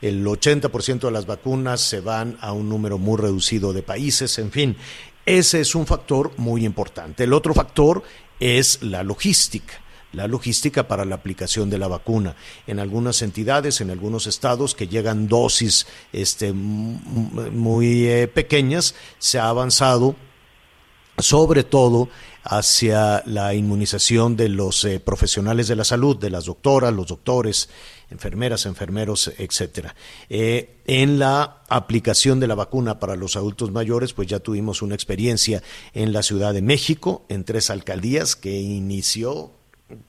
el 0.03 0.27
80% 0.27 1.01
de 1.01 1.11
las 1.11 1.27
vacunas 1.27 1.81
se 1.81 2.01
van 2.01 2.37
a 2.41 2.53
un 2.53 2.69
número 2.69 2.99
muy 2.99 3.17
reducido 3.17 3.73
de 3.73 3.83
países, 3.83 4.39
en 4.39 4.51
fin, 4.51 4.77
ese 5.25 5.61
es 5.61 5.75
un 5.75 5.87
factor 5.87 6.33
muy 6.37 6.67
importante. 6.67 7.25
El 7.25 7.33
otro 7.33 7.55
factor 7.55 8.03
es 8.39 8.83
la 8.83 9.03
logística 9.03 9.84
la 10.15 10.29
logística 10.29 10.89
para 10.89 11.05
la 11.05 11.17
aplicación 11.17 11.71
de 11.71 11.79
la 11.79 11.89
vacuna. 11.89 12.37
En 12.67 12.79
algunas 12.79 13.23
entidades, 13.23 13.81
en 13.81 13.91
algunos 13.91 14.27
estados 14.27 14.75
que 14.75 14.89
llegan 14.89 15.29
dosis 15.29 15.87
este, 16.13 16.53
muy 16.53 18.07
eh, 18.07 18.29
pequeñas, 18.29 18.95
se 19.19 19.39
ha 19.39 19.49
avanzado 19.49 20.17
sobre 21.19 21.63
todo 21.63 22.09
hacia 22.43 23.23
la 23.25 23.55
inmunización 23.55 24.37
de 24.37 24.49
los 24.49 24.85
eh, 24.85 25.01
profesionales 25.01 25.69
de 25.69 25.77
la 25.77 25.85
salud, 25.85 26.17
de 26.17 26.29
las 26.29 26.45
doctoras, 26.45 26.93
los 26.93 27.07
doctores, 27.07 27.71
enfermeras, 28.11 28.67
enfermeros, 28.67 29.33
etcétera. 29.39 29.95
Eh, 30.29 30.81
en 30.87 31.19
la 31.19 31.63
aplicación 31.69 32.41
de 32.41 32.49
la 32.49 32.55
vacuna 32.55 33.01
para 33.01 33.17
los 33.17 33.37
adultos 33.37 33.71
mayores, 33.71 34.13
pues 34.13 34.29
ya 34.29 34.41
tuvimos 34.41 34.83
una 34.83 34.95
experiencia 34.95 35.63
en 35.95 36.13
la 36.13 36.23
Ciudad 36.23 36.53
de 36.53 36.63
México, 36.63 37.25
en 37.29 37.45
tres 37.45 37.71
alcaldías, 37.71 38.37
que 38.37 38.61
inició 38.61 39.53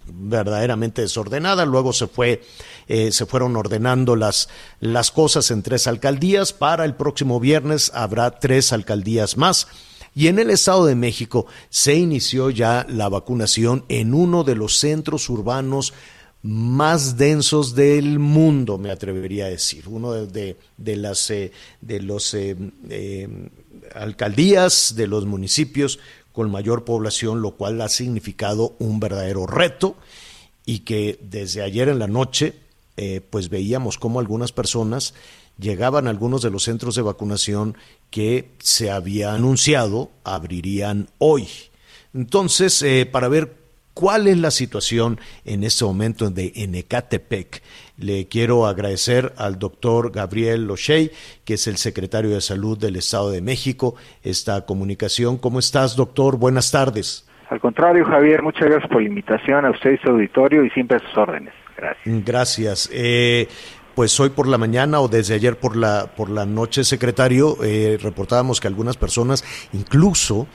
verdaderamente 0.07 1.01
desordenada, 1.01 1.65
luego 1.65 1.93
se 1.93 2.07
fue, 2.07 2.41
eh, 2.87 3.11
se 3.11 3.25
fueron 3.25 3.55
ordenando 3.55 4.15
las, 4.15 4.49
las 4.79 5.11
cosas 5.11 5.51
en 5.51 5.63
tres 5.63 5.87
alcaldías, 5.87 6.53
para 6.53 6.85
el 6.85 6.95
próximo 6.95 7.39
viernes 7.39 7.91
habrá 7.93 8.39
tres 8.39 8.73
alcaldías 8.73 9.37
más. 9.37 9.67
Y 10.13 10.27
en 10.27 10.39
el 10.39 10.49
Estado 10.49 10.85
de 10.85 10.95
México 10.95 11.45
se 11.69 11.95
inició 11.95 12.49
ya 12.49 12.85
la 12.89 13.09
vacunación 13.09 13.83
en 13.89 14.13
uno 14.13 14.45
de 14.45 14.55
los 14.55 14.77
centros 14.79 15.29
urbanos 15.29 15.93
más 16.41 17.17
densos 17.17 17.73
del 17.73 18.19
mundo, 18.19 18.77
me 18.77 18.91
atrevería 18.91 19.45
a 19.45 19.49
decir, 19.49 19.85
uno 19.87 20.13
de, 20.13 20.55
de, 20.77 20.95
las 20.95 21.31
eh, 21.31 21.51
de 21.81 21.99
los 22.01 22.35
eh, 22.35 23.49
alcaldías 23.95 24.93
de 24.95 25.07
los 25.07 25.25
municipios 25.25 25.99
con 26.35 26.51
mayor 26.51 26.83
población, 26.83 27.41
lo 27.41 27.51
cual 27.51 27.81
ha 27.81 27.89
significado 27.89 28.75
un 28.77 28.99
verdadero 28.99 29.47
reto 29.47 29.95
y 30.65 30.79
que 30.79 31.17
desde 31.21 31.63
ayer 31.63 31.89
en 31.89 31.97
la 31.97 32.07
noche 32.07 32.53
eh, 32.97 33.21
pues 33.27 33.49
veíamos 33.49 33.97
cómo 33.97 34.19
algunas 34.19 34.51
personas 34.51 35.13
llegaban 35.57 36.07
a 36.07 36.09
algunos 36.09 36.41
de 36.41 36.49
los 36.49 36.63
centros 36.63 36.95
de 36.95 37.01
vacunación 37.01 37.77
que 38.09 38.51
se 38.59 38.91
había 38.91 39.33
anunciado 39.33 40.11
abrirían 40.23 41.09
hoy. 41.17 41.47
Entonces, 42.13 42.81
eh, 42.81 43.05
para 43.05 43.27
ver 43.27 43.64
cuál 43.95 44.27
es 44.27 44.37
la 44.37 44.51
situación 44.51 45.19
en 45.45 45.63
este 45.63 45.85
momento 45.85 46.29
de 46.29 46.51
Enecatepec, 46.55 47.63
le 47.97 48.27
quiero 48.27 48.67
agradecer 48.67 49.33
al 49.37 49.57
doctor 49.57 50.11
Gabriel 50.11 50.67
Lochey, 50.67 51.09
que 51.43 51.55
es 51.55 51.65
el 51.65 51.77
secretario 51.77 52.31
de 52.31 52.41
Salud 52.41 52.77
del 52.77 52.97
Estado 52.97 53.31
de 53.31 53.41
México, 53.41 53.95
esta 54.21 54.65
comunicación. 54.65 55.37
¿Cómo 55.37 55.57
estás, 55.57 55.95
doctor? 55.95 56.37
Buenas 56.37 56.71
tardes. 56.71 57.27
Al 57.49 57.59
contrario, 57.59 58.05
Javier, 58.05 58.43
muchas 58.43 58.65
gracias 58.69 58.91
por 58.91 59.01
la 59.01 59.07
invitación 59.07 59.65
a 59.65 59.71
usted 59.71 59.93
y 59.93 59.97
su 59.97 60.09
auditorio 60.09 60.63
y 60.65 60.69
siempre 60.71 60.97
a 60.97 60.99
sus 60.99 61.17
órdenes. 61.17 61.53
Gracias. 61.77 62.25
Gracias. 62.25 62.89
Eh, 62.91 63.47
pues 63.95 64.19
hoy 64.19 64.29
por 64.29 64.47
la 64.47 64.57
mañana 64.57 64.99
o 64.99 65.07
desde 65.07 65.35
ayer 65.35 65.57
por 65.57 65.77
la 65.77 66.07
por 66.17 66.29
la 66.29 66.45
noche, 66.45 66.83
secretario, 66.83 67.57
eh, 67.63 67.97
reportábamos 68.01 68.59
que 68.59 68.67
algunas 68.67 68.97
personas, 68.97 69.45
incluso 69.71 70.47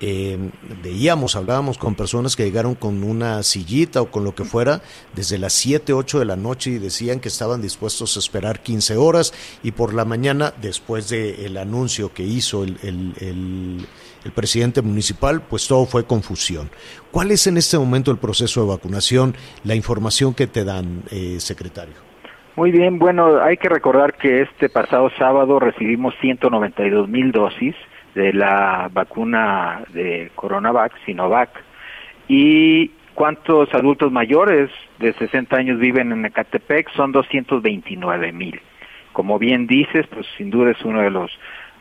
eh, 0.00 0.38
veíamos, 0.82 1.36
hablábamos 1.36 1.78
con 1.78 1.94
personas 1.94 2.36
que 2.36 2.44
llegaron 2.44 2.74
con 2.74 3.02
una 3.02 3.42
sillita 3.42 4.02
o 4.02 4.10
con 4.10 4.24
lo 4.24 4.34
que 4.34 4.44
fuera 4.44 4.82
desde 5.14 5.38
las 5.38 5.54
7, 5.54 5.92
8 5.94 6.18
de 6.18 6.24
la 6.26 6.36
noche 6.36 6.70
y 6.70 6.78
decían 6.78 7.18
que 7.18 7.28
estaban 7.28 7.62
dispuestos 7.62 8.16
a 8.16 8.20
esperar 8.20 8.60
15 8.60 8.96
horas 8.96 9.32
y 9.62 9.72
por 9.72 9.94
la 9.94 10.04
mañana, 10.04 10.52
después 10.60 11.08
del 11.08 11.56
anuncio 11.56 12.12
que 12.12 12.24
hizo 12.24 12.64
el, 12.64 12.76
el, 12.82 13.86
presidente 14.34 14.82
municipal, 14.82 15.40
pues 15.48 15.68
todo 15.68 15.86
fue 15.86 16.04
confusión. 16.04 16.68
¿Cuál 17.12 17.30
es 17.30 17.46
en 17.46 17.56
este 17.56 17.78
momento 17.78 18.10
el 18.10 18.18
proceso 18.18 18.60
de 18.60 18.68
vacunación, 18.68 19.34
la 19.62 19.76
información 19.76 20.34
que 20.34 20.48
te 20.48 20.64
dan, 20.64 21.04
eh, 21.12 21.36
secretario? 21.38 21.94
Muy 22.56 22.72
bien, 22.72 22.98
bueno, 22.98 23.40
hay 23.40 23.56
que 23.56 23.68
recordar 23.68 24.14
que 24.14 24.42
este 24.42 24.68
pasado 24.68 25.10
sábado 25.16 25.60
recibimos 25.60 26.12
192 26.20 27.08
mil 27.08 27.30
dosis 27.30 27.76
de 28.16 28.32
la 28.32 28.88
vacuna 28.92 29.82
de 29.92 30.30
Coronavac, 30.34 30.92
Sinovac, 31.04 31.50
y 32.26 32.88
cuántos 33.14 33.72
adultos 33.74 34.10
mayores 34.10 34.70
de 34.98 35.12
60 35.12 35.54
años 35.54 35.78
viven 35.78 36.10
en 36.12 36.24
Ecatepec 36.24 36.90
son 36.96 37.12
229 37.12 38.32
mil. 38.32 38.60
Como 39.12 39.38
bien 39.38 39.66
dices, 39.66 40.06
pues 40.08 40.26
sin 40.38 40.50
duda 40.50 40.70
es 40.70 40.82
uno 40.82 41.02
de 41.02 41.10
los 41.10 41.30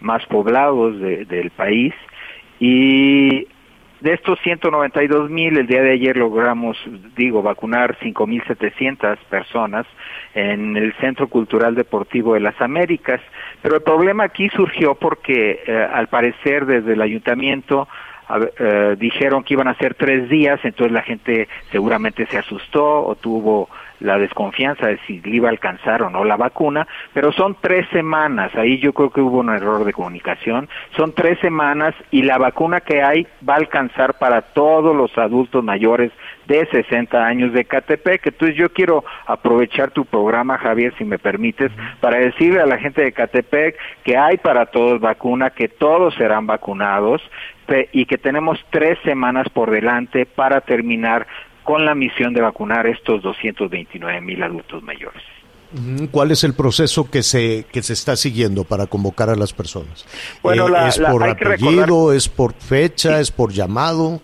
más 0.02 0.26
poblados 0.26 1.00
del 1.00 1.52
país 1.52 1.94
y 2.60 3.48
de 4.02 4.14
estos 4.14 4.38
192 4.42 5.30
mil, 5.30 5.58
el 5.58 5.68
día 5.68 5.82
de 5.82 5.94
ayer 5.94 6.16
logramos, 6.18 6.78
digo, 7.16 7.42
vacunar 7.42 7.98
5.700 8.00 9.18
personas 9.30 9.88
en 10.34 10.78
el 10.78 10.94
Centro 10.98 11.28
Cultural 11.28 11.76
Deportivo 11.76 12.34
de 12.34 12.42
las 12.42 12.60
Américas. 12.62 13.22
Pero 13.66 13.78
el 13.78 13.82
problema 13.82 14.26
aquí 14.26 14.48
surgió 14.50 14.94
porque, 14.94 15.64
eh, 15.66 15.88
al 15.92 16.06
parecer, 16.06 16.68
desde 16.68 16.94
el 16.94 17.02
ayuntamiento 17.02 17.88
eh, 18.60 18.96
dijeron 19.00 19.44
que 19.44 19.56
iban 19.56 19.68
a 19.68 19.74
ser 19.74 19.96
tres 19.96 20.30
días, 20.30 20.60
entonces 20.64 20.92
la 20.92 21.02
gente 21.02 21.48
seguramente 21.72 22.28
se 22.28 22.38
asustó 22.38 23.04
o 23.04 23.16
tuvo 23.16 23.68
la 24.00 24.18
desconfianza 24.18 24.88
de 24.88 25.00
si 25.08 25.22
le 25.22 25.38
iba 25.38 25.48
a 25.48 25.52
alcanzar 25.52 26.04
o 26.04 26.10
no 26.10 26.24
la 26.24 26.38
vacuna, 26.38 26.88
pero 27.14 27.32
son 27.32 27.58
tres 27.62 27.88
semanas, 27.92 28.54
ahí 28.56 28.80
yo 28.80 28.94
creo 28.94 29.10
que 29.10 29.22
hubo 29.22 29.40
un 29.40 29.50
error 29.50 29.86
de 29.86 29.94
comunicación, 29.94 30.70
son 30.96 31.14
tres 31.14 31.40
semanas 31.40 31.96
y 32.12 32.24
la 32.24 32.38
vacuna 32.38 32.82
que 32.82 33.02
hay 33.02 33.28
va 33.48 33.56
a 33.56 33.58
alcanzar 33.58 34.16
para 34.18 34.42
todos 34.42 34.96
los 34.96 35.18
adultos 35.18 35.64
mayores 35.64 36.12
de 36.48 36.66
60 36.68 37.26
años 37.26 37.54
de 37.54 37.66
Catepec. 37.66 38.28
Entonces 38.28 38.58
yo 38.58 38.70
quiero 38.70 39.04
aprovechar 39.26 39.92
tu 39.92 40.06
programa, 40.06 40.58
Javier, 40.58 40.94
si 40.98 41.04
me 41.04 41.20
permites, 41.20 41.72
para 42.00 42.20
decirle 42.20 42.62
a 42.62 42.66
la 42.66 42.78
gente 42.78 43.02
de 43.02 43.12
Catepec 43.12 43.78
que 44.04 44.18
hay 44.18 44.38
para 44.38 44.68
todos 44.68 45.00
vacuna, 45.00 45.50
que 45.50 45.68
todos 45.68 46.14
serán 46.16 46.48
vacunados 46.48 47.22
y 47.92 48.06
que 48.06 48.18
tenemos 48.18 48.64
tres 48.70 49.00
semanas 49.04 49.50
por 49.50 49.72
delante 49.72 50.26
para 50.26 50.62
terminar 50.62 51.26
con 51.66 51.84
la 51.84 51.94
misión 51.96 52.34
de 52.34 52.40
vacunar 52.40 52.88
estos 52.88 53.22
229 53.22 54.22
mil 54.22 54.42
adultos 54.42 54.82
mayores. 54.84 55.22
¿Cuál 56.12 56.32
es 56.32 56.44
el 56.46 56.54
proceso 56.54 57.10
que 57.10 57.22
se 57.22 57.66
que 57.70 57.82
se 57.82 57.94
está 57.94 58.16
siguiendo 58.16 58.64
para 58.64 58.86
convocar 58.86 59.30
a 59.30 59.36
las 59.36 59.52
personas? 59.52 60.06
Bueno, 60.42 60.70
eh, 60.70 60.88
¿Es 60.88 61.00
por 61.00 61.28
apellido, 61.28 62.14
es 62.14 62.30
por 62.30 62.54
fecha, 62.54 63.20
es 63.20 63.32
por 63.32 63.52
llamado? 63.52 64.22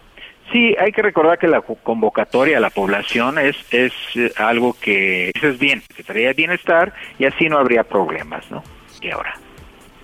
Sí, 0.54 0.76
hay 0.80 0.92
que 0.92 1.02
recordar 1.02 1.40
que 1.40 1.48
la 1.48 1.62
convocatoria 1.62 2.58
a 2.58 2.60
la 2.60 2.70
población 2.70 3.40
es, 3.40 3.56
es 3.72 3.92
eh, 4.16 4.32
algo 4.38 4.76
que 4.80 5.32
es 5.42 5.60
bien, 5.60 5.82
que 5.96 6.04
traería 6.04 6.34
bienestar 6.34 6.94
y 7.18 7.26
así 7.26 7.50
no 7.50 7.58
habría 7.58 7.84
problemas, 7.84 8.50
¿no? 8.52 8.64
Y 9.02 9.10
ahora. 9.10 9.34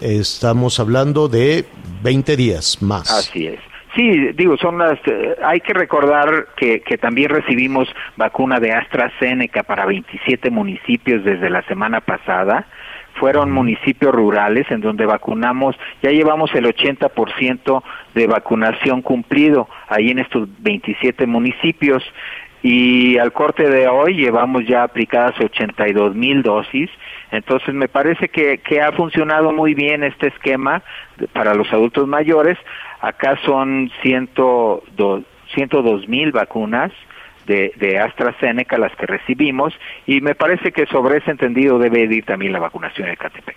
Estamos 0.02 0.80
hablando 0.80 1.28
de 1.28 1.66
20 2.02 2.36
días 2.36 2.82
más. 2.82 3.12
Así 3.12 3.48
es. 3.48 3.60
Sí, 3.98 4.32
digo, 4.36 4.58
son 4.58 4.78
las. 4.78 5.00
Eh, 5.08 5.36
hay 5.44 5.60
que 5.60 5.74
recordar 5.74 6.50
que, 6.56 6.82
que 6.82 7.00
también 7.00 7.30
recibimos 7.30 7.90
vacuna 8.16 8.60
de 8.60 8.72
AstraZeneca 8.72 9.64
para 9.64 9.88
27 9.88 10.52
municipios 10.52 11.24
desde 11.24 11.50
la 11.50 11.64
semana 11.64 12.00
pasada. 12.02 12.68
Fueron 13.16 13.52
municipios 13.52 14.14
rurales 14.14 14.70
en 14.70 14.82
donde 14.82 15.08
vacunamos, 15.08 15.76
ya 16.04 16.12
llevamos 16.12 16.54
el 16.54 16.66
80% 16.66 17.84
de 18.14 18.28
vacunación 18.28 19.02
cumplido 19.02 19.68
ahí 19.88 20.12
en 20.12 20.20
estos 20.20 20.48
27 20.60 21.26
municipios 21.26 22.04
y 22.64 23.18
al 23.18 23.32
corte 23.34 23.70
de 23.70 23.88
hoy 23.88 24.16
llevamos 24.16 24.66
ya 24.66 24.84
aplicadas 24.84 25.40
82 25.40 26.16
mil 26.16 26.42
dosis. 26.42 26.90
Entonces 27.32 27.74
me 27.74 27.88
parece 27.88 28.30
que, 28.30 28.60
que 28.60 28.82
ha 28.82 28.92
funcionado 28.92 29.52
muy 29.52 29.74
bien 29.74 30.04
este 30.04 30.28
esquema 30.28 30.82
para 31.34 31.54
los 31.54 31.72
adultos 31.72 32.08
mayores. 32.08 32.58
Acá 33.00 33.38
son 33.46 33.92
102 34.02 36.08
mil 36.08 36.32
vacunas 36.32 36.92
de, 37.46 37.72
de, 37.76 38.00
AstraZeneca 38.00 38.78
las 38.78 38.96
que 38.96 39.06
recibimos 39.06 39.74
y 40.06 40.22
me 40.22 40.36
parece 40.36 40.72
que 40.72 40.86
sobre 40.88 41.20
ese 41.20 41.32
entendido 41.32 41.80
debe 41.80 42.04
ir 42.04 42.26
también 42.26 42.52
la 42.52 42.60
vacunación 42.60 43.08
en 43.08 43.16
Catepec. 43.16 43.56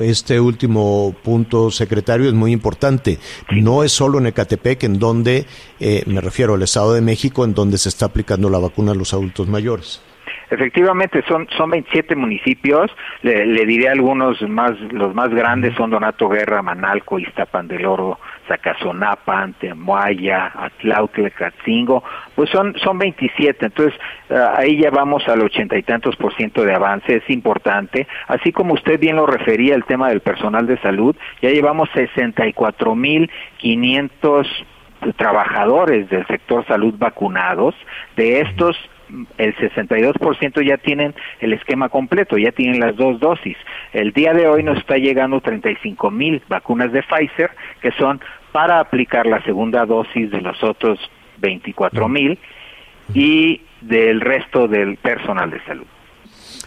Este 0.00 0.40
último 0.40 1.14
punto, 1.22 1.70
secretario, 1.70 2.28
es 2.28 2.34
muy 2.34 2.52
importante. 2.52 3.18
No 3.50 3.84
es 3.84 3.92
solo 3.92 4.18
en 4.18 4.26
Ecatepec, 4.26 4.84
en 4.84 4.98
donde, 4.98 5.46
eh, 5.78 6.02
me 6.06 6.20
refiero 6.20 6.54
al 6.54 6.62
Estado 6.62 6.94
de 6.94 7.00
México, 7.00 7.44
en 7.44 7.54
donde 7.54 7.78
se 7.78 7.88
está 7.88 8.06
aplicando 8.06 8.50
la 8.50 8.58
vacuna 8.58 8.92
a 8.92 8.94
los 8.94 9.14
adultos 9.14 9.48
mayores. 9.48 10.02
Efectivamente, 10.50 11.22
son, 11.28 11.46
son 11.56 11.70
27 11.70 12.16
municipios, 12.16 12.90
le, 13.22 13.64
diré 13.66 13.88
algunos 13.88 14.42
más, 14.42 14.72
los 14.90 15.14
más 15.14 15.30
grandes 15.30 15.76
son 15.76 15.90
Donato 15.90 16.28
Guerra, 16.28 16.60
Manalco, 16.60 17.20
Iztapan 17.20 17.68
del 17.68 17.86
Oro, 17.86 18.18
Zacazonapa, 18.50 19.42
Antemuaya, 19.42 20.50
Atlautla, 20.54 21.30
Catzingo, 21.30 22.02
pues 22.34 22.50
son, 22.50 22.74
son 22.82 22.98
27, 22.98 23.66
entonces 23.66 23.98
eh, 24.28 24.44
ahí 24.56 24.80
ya 24.80 24.90
vamos 24.90 25.26
al 25.28 25.40
ochenta 25.42 25.78
y 25.78 25.84
tantos 25.84 26.16
por 26.16 26.34
ciento 26.34 26.64
de 26.64 26.74
avance, 26.74 27.16
es 27.16 27.30
importante, 27.30 28.08
así 28.26 28.50
como 28.50 28.74
usted 28.74 28.98
bien 28.98 29.16
lo 29.16 29.26
refería 29.26 29.76
el 29.76 29.84
tema 29.84 30.08
del 30.08 30.20
personal 30.20 30.66
de 30.66 30.78
salud, 30.78 31.14
ya 31.40 31.50
llevamos 31.50 31.88
64 31.94 32.94
mil 32.96 33.30
500 33.58 34.48
trabajadores 35.16 36.10
del 36.10 36.26
sector 36.26 36.66
salud 36.66 36.94
vacunados, 36.98 37.74
de 38.16 38.40
estos 38.40 38.76
el 39.38 39.56
62% 39.56 40.64
ya 40.64 40.76
tienen 40.76 41.14
el 41.40 41.52
esquema 41.52 41.88
completo, 41.88 42.36
ya 42.38 42.52
tienen 42.52 42.80
las 42.80 42.96
dos 42.96 43.18
dosis. 43.20 43.56
El 43.92 44.12
día 44.12 44.32
de 44.32 44.48
hoy 44.48 44.62
nos 44.62 44.78
está 44.78 44.96
llegando 44.96 45.40
35 45.40 46.10
mil 46.10 46.42
vacunas 46.48 46.92
de 46.92 47.02
Pfizer, 47.02 47.50
que 47.80 47.90
son 47.92 48.20
para 48.52 48.80
aplicar 48.80 49.26
la 49.26 49.42
segunda 49.44 49.86
dosis 49.86 50.30
de 50.30 50.40
los 50.40 50.62
otros 50.62 50.98
24 51.38 52.08
mil 52.08 52.38
y 53.14 53.60
del 53.80 54.20
resto 54.20 54.68
del 54.68 54.96
personal 54.96 55.50
de 55.50 55.62
salud. 55.64 55.86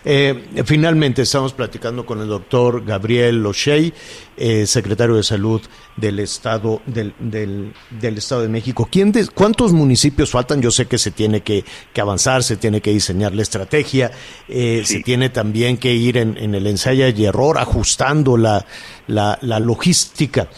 Eh, 0.06 0.64
finalmente 0.66 1.22
estamos 1.22 1.54
platicando 1.54 2.06
con 2.06 2.20
el 2.20 2.28
doctor 2.28 2.84
Gabriel 2.84 3.46
O'Shea, 3.46 3.92
eh, 4.36 4.66
secretario 4.68 5.16
de 5.16 5.24
Salud 5.24 5.62
del 5.96 6.20
Estado 6.20 6.82
del, 6.86 7.14
del, 7.20 8.18
Estado 8.18 8.42
de 8.42 8.50
México. 8.50 8.88
¿Quién 8.92 9.14
¿Cuántos 9.34 9.72
municipios 9.72 10.32
faltan? 10.32 10.62
Yo 10.62 10.72
sé 10.72 10.88
que 10.88 10.98
se 10.98 11.12
tiene 11.12 11.42
que, 11.42 11.64
avanzar, 12.02 12.44
se 12.44 12.58
tiene 12.58 12.82
que 12.82 12.92
diseñar 12.92 13.34
la 13.34 13.44
estrategia, 13.44 14.12
eh, 14.50 14.82
se 14.84 15.02
tiene 15.02 15.30
también 15.30 15.78
que 15.78 15.94
ir 15.94 16.18
en, 16.18 16.38
el 16.38 16.68
ensayo 16.68 17.08
y 17.08 17.26
error, 17.26 17.58
ajustando 17.58 18.36
la, 18.36 18.66
la, 19.08 19.60
logística. 19.60 20.50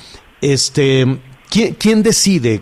Este, 0.53 1.05
¿quién, 1.49 1.73
¿Quién 1.73 2.03
decide 2.03 2.61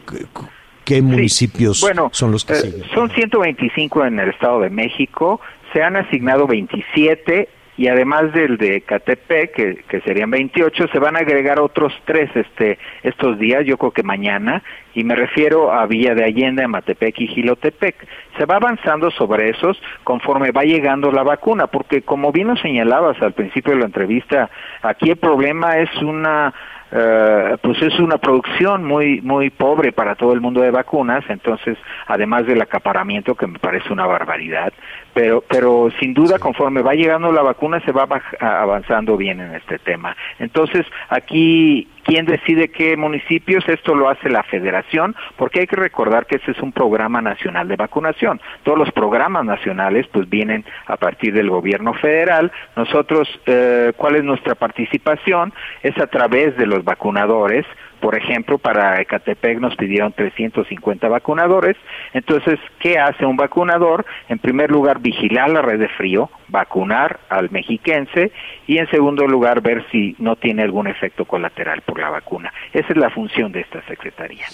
qué 0.85 1.01
municipios 1.01 1.85
son 2.11 2.31
los 2.31 2.45
que 2.45 2.55
siguen? 2.55 2.83
Son 2.93 3.09
125 3.09 4.05
en 4.05 4.19
el 4.19 4.29
Estado 4.29 4.61
de 4.61 4.69
México, 4.69 5.41
se 5.73 5.83
han 5.83 5.97
asignado 5.97 6.47
27 6.47 7.49
y 7.75 7.87
además 7.87 8.31
del 8.31 8.57
de 8.57 8.81
Catepec, 8.81 9.53
que, 9.53 9.83
que, 9.89 9.99
serían 10.01 10.29
28, 10.29 10.87
se 10.93 10.99
van 10.99 11.17
a 11.17 11.19
agregar 11.19 11.59
otros 11.59 11.91
tres 12.05 12.29
este, 12.35 12.77
estos 13.01 13.37
días, 13.37 13.65
yo 13.65 13.77
creo 13.77 13.91
que 13.91 14.03
mañana, 14.03 14.63
y 14.93 15.03
me 15.03 15.15
refiero 15.15 15.73
a 15.73 15.85
Villa 15.85 16.13
de 16.13 16.23
Allende, 16.23 16.67
Matepec 16.67 17.19
y 17.19 17.27
Gilotepec. 17.27 18.07
Se 18.37 18.45
va 18.45 18.57
avanzando 18.57 19.09
sobre 19.11 19.49
esos 19.49 19.81
conforme 20.03 20.51
va 20.51 20.63
llegando 20.63 21.11
la 21.11 21.23
vacuna, 21.23 21.67
porque 21.67 22.03
como 22.03 22.31
bien 22.31 22.47
lo 22.47 22.55
señalabas 22.55 23.21
al 23.21 23.33
principio 23.33 23.73
de 23.73 23.79
la 23.79 23.85
entrevista, 23.87 24.49
aquí 24.83 25.09
el 25.09 25.17
problema 25.17 25.79
es 25.79 25.89
una 26.01 26.53
eh, 26.95 27.57
pues 27.59 27.81
es 27.81 27.99
una 27.99 28.19
producción 28.19 28.83
muy 28.83 29.19
muy 29.21 29.49
pobre 29.49 29.91
para 29.91 30.13
todo 30.13 30.31
el 30.33 30.41
mundo 30.41 30.61
de 30.61 30.69
vacunas, 30.69 31.23
entonces 31.27 31.75
además 32.05 32.45
del 32.45 32.61
acaparamiento 32.61 33.33
que 33.33 33.47
me 33.47 33.57
parece 33.57 33.91
una 33.91 34.05
barbaridad, 34.05 34.71
pero 35.11 35.43
pero 35.47 35.89
sin 35.99 36.13
duda 36.13 36.37
conforme 36.37 36.83
va 36.83 36.93
llegando 36.93 37.31
la 37.31 37.41
vacuna 37.41 37.79
se 37.79 37.91
va 37.91 38.07
avanzando 38.39 39.17
bien 39.17 39.39
en 39.39 39.55
este 39.55 39.79
tema. 39.79 40.15
Entonces 40.37 40.85
aquí 41.09 41.87
¿Quién 42.03 42.25
decide 42.25 42.69
qué 42.69 42.97
municipios? 42.97 43.67
Esto 43.67 43.95
lo 43.95 44.09
hace 44.09 44.29
la 44.29 44.43
federación, 44.43 45.15
porque 45.37 45.61
hay 45.61 45.67
que 45.67 45.77
recordar 45.77 46.25
que 46.25 46.35
este 46.35 46.51
es 46.51 46.61
un 46.61 46.73
programa 46.73 47.21
nacional 47.21 47.67
de 47.67 47.77
vacunación. 47.77 48.41
Todos 48.63 48.77
los 48.77 48.91
programas 48.91 49.45
nacionales 49.45 50.05
pues 50.11 50.29
vienen 50.29 50.65
a 50.87 50.97
partir 50.97 51.33
del 51.33 51.49
gobierno 51.49 51.93
federal. 51.93 52.51
Nosotros, 52.75 53.29
eh, 53.45 53.93
¿cuál 53.95 54.17
es 54.17 54.23
nuestra 54.23 54.55
participación? 54.55 55.53
Es 55.81 55.97
a 55.97 56.07
través 56.07 56.57
de 56.57 56.67
los 56.67 56.83
vacunadores, 56.83 57.65
por 58.03 58.17
ejemplo, 58.17 58.57
para 58.57 59.01
Ecatepec 59.01 59.61
nos 59.61 59.77
pidieron 59.77 60.11
350 60.11 61.07
vacunadores. 61.07 61.77
Entonces, 62.13 62.59
¿qué 62.81 62.99
hace 62.99 63.25
un 63.25 63.37
vacunador? 63.37 64.05
En 64.27 64.39
primer 64.39 64.69
lugar, 64.69 64.99
vigilar 64.99 65.49
la 65.49 65.61
red 65.61 65.79
de 65.79 65.87
frío, 65.87 66.29
vacunar 66.49 67.21
al 67.29 67.49
mexiquense 67.49 68.33
y 68.67 68.77
en 68.77 68.89
segundo 68.89 69.25
lugar, 69.25 69.61
ver 69.61 69.85
si 69.89 70.17
no 70.19 70.35
tiene 70.35 70.63
algún 70.63 70.87
efecto 70.87 71.23
colateral 71.23 71.81
por 71.83 71.97
la 71.97 72.09
vacuna. 72.09 72.51
Esa 72.73 72.89
es 72.89 72.97
la 72.97 73.09
función 73.09 73.53
de 73.53 73.61
esta 73.61 73.81
Secretaría. 73.87 74.47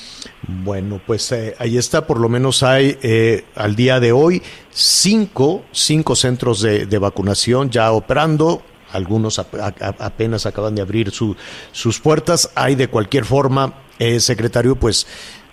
Bueno, 0.47 1.01
pues 1.03 1.31
eh, 1.31 1.55
ahí 1.57 1.79
está, 1.79 2.05
por 2.05 2.19
lo 2.19 2.29
menos 2.29 2.61
hay 2.61 2.97
eh, 3.01 3.45
al 3.55 3.75
día 3.75 3.99
de 3.99 4.11
hoy 4.11 4.43
cinco, 4.69 5.65
cinco 5.71 6.15
centros 6.15 6.61
de, 6.61 6.85
de 6.85 6.97
vacunación 6.99 7.71
ya 7.71 7.91
operando 7.93 8.61
algunos 8.91 9.39
apenas 9.39 10.45
acaban 10.45 10.75
de 10.75 10.81
abrir 10.81 11.11
sus 11.11 11.99
puertas. 11.99 12.51
Hay 12.55 12.75
de 12.75 12.87
cualquier 12.87 13.25
forma, 13.25 13.73
eh, 13.99 14.19
secretario, 14.19 14.75
pues 14.75 15.07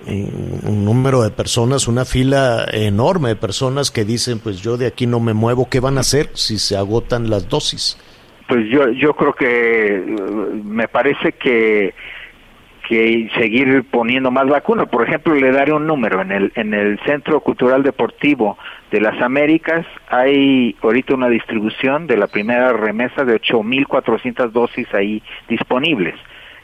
un 0.07 0.85
número 0.85 1.23
de 1.23 1.31
personas, 1.31 1.89
una 1.89 2.05
fila 2.05 2.67
enorme 2.71 3.31
de 3.31 3.37
personas 3.37 3.91
que 3.91 4.05
dicen, 4.05 4.39
pues 4.39 4.61
yo 4.61 4.77
de 4.77 4.87
aquí 4.87 5.07
no 5.07 5.21
me 5.21 5.33
muevo, 5.33 5.69
¿qué 5.69 5.81
van 5.81 5.97
a 5.97 6.01
hacer 6.01 6.31
si 6.35 6.59
se 6.59 6.77
agotan 6.77 7.31
las 7.31 7.49
dosis? 7.49 7.99
Pues 8.47 8.69
yo, 8.69 8.89
yo 8.91 9.15
creo 9.15 9.33
que 9.33 10.05
me 10.65 10.87
parece 10.87 11.33
que 11.33 11.95
que 12.89 13.29
seguir 13.37 13.85
poniendo 13.91 14.31
más 14.31 14.47
vacunas. 14.49 14.89
Por 14.89 15.07
ejemplo, 15.07 15.35
le 15.35 15.51
daré 15.51 15.73
un 15.73 15.87
número. 15.87 16.21
En 16.23 16.33
el, 16.33 16.53
en 16.55 16.73
el 16.73 16.99
Centro 17.05 17.41
Cultural 17.41 17.83
Deportivo 17.83 18.57
de 18.91 19.01
las 19.01 19.21
Américas 19.21 19.85
hay 20.09 20.77
ahorita 20.83 21.15
una 21.15 21.29
distribución 21.29 22.07
de 22.07 22.17
la 22.17 22.27
primera 22.29 22.73
remesa 22.73 23.25
de 23.25 23.41
8.400 23.41 24.51
dosis 24.51 24.93
ahí 24.95 25.23
disponibles. 25.49 26.15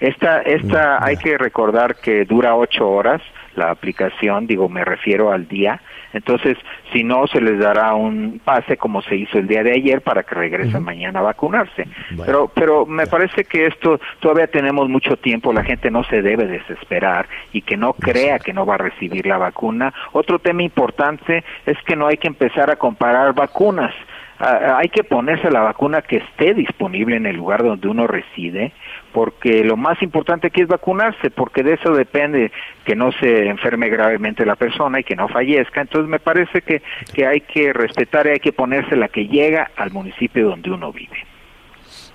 Esta, 0.00 0.42
esta 0.42 0.98
mm, 0.98 1.04
hay 1.04 1.16
que 1.16 1.38
recordar 1.38 1.96
que 1.96 2.24
dura 2.24 2.56
ocho 2.56 2.88
horas 2.88 3.22
la 3.54 3.70
aplicación, 3.70 4.46
digo, 4.46 4.68
me 4.68 4.84
refiero 4.84 5.32
al 5.32 5.46
día. 5.46 5.80
Entonces, 6.12 6.58
si 6.92 7.04
no, 7.04 7.26
se 7.26 7.40
les 7.40 7.58
dará 7.58 7.94
un 7.94 8.40
pase 8.44 8.76
como 8.76 9.02
se 9.02 9.16
hizo 9.16 9.38
el 9.38 9.46
día 9.46 9.62
de 9.62 9.72
ayer 9.72 10.02
para 10.02 10.22
que 10.22 10.34
regresen 10.34 10.82
mañana 10.82 11.20
a 11.20 11.22
vacunarse. 11.22 11.86
pero, 12.24 12.50
pero 12.54 12.86
me 12.86 13.06
parece 13.06 13.44
que 13.44 13.66
esto 13.66 14.00
todavía 14.20 14.46
tenemos 14.46 14.88
mucho 14.88 15.16
tiempo, 15.16 15.52
la 15.52 15.64
gente 15.64 15.90
no 15.90 16.04
se 16.04 16.22
debe 16.22 16.46
desesperar 16.46 17.26
y 17.52 17.62
que 17.62 17.76
no 17.76 17.94
crea 17.94 18.38
que 18.38 18.52
no 18.52 18.66
va 18.66 18.74
a 18.74 18.78
recibir 18.78 19.26
la 19.26 19.38
vacuna. 19.38 19.92
Otro 20.12 20.38
tema 20.38 20.62
importante 20.62 21.44
es 21.66 21.78
que 21.86 21.96
no 21.96 22.06
hay 22.06 22.16
que 22.16 22.28
empezar 22.28 22.70
a 22.70 22.76
comparar 22.76 23.34
vacunas. 23.34 23.94
Ah, 24.38 24.78
hay 24.78 24.88
que 24.88 25.04
ponerse 25.04 25.50
la 25.50 25.60
vacuna 25.60 26.02
que 26.02 26.16
esté 26.16 26.54
disponible 26.54 27.16
en 27.16 27.26
el 27.26 27.36
lugar 27.36 27.62
donde 27.62 27.88
uno 27.88 28.06
reside 28.06 28.72
porque 29.12 29.62
lo 29.62 29.76
más 29.76 30.02
importante 30.02 30.48
aquí 30.48 30.62
es 30.62 30.68
vacunarse, 30.68 31.30
porque 31.30 31.62
de 31.62 31.74
eso 31.74 31.92
depende 31.92 32.50
que 32.84 32.96
no 32.96 33.12
se 33.12 33.46
enferme 33.46 33.88
gravemente 33.88 34.46
la 34.46 34.56
persona 34.56 35.00
y 35.00 35.04
que 35.04 35.14
no 35.14 35.28
fallezca. 35.28 35.82
Entonces 35.82 36.08
me 36.08 36.18
parece 36.18 36.62
que, 36.62 36.82
que 37.12 37.26
hay 37.26 37.42
que 37.42 37.72
respetar 37.72 38.26
y 38.26 38.30
hay 38.30 38.40
que 38.40 38.52
ponerse 38.52 38.96
la 38.96 39.08
que 39.08 39.26
llega 39.26 39.70
al 39.76 39.90
municipio 39.90 40.48
donde 40.48 40.70
uno 40.70 40.92
vive. 40.92 41.26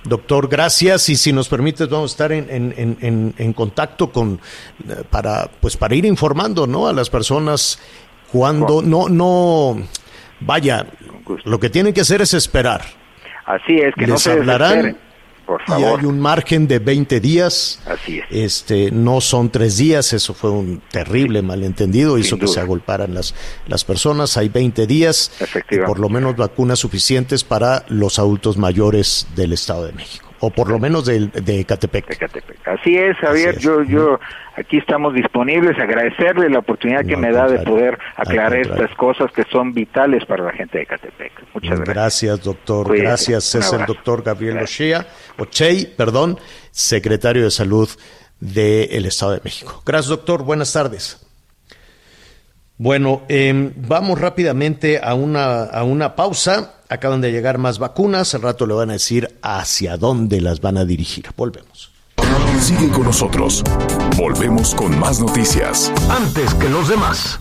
Doctor, 0.04 0.48
gracias 0.48 1.10
y 1.10 1.16
si 1.16 1.34
nos 1.34 1.50
permites 1.50 1.90
vamos 1.90 2.12
a 2.12 2.14
estar 2.14 2.32
en, 2.32 2.48
en, 2.50 2.98
en, 3.02 3.34
en 3.38 3.54
contacto 3.54 4.10
con 4.10 4.40
eh, 4.88 5.04
para 5.10 5.50
pues 5.60 5.76
para 5.76 5.96
ir 5.96 6.06
informando 6.06 6.66
no 6.66 6.88
a 6.88 6.94
las 6.94 7.10
personas 7.10 7.82
cuando 8.32 8.82
no 8.82 9.10
no 9.10 9.76
vaya 10.40 10.86
lo 11.44 11.60
que 11.60 11.70
tienen 11.70 11.94
que 11.94 12.02
hacer 12.02 12.22
es 12.22 12.34
esperar. 12.34 12.82
Así 13.46 13.76
es 13.78 13.94
que 13.96 14.08
no 14.08 14.18
se 14.18 14.32
hablarán 14.32 14.98
y 15.68 15.84
hay 15.84 16.06
un 16.06 16.20
margen 16.20 16.68
de 16.68 16.80
20 16.80 17.20
días. 17.20 17.80
Así 17.86 18.20
es. 18.20 18.26
Este, 18.30 18.92
no 18.92 19.22
son 19.22 19.50
tres 19.50 19.78
días, 19.78 20.14
eso 20.14 20.34
fue 20.34 20.52
un 20.52 20.82
terrible 20.92 21.42
malentendido, 21.42 22.18
hizo 22.18 22.38
que 22.38 22.48
se 22.48 22.60
agolparan 22.60 23.14
las, 23.14 23.34
las 23.68 23.84
personas. 23.84 24.38
Hay 24.38 24.50
20 24.50 24.88
días, 24.88 25.32
y 25.70 25.78
por 25.78 26.00
lo 26.00 26.10
menos 26.10 26.36
vacunas 26.36 26.80
suficientes 26.80 27.44
para 27.44 27.86
los 27.88 28.20
adultos 28.20 28.58
mayores 28.58 29.28
del 29.36 29.54
Estado 29.54 29.86
de 29.86 29.94
México 29.94 30.27
o 30.40 30.50
por 30.50 30.70
lo 30.70 30.80
menos 30.80 31.06
de, 31.06 31.28
de 31.28 31.66
Catepec. 31.66 32.06
Así 32.66 32.96
es, 32.96 33.18
Javier. 33.18 33.58
Yo, 33.58 33.84
yo 33.84 34.20
aquí 34.56 34.78
estamos 34.78 35.14
disponibles. 35.14 35.78
Agradecerle 35.80 36.50
la 36.50 36.60
oportunidad 36.60 37.06
que 37.06 37.18
me 37.18 37.32
da 37.32 37.48
de 37.48 37.60
poder 37.60 37.98
aclarar 38.16 38.60
estas 38.60 38.94
cosas 38.96 39.32
que 39.32 39.44
son 39.52 39.74
vitales 39.74 40.26
para 40.26 40.44
la 40.44 40.54
gente 40.54 40.78
de 40.80 40.86
Catepec. 40.86 41.32
Muchas 41.54 41.80
gracias. 41.80 41.96
Gracias, 41.96 42.44
doctor. 42.44 42.98
Gracias. 42.98 43.56
Es 43.56 43.74
el 43.74 43.86
doctor 43.86 44.24
Gabriel 44.24 44.58
Ochea, 44.60 45.08
Ochey, 45.38 45.86
perdón, 45.86 46.40
secretario 46.72 47.44
de 47.44 47.52
Salud 47.52 47.90
del 48.40 49.06
Estado 49.06 49.34
de 49.34 49.42
México. 49.44 49.82
Gracias, 49.86 50.10
doctor. 50.10 50.44
Buenas 50.44 50.72
tardes. 50.72 51.24
Bueno, 52.78 53.24
eh, 53.28 53.72
vamos 53.76 54.22
rápidamente 54.22 55.00
a 55.02 55.16
una, 55.16 55.64
a 55.64 55.84
una 55.84 56.16
pausa. 56.16 56.76
Acaban 56.90 57.22
de 57.22 57.32
llegar 57.32 57.58
más 57.58 57.80
vacunas. 57.80 58.34
Al 58.34 58.42
rato 58.42 58.66
le 58.66 58.74
van 58.74 58.90
a 58.90 58.94
decir 58.94 59.38
hacia 59.42 59.98
dónde 59.98 60.42
las 60.42 60.62
van 60.62 60.78
a 60.78 60.86
dirigir. 60.86 61.26
Volvemos. 61.36 61.92
Sigue 62.62 62.90
con 62.90 63.04
nosotros. 63.04 63.64
Volvemos 64.16 64.74
con 64.74 64.98
más 65.00 65.20
noticias. 65.20 65.92
Antes 66.10 66.54
que 66.56 66.70
los 66.70 66.88
demás. 66.88 67.40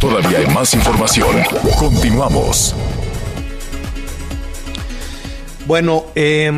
Todavía 0.00 0.38
hay 0.38 0.46
más 0.46 0.74
información. 0.74 1.36
Continuamos. 1.78 2.74
Bueno, 5.66 6.06
eh, 6.14 6.50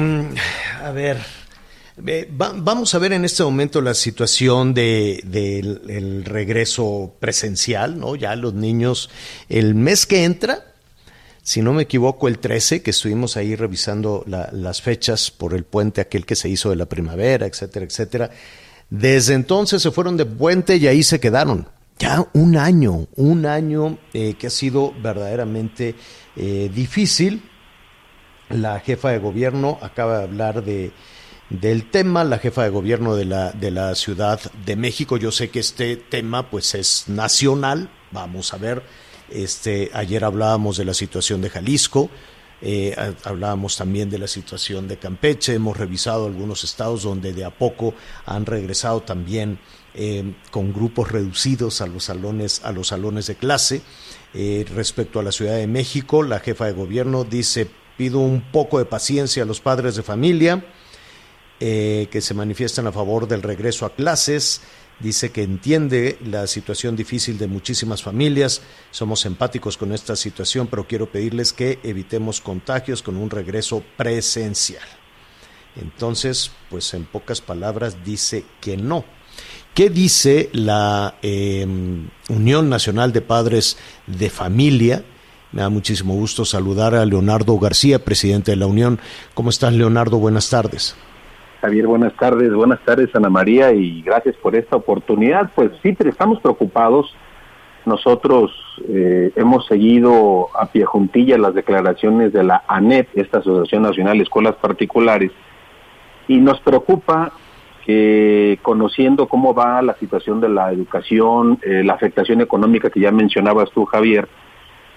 a 0.83 0.91
ver 0.91 1.37
vamos 1.99 2.95
a 2.95 2.99
ver 2.99 3.13
en 3.13 3.25
este 3.25 3.43
momento 3.43 3.81
la 3.81 3.95
situación 3.95 4.75
del 4.75 5.23
de, 5.25 6.23
regreso 6.25 7.15
presencial, 7.19 7.99
¿no? 7.99 8.17
Ya 8.17 8.37
los 8.37 8.55
niños, 8.55 9.09
el 9.49 9.75
mes 9.75 10.07
que 10.07 10.25
entra, 10.25 10.75
si 11.47 11.63
no 11.63 11.73
me 11.73 11.85
equivoco, 11.85 12.27
el 12.27 12.41
13, 12.41 12.83
que 12.83 12.91
estuvimos 12.91 13.37
ahí 13.37 13.55
revisando 13.55 14.25
las 14.27 14.83
fechas 14.83 15.31
por 15.31 15.55
el 15.55 15.63
puente 15.63 16.01
aquel 16.01 16.27
que 16.27 16.35
se 16.35 16.49
hizo 16.49 16.71
de 16.71 16.77
la 16.77 16.87
primavera, 16.87 17.47
etcétera, 17.47 17.87
etcétera. 17.87 18.31
Desde 18.91 19.35
entonces 19.35 19.81
se 19.81 19.93
fueron 19.93 20.17
de 20.17 20.27
puente 20.27 20.75
y 20.75 20.89
ahí 20.89 21.05
se 21.05 21.21
quedaron. 21.21 21.69
Ya 22.01 22.27
un 22.33 22.57
año, 22.57 23.07
un 23.15 23.47
año 23.47 23.97
eh, 24.13 24.35
que 24.35 24.49
ha 24.49 24.51
sido 24.51 24.93
verdaderamente 25.01 25.95
eh, 26.35 26.69
difícil. 26.75 27.49
La 28.49 28.81
jefa 28.81 29.11
de 29.11 29.21
gobierno 29.21 29.79
acaba 29.83 30.19
de 30.19 30.25
hablar 30.25 30.65
de 30.65 30.91
del 31.49 31.89
tema, 31.93 32.25
la 32.25 32.39
jefa 32.39 32.65
de 32.65 32.71
gobierno 32.71 33.15
de 33.15 33.25
la, 33.25 33.53
de 33.53 33.71
la 33.71 33.95
Ciudad 33.95 34.41
de 34.65 34.75
México. 34.75 35.17
Yo 35.17 35.31
sé 35.31 35.49
que 35.51 35.61
este 35.61 35.95
tema 35.95 36.51
pues 36.51 36.75
es 36.75 37.05
nacional, 37.07 37.89
vamos 38.11 38.53
a 38.53 38.57
ver, 38.57 38.83
este, 39.31 39.91
ayer 39.93 40.25
hablábamos 40.25 40.77
de 40.77 40.85
la 40.85 40.95
situación 40.95 41.41
de 41.41 41.51
Jalisco, 41.51 42.11
eh, 42.63 42.97
hablábamos 43.25 43.77
también 43.77 44.09
de 44.09 44.19
la 44.19 44.27
situación 44.27 44.89
de 44.89 44.97
Campeche, 44.97 45.55
hemos 45.55 45.77
revisado 45.77 46.27
algunos 46.27 46.65
estados 46.65 47.03
donde 47.03 47.33
de 47.33 47.45
a 47.45 47.51
poco 47.51 47.95
han 48.25 48.47
regresado 48.47 49.03
también 49.03 49.59
eh, 49.95 50.35
con 50.51 50.73
grupos 50.73 51.11
reducidos 51.11 51.81
a 51.81 51.87
los 51.87 52.05
salones, 52.05 52.61
a 52.65 52.73
los 52.73 52.89
salones 52.89 53.27
de 53.27 53.37
clase. 53.37 53.81
Eh, 54.35 54.67
respecto 54.75 55.21
a 55.21 55.23
la 55.23 55.33
Ciudad 55.33 55.57
de 55.57 55.67
México, 55.67 56.23
la 56.23 56.41
jefa 56.41 56.67
de 56.67 56.73
gobierno 56.73 57.25
dice 57.25 57.67
pido 57.97 58.19
un 58.19 58.43
poco 58.53 58.79
de 58.79 58.85
paciencia 58.85 59.43
a 59.43 59.47
los 59.47 59.61
padres 59.61 59.97
de 59.97 60.03
familia 60.03 60.65
eh, 61.59 62.09
que 62.11 62.21
se 62.21 62.35
manifiestan 62.35 62.87
a 62.87 62.93
favor 62.93 63.27
del 63.27 63.43
regreso 63.43 63.87
a 63.87 63.95
clases. 63.95 64.61
Dice 64.99 65.31
que 65.31 65.43
entiende 65.43 66.19
la 66.25 66.47
situación 66.47 66.97
difícil 66.97 67.37
de 67.37 67.47
muchísimas 67.47 68.03
familias. 68.03 68.63
Somos 68.91 69.27
empáticos 69.27 69.77
con 69.77 69.93
esta 69.93 70.17
situación, 70.17 70.69
pero 70.69 70.87
quiero 70.87 71.11
pedirles 71.11 71.53
que 71.53 71.79
evitemos 71.83 72.41
contagios 72.41 73.03
con 73.03 73.17
un 73.17 73.29
regreso 73.29 73.85
presencial. 73.99 74.87
Entonces, 75.77 76.51
pues 76.71 76.95
en 76.95 77.05
pocas 77.05 77.43
palabras 77.43 78.05
dice 78.05 78.47
que 78.61 78.79
no. 78.79 79.05
¿Qué 79.75 79.91
dice 79.91 80.49
la 80.55 81.17
em, 81.21 82.09
Unión 82.31 82.71
Nacional 82.71 83.13
de 83.13 83.21
Padres 83.21 83.77
de 84.07 84.31
Familia? 84.31 85.05
Me 85.53 85.61
da 85.61 85.69
muchísimo 85.69 86.15
gusto 86.15 86.47
saludar 86.47 86.95
a 86.95 87.05
Leonardo 87.05 87.59
García, 87.59 88.03
presidente 88.03 88.53
de 88.53 88.57
la 88.57 88.67
Unión. 88.67 88.99
¿Cómo 89.35 89.51
estás, 89.51 89.75
Leonardo? 89.75 90.17
Buenas 90.17 90.49
tardes. 90.49 90.97
Javier, 91.67 91.89
buenas 91.89 92.15
tardes, 92.15 92.55
buenas 92.55 92.79
tardes 92.85 93.13
Ana 93.17 93.29
María 93.29 93.73
y 93.73 94.01
gracias 94.01 94.37
por 94.37 94.55
esta 94.55 94.77
oportunidad. 94.77 95.51
Pues 95.53 95.73
sí, 95.83 95.95
pero 95.99 96.11
estamos 96.11 96.39
preocupados. 96.39 97.13
Nosotros 97.85 98.53
eh, 98.89 99.33
hemos 99.35 99.67
seguido 99.67 100.47
a 100.57 100.67
pie 100.67 100.85
juntilla 100.85 101.37
las 101.39 101.55
declaraciones 101.55 102.33
de 102.33 102.45
la 102.45 102.63
ANEP, 102.69 103.09
esta 103.19 103.39
Asociación 103.39 103.83
Nacional 103.83 104.17
de 104.17 104.23
Escuelas 104.23 104.55
Particulares, 104.55 105.33
y 106.29 106.37
nos 106.37 106.61
preocupa 106.61 107.33
que 107.85 108.61
conociendo 108.63 109.27
cómo 109.27 109.53
va 109.53 109.83
la 109.83 109.97
situación 109.97 110.41
de 110.41 110.51
la 110.51 110.71
educación, 110.71 111.59
eh, 111.63 111.83
la 111.83 111.95
afectación 111.95 112.41
económica 112.43 112.91
que 112.91 113.01
ya 113.01 113.11
mencionabas 113.11 113.73
tú, 113.73 113.87
Javier, 113.87 114.29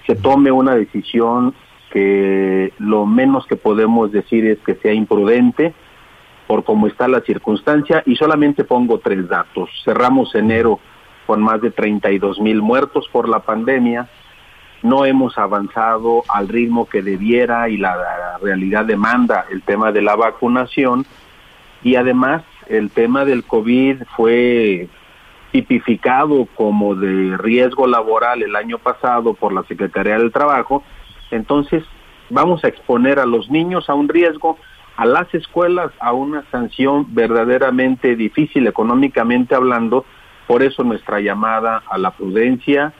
se 0.05 0.13
tome 0.13 0.51
una 0.51 0.75
decisión 0.75 1.55
que 1.91 2.73
lo 2.77 3.08
menos 3.08 3.47
que 3.47 3.55
podemos 3.55 4.12
decir 4.12 4.45
es 4.45 4.60
que 4.60 4.75
sea 4.75 4.93
imprudente, 4.93 5.73
por 6.49 6.63
cómo 6.63 6.88
está 6.88 7.07
la 7.07 7.21
circunstancia 7.21 8.01
y 8.07 8.15
solamente 8.15 8.63
pongo 8.63 8.97
tres 8.97 9.29
datos. 9.29 9.69
Cerramos 9.85 10.33
enero 10.33 10.79
con 11.27 11.43
más 11.43 11.62
de 11.62 11.69
32 11.69 12.39
mil 12.39 12.63
muertos 12.63 13.07
por 13.12 13.29
la 13.29 13.41
pandemia, 13.41 14.09
no 14.81 15.05
hemos 15.05 15.38
avanzado 15.38 16.23
al 16.27 16.47
ritmo 16.47 16.89
que 16.89 17.03
debiera 17.03 17.69
y 17.69 17.77
la, 17.77 18.39
realidad 18.41 18.85
demanda 18.85 19.45
el 19.51 19.62
tema 19.62 19.91
de 19.91 20.01
la 20.01 20.15
vacunación. 20.15 21.05
Y 21.83 21.97
además 21.97 22.41
el 22.67 22.89
tema 22.89 23.25
del 23.25 23.43
COVID 23.43 24.01
fue 24.15 24.89
tipificado 25.51 26.47
como 26.55 26.95
de 26.95 27.38
riesgo 27.38 27.85
laboral 27.85 28.41
el 28.41 28.55
año 28.55 28.79
pasado 28.79 29.35
por 29.35 29.53
la 29.53 29.62
Secretaría 29.65 30.17
del 30.17 30.31
Trabajo, 30.31 30.81
entonces 31.29 31.83
vamos 32.31 32.63
a 32.63 32.69
exponer 32.69 33.19
a 33.19 33.27
los 33.27 33.51
niños 33.51 33.88
a 33.88 33.93
un 33.93 34.09
riesgo 34.09 34.57
a 34.99 35.05
las 35.05 35.33
escuelas 35.33 35.93
a 36.01 36.12
una 36.12 36.43
sanción 36.51 37.15
verdaderamente 37.15 38.17
difícil 38.17 38.67
económicamente 38.67 39.55
hablando, 39.55 40.03
por 40.45 40.62
eso 40.62 40.83
nuestra 40.83 41.21
llamada 41.21 41.81
a 41.89 41.97
la 41.97 42.12
prudencia 42.12 42.91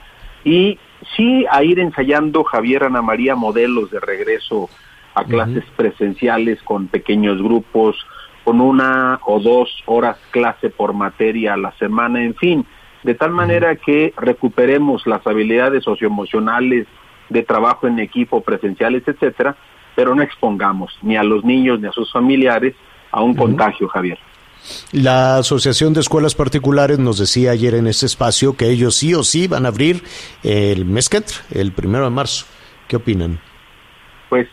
y 0.42 0.78
sí 1.14 1.44
a 1.50 1.62
ir 1.62 1.78
ensayando 1.78 2.42
Javier 2.42 2.84
Ana 2.84 3.02
María 3.02 3.34
modelos 3.36 3.90
de 3.90 4.00
regreso 4.00 4.70
a 5.14 5.24
clases 5.24 5.62
presenciales 5.76 6.62
con 6.62 6.86
pequeños 6.86 7.42
grupos, 7.42 8.06
con 8.44 8.62
una 8.62 9.20
o 9.26 9.38
dos 9.38 9.68
horas 9.84 10.16
clase 10.30 10.70
por 10.70 10.94
materia 10.94 11.52
a 11.52 11.58
la 11.58 11.72
semana, 11.72 12.24
en 12.24 12.34
fin, 12.34 12.64
de 13.02 13.14
tal 13.14 13.32
manera 13.32 13.76
que 13.76 14.14
recuperemos 14.16 15.06
las 15.06 15.26
habilidades 15.26 15.84
socioemocionales 15.84 16.86
de 17.28 17.42
trabajo 17.42 17.86
en 17.86 17.98
equipo 17.98 18.40
presenciales, 18.40 19.06
etcétera, 19.06 19.54
pero 20.00 20.14
no 20.14 20.22
expongamos 20.22 20.98
ni 21.02 21.18
a 21.18 21.22
los 21.22 21.44
niños 21.44 21.78
ni 21.78 21.86
a 21.86 21.92
sus 21.92 22.10
familiares 22.10 22.74
a 23.10 23.20
un 23.20 23.34
contagio, 23.34 23.86
Javier. 23.86 24.18
La 24.92 25.36
Asociación 25.36 25.92
de 25.92 26.00
Escuelas 26.00 26.34
Particulares 26.34 26.98
nos 26.98 27.18
decía 27.18 27.50
ayer 27.50 27.74
en 27.74 27.86
este 27.86 28.06
espacio 28.06 28.56
que 28.56 28.70
ellos 28.70 28.94
sí 28.94 29.14
o 29.14 29.22
sí 29.22 29.46
van 29.46 29.66
a 29.66 29.68
abrir 29.68 30.02
el 30.42 30.86
mes 30.86 31.10
que 31.10 31.18
entra, 31.18 31.36
el 31.50 31.72
primero 31.72 32.04
de 32.04 32.10
marzo. 32.10 32.46
¿Qué 32.88 32.96
opinan? 32.96 33.40
Pues 34.30 34.48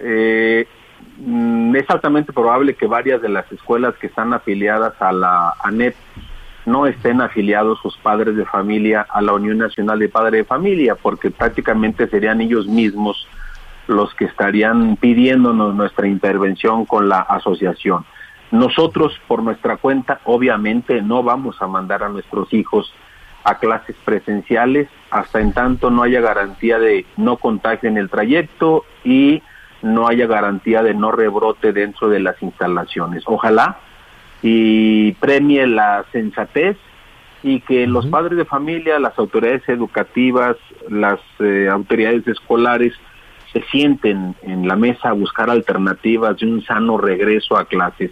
eh, 0.00 0.66
mm, 1.18 1.76
es 1.76 1.88
altamente 1.90 2.32
probable 2.32 2.74
que 2.74 2.88
varias 2.88 3.22
de 3.22 3.28
las 3.28 3.50
escuelas 3.52 3.94
que 4.00 4.08
están 4.08 4.32
afiliadas 4.34 5.00
a 5.00 5.12
la 5.12 5.54
ANEP 5.62 5.94
no 6.66 6.88
estén 6.88 7.20
afiliados 7.20 7.78
sus 7.82 7.96
padres 7.98 8.34
de 8.34 8.44
familia 8.46 9.06
a 9.08 9.22
la 9.22 9.32
Unión 9.32 9.58
Nacional 9.58 10.00
de 10.00 10.08
Padres 10.08 10.40
de 10.40 10.44
Familia, 10.44 10.96
porque 10.96 11.30
prácticamente 11.30 12.08
serían 12.08 12.40
ellos 12.40 12.66
mismos 12.66 13.28
los 13.88 14.14
que 14.14 14.26
estarían 14.26 14.96
pidiéndonos 14.96 15.74
nuestra 15.74 16.06
intervención 16.06 16.84
con 16.84 17.08
la 17.08 17.20
asociación. 17.20 18.04
Nosotros, 18.50 19.18
por 19.26 19.42
nuestra 19.42 19.76
cuenta, 19.76 20.20
obviamente 20.24 21.02
no 21.02 21.22
vamos 21.22 21.60
a 21.60 21.66
mandar 21.66 22.02
a 22.02 22.08
nuestros 22.08 22.52
hijos 22.54 22.92
a 23.44 23.58
clases 23.58 23.96
presenciales 24.04 24.88
hasta 25.10 25.40
en 25.40 25.52
tanto 25.52 25.90
no 25.90 26.02
haya 26.02 26.20
garantía 26.20 26.78
de 26.78 27.06
no 27.16 27.36
contagio 27.36 27.88
en 27.88 27.96
el 27.96 28.10
trayecto 28.10 28.84
y 29.04 29.42
no 29.80 30.08
haya 30.08 30.26
garantía 30.26 30.82
de 30.82 30.94
no 30.94 31.12
rebrote 31.12 31.72
dentro 31.72 32.08
de 32.08 32.20
las 32.20 32.40
instalaciones. 32.42 33.22
Ojalá 33.26 33.78
y 34.42 35.12
premie 35.12 35.66
la 35.66 36.04
sensatez 36.12 36.76
y 37.42 37.60
que 37.60 37.86
los 37.86 38.06
padres 38.06 38.36
de 38.36 38.44
familia, 38.44 38.98
las 38.98 39.18
autoridades 39.18 39.68
educativas, 39.68 40.56
las 40.88 41.20
eh, 41.38 41.68
autoridades 41.70 42.26
escolares 42.26 42.92
se 43.52 43.62
sienten 43.70 44.34
en 44.42 44.68
la 44.68 44.76
mesa 44.76 45.10
a 45.10 45.12
buscar 45.12 45.50
alternativas 45.50 46.36
de 46.38 46.46
un 46.46 46.64
sano 46.64 46.98
regreso 46.98 47.56
a 47.56 47.64
clases. 47.64 48.10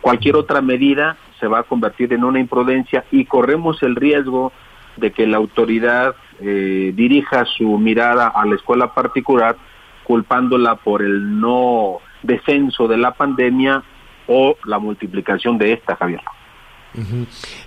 Cualquier 0.00 0.36
otra 0.36 0.60
medida 0.60 1.16
se 1.40 1.46
va 1.46 1.60
a 1.60 1.62
convertir 1.62 2.12
en 2.12 2.24
una 2.24 2.38
imprudencia 2.38 3.04
y 3.10 3.24
corremos 3.24 3.82
el 3.82 3.96
riesgo 3.96 4.52
de 4.96 5.12
que 5.12 5.26
la 5.26 5.38
autoridad 5.38 6.14
eh, 6.40 6.92
dirija 6.94 7.44
su 7.44 7.78
mirada 7.78 8.28
a 8.28 8.44
la 8.44 8.54
escuela 8.54 8.94
particular 8.94 9.56
culpándola 10.04 10.76
por 10.76 11.02
el 11.02 11.40
no 11.40 11.98
descenso 12.22 12.86
de 12.86 12.98
la 12.98 13.12
pandemia 13.12 13.82
o 14.26 14.56
la 14.66 14.78
multiplicación 14.78 15.58
de 15.58 15.72
esta, 15.72 15.96
Javier. 15.96 16.20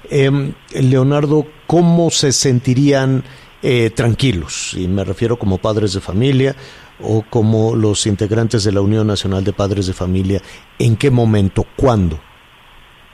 Em, 0.10 0.54
Leonardo, 0.74 1.46
¿cómo 1.66 2.10
se 2.12 2.32
sentirían 2.32 3.24
eh, 3.62 3.90
tranquilos? 3.90 4.74
Y 4.76 4.88
me 4.88 5.04
refiero 5.04 5.38
como 5.38 5.58
padres 5.58 5.94
de 5.94 6.00
familia 6.00 6.56
o 7.00 7.24
como 7.30 7.76
los 7.76 8.08
integrantes 8.08 8.64
de 8.64 8.72
la 8.72 8.82
Unión 8.82 9.08
Nacional 9.08 9.44
de 9.44 9.54
Padres 9.54 9.88
de 9.88 9.94
Familia? 9.94 10.42
¿En 10.80 10.96
qué 10.96 11.12
momento? 11.12 11.66
¿Cuándo? 11.76 12.20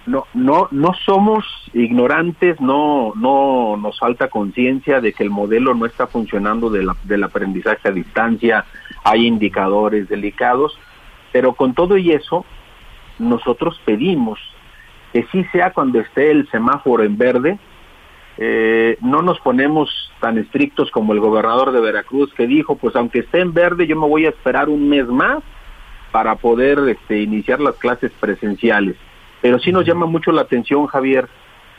No, 0.05 0.25
no, 0.33 0.67
no 0.71 0.93
somos 1.05 1.45
ignorantes, 1.73 2.59
no, 2.59 3.13
no 3.15 3.77
nos 3.77 3.97
falta 3.99 4.27
conciencia 4.27 4.99
de 4.99 5.13
que 5.13 5.23
el 5.23 5.29
modelo 5.29 5.73
no 5.73 5.85
está 5.85 6.07
funcionando 6.07 6.69
del 6.69 7.23
aprendizaje 7.23 7.87
a 7.87 7.91
distancia, 7.91 8.65
hay 9.03 9.25
indicadores 9.25 10.09
delicados, 10.09 10.77
pero 11.31 11.53
con 11.53 11.73
todo 11.73 11.97
y 11.97 12.11
eso, 12.11 12.45
nosotros 13.17 13.79
pedimos 13.85 14.39
que 15.13 15.25
sí 15.31 15.45
sea 15.51 15.71
cuando 15.71 15.99
esté 15.99 16.31
el 16.31 16.49
semáforo 16.49 17.03
en 17.03 17.17
verde, 17.17 17.59
eh, 18.37 18.97
no 19.01 19.21
nos 19.21 19.39
ponemos 19.39 20.11
tan 20.23 20.37
estrictos 20.37 20.89
como 20.89 21.11
el 21.11 21.19
gobernador 21.19 21.73
de 21.73 21.81
Veracruz 21.81 22.33
que 22.33 22.47
dijo, 22.47 22.77
pues 22.77 22.95
aunque 22.95 23.19
esté 23.19 23.41
en 23.41 23.53
verde, 23.53 23.87
yo 23.87 23.97
me 23.97 24.07
voy 24.07 24.25
a 24.25 24.29
esperar 24.29 24.69
un 24.69 24.87
mes 24.87 25.05
más 25.05 25.43
para 26.13 26.35
poder 26.35 26.79
este, 26.87 27.21
iniciar 27.21 27.59
las 27.59 27.75
clases 27.75 28.09
presenciales. 28.21 28.95
Pero 29.41 29.59
sí 29.59 29.73
nos 29.73 29.85
llama 29.85 30.05
mucho 30.05 30.31
la 30.31 30.43
atención, 30.43 30.87
Javier, 30.87 31.27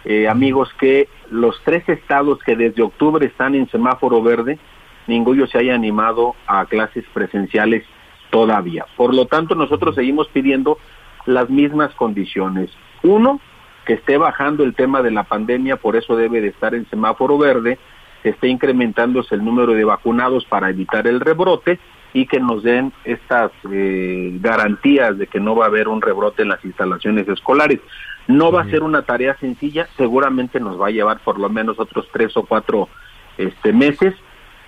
eh, 0.04 0.28
amigos, 0.28 0.68
que 0.78 1.09
los 1.30 1.59
tres 1.64 1.88
estados 1.88 2.38
que 2.40 2.55
desde 2.55 2.82
octubre 2.82 3.24
están 3.24 3.55
en 3.55 3.66
semáforo 3.70 4.22
verde, 4.22 4.59
ninguno 5.07 5.47
se 5.47 5.57
haya 5.57 5.74
animado 5.74 6.36
a 6.47 6.66
clases 6.66 7.07
presenciales 7.14 7.82
todavía. 8.28 8.84
Por 8.95 9.14
lo 9.14 9.24
tanto, 9.24 9.55
nosotros 9.55 9.95
seguimos 9.95 10.28
pidiendo 10.28 10.76
las 11.24 11.49
mismas 11.49 11.95
condiciones. 11.95 12.68
Uno, 13.03 13.40
que 13.86 13.95
esté 13.95 14.18
bajando 14.18 14.64
el 14.64 14.74
tema 14.74 15.01
de 15.01 15.12
la 15.12 15.24
pandemia, 15.24 15.76
por 15.76 15.97
eso 15.97 16.14
debe 16.14 16.42
de 16.42 16.49
estar 16.49 16.74
en 16.74 16.86
semáforo 16.90 17.38
verde, 17.38 17.78
esté 18.25 18.49
incrementándose 18.49 19.35
el 19.35 19.45
número 19.45 19.75
de 19.75 19.85
vacunados 19.85 20.45
para 20.47 20.70
evitar 20.70 21.07
el 21.07 21.20
rebrote 21.20 21.79
y 22.14 22.27
que 22.27 22.41
nos 22.41 22.62
den 22.62 22.93
estas 23.05 23.51
eh, 23.70 24.39
garantías 24.41 25.18
de 25.18 25.27
que 25.27 25.41
no 25.41 25.55
va 25.57 25.66
a 25.66 25.68
haber 25.68 25.89
un 25.89 26.01
rebrote 26.01 26.43
en 26.43 26.49
las 26.49 26.64
instalaciones 26.64 27.29
escolares. 27.29 27.81
No 28.27 28.51
va 28.51 28.62
a 28.62 28.70
ser 28.70 28.83
una 28.83 29.03
tarea 29.03 29.37
sencilla, 29.39 29.87
seguramente 29.97 30.59
nos 30.59 30.81
va 30.81 30.87
a 30.87 30.91
llevar 30.91 31.20
por 31.20 31.39
lo 31.39 31.51
menos 31.51 31.79
otros 31.79 32.07
tres 32.12 32.35
o 32.37 32.45
cuatro 32.45 32.89
este, 33.37 33.72
meses, 33.72 34.14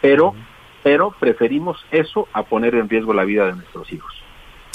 pero, 0.03 0.35
pero 0.83 1.15
preferimos 1.19 1.79
eso 1.91 2.29
a 2.33 2.43
poner 2.43 2.75
en 2.75 2.89
riesgo 2.89 3.15
la 3.15 3.25
vida 3.25 3.47
de 3.47 3.55
nuestros 3.55 3.91
hijos. 3.93 4.13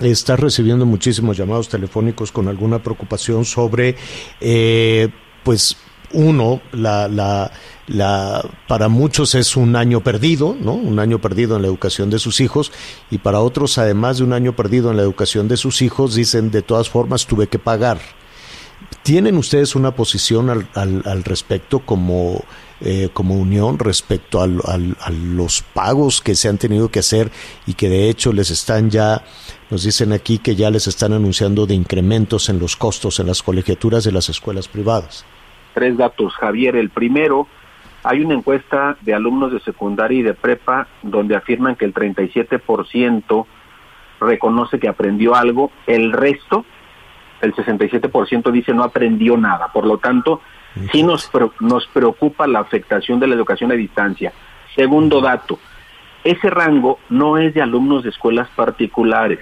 Estás 0.02 0.40
recibiendo 0.40 0.86
muchísimos 0.86 1.38
llamados 1.38 1.70
telefónicos 1.70 2.32
con 2.32 2.48
alguna 2.48 2.80
preocupación 2.80 3.46
sobre, 3.46 3.96
eh, 4.40 5.10
pues, 5.44 5.78
uno, 6.14 6.62
la, 6.72 7.08
la, 7.08 7.52
la, 7.92 8.44
para 8.68 8.88
muchos 8.88 9.36
es 9.36 9.56
un 9.58 9.76
año 9.76 10.02
perdido, 10.02 10.56
¿no? 10.60 10.74
Un 10.74 11.00
año 11.00 11.20
perdido 11.20 11.56
en 11.56 11.62
la 11.62 11.68
educación 11.68 12.10
de 12.10 12.20
sus 12.20 12.40
hijos 12.40 12.72
y 13.10 13.18
para 13.18 13.42
otros, 13.42 13.78
además 13.78 14.18
de 14.18 14.24
un 14.24 14.34
año 14.34 14.56
perdido 14.56 14.92
en 14.92 14.98
la 14.98 15.04
educación 15.04 15.48
de 15.48 15.58
sus 15.58 15.82
hijos, 15.82 16.16
dicen, 16.16 16.52
de 16.52 16.62
todas 16.62 16.90
formas, 16.90 17.28
tuve 17.28 17.48
que 17.48 17.60
pagar. 17.60 18.00
¿Tienen 19.04 19.38
ustedes 19.38 19.76
una 19.76 19.92
posición 19.92 20.50
al, 20.50 20.68
al, 20.74 21.04
al 21.06 21.24
respecto 21.24 21.80
como, 21.80 22.44
eh, 22.82 23.10
como 23.14 23.36
unión 23.36 23.78
respecto 23.78 24.42
al, 24.42 24.62
a 24.66 25.10
los 25.12 25.62
pagos 25.62 26.22
que 26.22 26.36
se 26.36 26.50
han 26.50 26.58
tenido 26.58 26.90
que 26.90 27.00
hacer 27.00 27.32
y 27.68 27.74
que 27.74 27.90
de 27.90 28.10
hecho 28.10 28.34
les 28.34 28.52
están 28.52 28.90
ya, 28.90 29.24
nos 29.70 29.84
dicen 29.84 30.14
aquí 30.14 30.40
que 30.40 30.56
ya 30.56 30.70
les 30.70 30.88
están 30.88 31.14
anunciando 31.14 31.66
de 31.66 31.76
incrementos 31.76 32.50
en 32.50 32.60
los 32.60 32.76
costos 32.76 33.20
en 33.20 33.28
las 33.28 33.44
colegiaturas 33.44 34.04
de 34.04 34.12
las 34.12 34.30
escuelas 34.30 34.68
privadas? 34.68 35.26
Tres 35.74 35.98
datos, 35.98 36.34
Javier. 36.34 36.76
El 36.76 36.90
primero, 36.90 37.48
hay 38.04 38.22
una 38.22 38.34
encuesta 38.34 38.98
de 39.02 39.14
alumnos 39.14 39.52
de 39.52 39.60
secundaria 39.60 40.20
y 40.20 40.24
de 40.24 40.34
prepa 40.34 40.88
donde 41.04 41.36
afirman 41.36 41.76
que 41.76 41.86
el 41.86 41.94
37% 41.94 43.46
reconoce 44.20 44.80
que 44.80 44.88
aprendió 44.88 45.36
algo, 45.36 45.72
el 45.88 46.12
resto 46.12 46.66
el 47.42 47.56
67% 47.56 48.52
dice 48.52 48.74
no 48.74 48.84
aprendió 48.84 49.36
nada. 49.38 49.72
Por 49.74 49.86
lo 49.86 49.98
tanto, 49.98 50.42
sí 50.92 51.04
nos, 51.04 51.30
nos 51.60 51.88
preocupa 51.88 52.48
la 52.48 52.60
afectación 52.60 53.20
de 53.20 53.28
la 53.28 53.36
educación 53.36 53.72
a 53.72 53.76
distancia. 53.76 54.32
Segundo 54.76 55.22
dato, 55.22 55.60
ese 56.24 56.50
rango 56.50 57.00
no 57.10 57.38
es 57.38 57.54
de 57.54 57.62
alumnos 57.62 58.04
de 58.04 58.10
escuelas 58.10 58.48
particulares. 58.56 59.40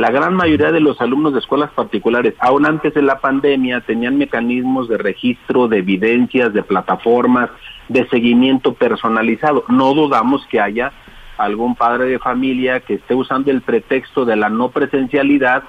La 0.00 0.10
gran 0.10 0.34
mayoría 0.34 0.72
de 0.72 0.80
los 0.80 0.98
alumnos 1.02 1.34
de 1.34 1.40
escuelas 1.40 1.72
particulares, 1.72 2.32
aún 2.38 2.64
antes 2.64 2.94
de 2.94 3.02
la 3.02 3.18
pandemia, 3.18 3.82
tenían 3.82 4.16
mecanismos 4.16 4.88
de 4.88 4.96
registro, 4.96 5.68
de 5.68 5.76
evidencias, 5.76 6.54
de 6.54 6.62
plataformas, 6.62 7.50
de 7.86 8.08
seguimiento 8.08 8.72
personalizado. 8.72 9.62
No 9.68 9.92
dudamos 9.92 10.46
que 10.46 10.58
haya 10.58 10.90
algún 11.36 11.74
padre 11.76 12.06
de 12.06 12.18
familia 12.18 12.80
que 12.80 12.94
esté 12.94 13.14
usando 13.14 13.50
el 13.50 13.60
pretexto 13.60 14.24
de 14.24 14.36
la 14.36 14.48
no 14.48 14.70
presencialidad 14.70 15.64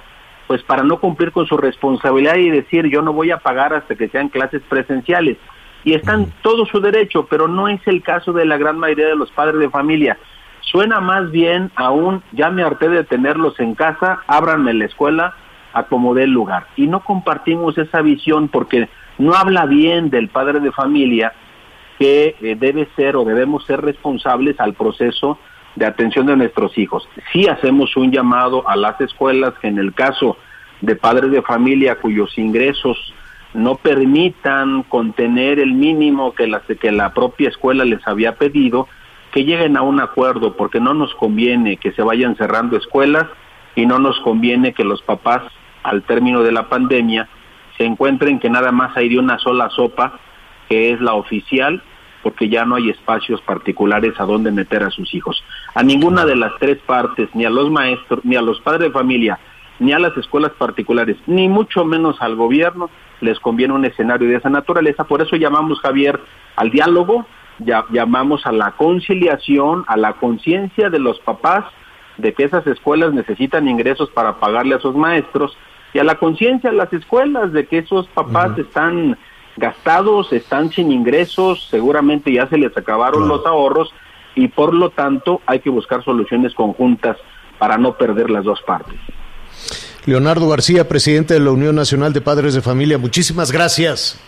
pues 0.46 0.62
para 0.62 0.82
no 0.82 0.98
cumplir 0.98 1.30
con 1.30 1.44
su 1.44 1.58
responsabilidad 1.58 2.36
y 2.36 2.48
decir 2.48 2.86
yo 2.86 3.02
no 3.02 3.12
voy 3.12 3.32
a 3.32 3.36
pagar 3.36 3.74
hasta 3.74 3.96
que 3.96 4.08
sean 4.08 4.30
clases 4.30 4.62
presenciales. 4.66 5.36
Y 5.84 5.92
están 5.92 6.32
todo 6.40 6.64
su 6.64 6.80
derecho, 6.80 7.26
pero 7.28 7.48
no 7.48 7.68
es 7.68 7.86
el 7.86 8.02
caso 8.02 8.32
de 8.32 8.46
la 8.46 8.56
gran 8.56 8.78
mayoría 8.78 9.08
de 9.08 9.16
los 9.16 9.30
padres 9.30 9.60
de 9.60 9.68
familia. 9.68 10.16
Suena 10.62 11.00
más 11.00 11.30
bien 11.30 11.70
aún, 11.76 12.22
ya 12.32 12.50
me 12.50 12.62
harté 12.62 12.88
de 12.88 13.04
tenerlos 13.04 13.58
en 13.60 13.74
casa, 13.74 14.20
ábranme 14.26 14.72
la 14.74 14.86
escuela, 14.86 15.34
acomodé 15.72 16.24
el 16.24 16.30
lugar. 16.30 16.66
Y 16.76 16.86
no 16.86 17.00
compartimos 17.00 17.76
esa 17.78 18.00
visión 18.02 18.48
porque 18.48 18.88
no 19.18 19.34
habla 19.34 19.66
bien 19.66 20.10
del 20.10 20.28
padre 20.28 20.60
de 20.60 20.72
familia 20.72 21.32
que 21.98 22.36
eh, 22.40 22.56
debe 22.58 22.88
ser 22.96 23.16
o 23.16 23.24
debemos 23.24 23.64
ser 23.66 23.80
responsables 23.80 24.58
al 24.60 24.74
proceso 24.74 25.38
de 25.76 25.86
atención 25.86 26.26
de 26.26 26.36
nuestros 26.36 26.76
hijos. 26.78 27.08
Sí 27.32 27.46
hacemos 27.46 27.96
un 27.96 28.10
llamado 28.10 28.68
a 28.68 28.76
las 28.76 29.00
escuelas 29.00 29.54
que 29.60 29.68
en 29.68 29.78
el 29.78 29.94
caso 29.94 30.36
de 30.80 30.96
padres 30.96 31.30
de 31.30 31.42
familia 31.42 31.96
cuyos 31.96 32.36
ingresos 32.36 33.14
no 33.54 33.76
permitan 33.76 34.82
contener 34.84 35.58
el 35.58 35.74
mínimo 35.74 36.34
que 36.34 36.46
la, 36.46 36.60
que 36.60 36.90
la 36.90 37.12
propia 37.12 37.48
escuela 37.48 37.84
les 37.84 38.06
había 38.06 38.36
pedido, 38.36 38.88
que 39.32 39.44
lleguen 39.44 39.76
a 39.76 39.82
un 39.82 39.98
acuerdo, 39.98 40.56
porque 40.56 40.78
no 40.78 40.94
nos 40.94 41.14
conviene 41.14 41.78
que 41.78 41.92
se 41.92 42.02
vayan 42.02 42.36
cerrando 42.36 42.76
escuelas 42.76 43.26
y 43.74 43.86
no 43.86 43.98
nos 43.98 44.20
conviene 44.20 44.74
que 44.74 44.84
los 44.84 45.02
papás, 45.02 45.42
al 45.82 46.02
término 46.02 46.42
de 46.42 46.52
la 46.52 46.68
pandemia, 46.68 47.28
se 47.78 47.84
encuentren 47.84 48.38
que 48.38 48.50
nada 48.50 48.70
más 48.70 48.96
hay 48.96 49.08
de 49.08 49.18
una 49.18 49.38
sola 49.38 49.70
sopa, 49.70 50.20
que 50.68 50.92
es 50.92 51.00
la 51.00 51.14
oficial, 51.14 51.82
porque 52.22 52.48
ya 52.48 52.64
no 52.64 52.76
hay 52.76 52.90
espacios 52.90 53.40
particulares 53.40 54.14
a 54.18 54.24
donde 54.24 54.52
meter 54.52 54.82
a 54.82 54.90
sus 54.90 55.12
hijos. 55.14 55.42
A 55.74 55.82
ninguna 55.82 56.24
de 56.24 56.36
las 56.36 56.52
tres 56.60 56.78
partes, 56.78 57.28
ni 57.34 57.44
a 57.44 57.50
los 57.50 57.70
maestros, 57.70 58.24
ni 58.24 58.36
a 58.36 58.42
los 58.42 58.60
padres 58.60 58.82
de 58.82 58.90
familia, 58.90 59.38
ni 59.80 59.92
a 59.92 59.98
las 59.98 60.16
escuelas 60.16 60.52
particulares, 60.52 61.16
ni 61.26 61.48
mucho 61.48 61.84
menos 61.84 62.20
al 62.20 62.36
gobierno, 62.36 62.90
les 63.20 63.40
conviene 63.40 63.74
un 63.74 63.84
escenario 63.84 64.28
de 64.28 64.36
esa 64.36 64.50
naturaleza. 64.50 65.04
Por 65.04 65.22
eso 65.22 65.36
llamamos, 65.36 65.80
Javier, 65.80 66.20
al 66.56 66.70
diálogo, 66.70 67.26
ya, 67.58 67.84
llamamos 67.90 68.46
a 68.46 68.52
la 68.52 68.72
conciliación, 68.72 69.84
a 69.86 69.96
la 69.96 70.14
conciencia 70.14 70.90
de 70.90 70.98
los 70.98 71.18
papás 71.20 71.64
de 72.18 72.34
que 72.34 72.44
esas 72.44 72.66
escuelas 72.66 73.12
necesitan 73.12 73.68
ingresos 73.68 74.10
para 74.10 74.38
pagarle 74.38 74.74
a 74.74 74.80
sus 74.80 74.94
maestros 74.94 75.56
y 75.94 75.98
a 75.98 76.04
la 76.04 76.16
conciencia 76.16 76.70
de 76.70 76.76
las 76.76 76.92
escuelas 76.92 77.52
de 77.52 77.66
que 77.66 77.78
esos 77.78 78.06
papás 78.08 78.58
están 78.58 79.18
gastados, 79.56 80.32
están 80.32 80.70
sin 80.70 80.90
ingresos, 80.90 81.68
seguramente 81.70 82.32
ya 82.32 82.48
se 82.48 82.56
les 82.56 82.76
acabaron 82.76 83.28
los 83.28 83.44
ahorros 83.44 83.92
y 84.34 84.48
por 84.48 84.74
lo 84.74 84.90
tanto 84.90 85.42
hay 85.46 85.60
que 85.60 85.70
buscar 85.70 86.02
soluciones 86.04 86.54
conjuntas 86.54 87.16
para 87.58 87.76
no 87.76 87.96
perder 87.96 88.30
las 88.30 88.44
dos 88.44 88.60
partes. 88.62 88.98
Leonardo 90.06 90.48
García, 90.48 90.88
presidente 90.88 91.34
de 91.34 91.40
la 91.40 91.52
Unión 91.52 91.76
Nacional 91.76 92.12
de 92.12 92.20
Padres 92.20 92.54
de 92.54 92.62
Familia, 92.62 92.98
muchísimas 92.98 93.52
gracias. 93.52 94.20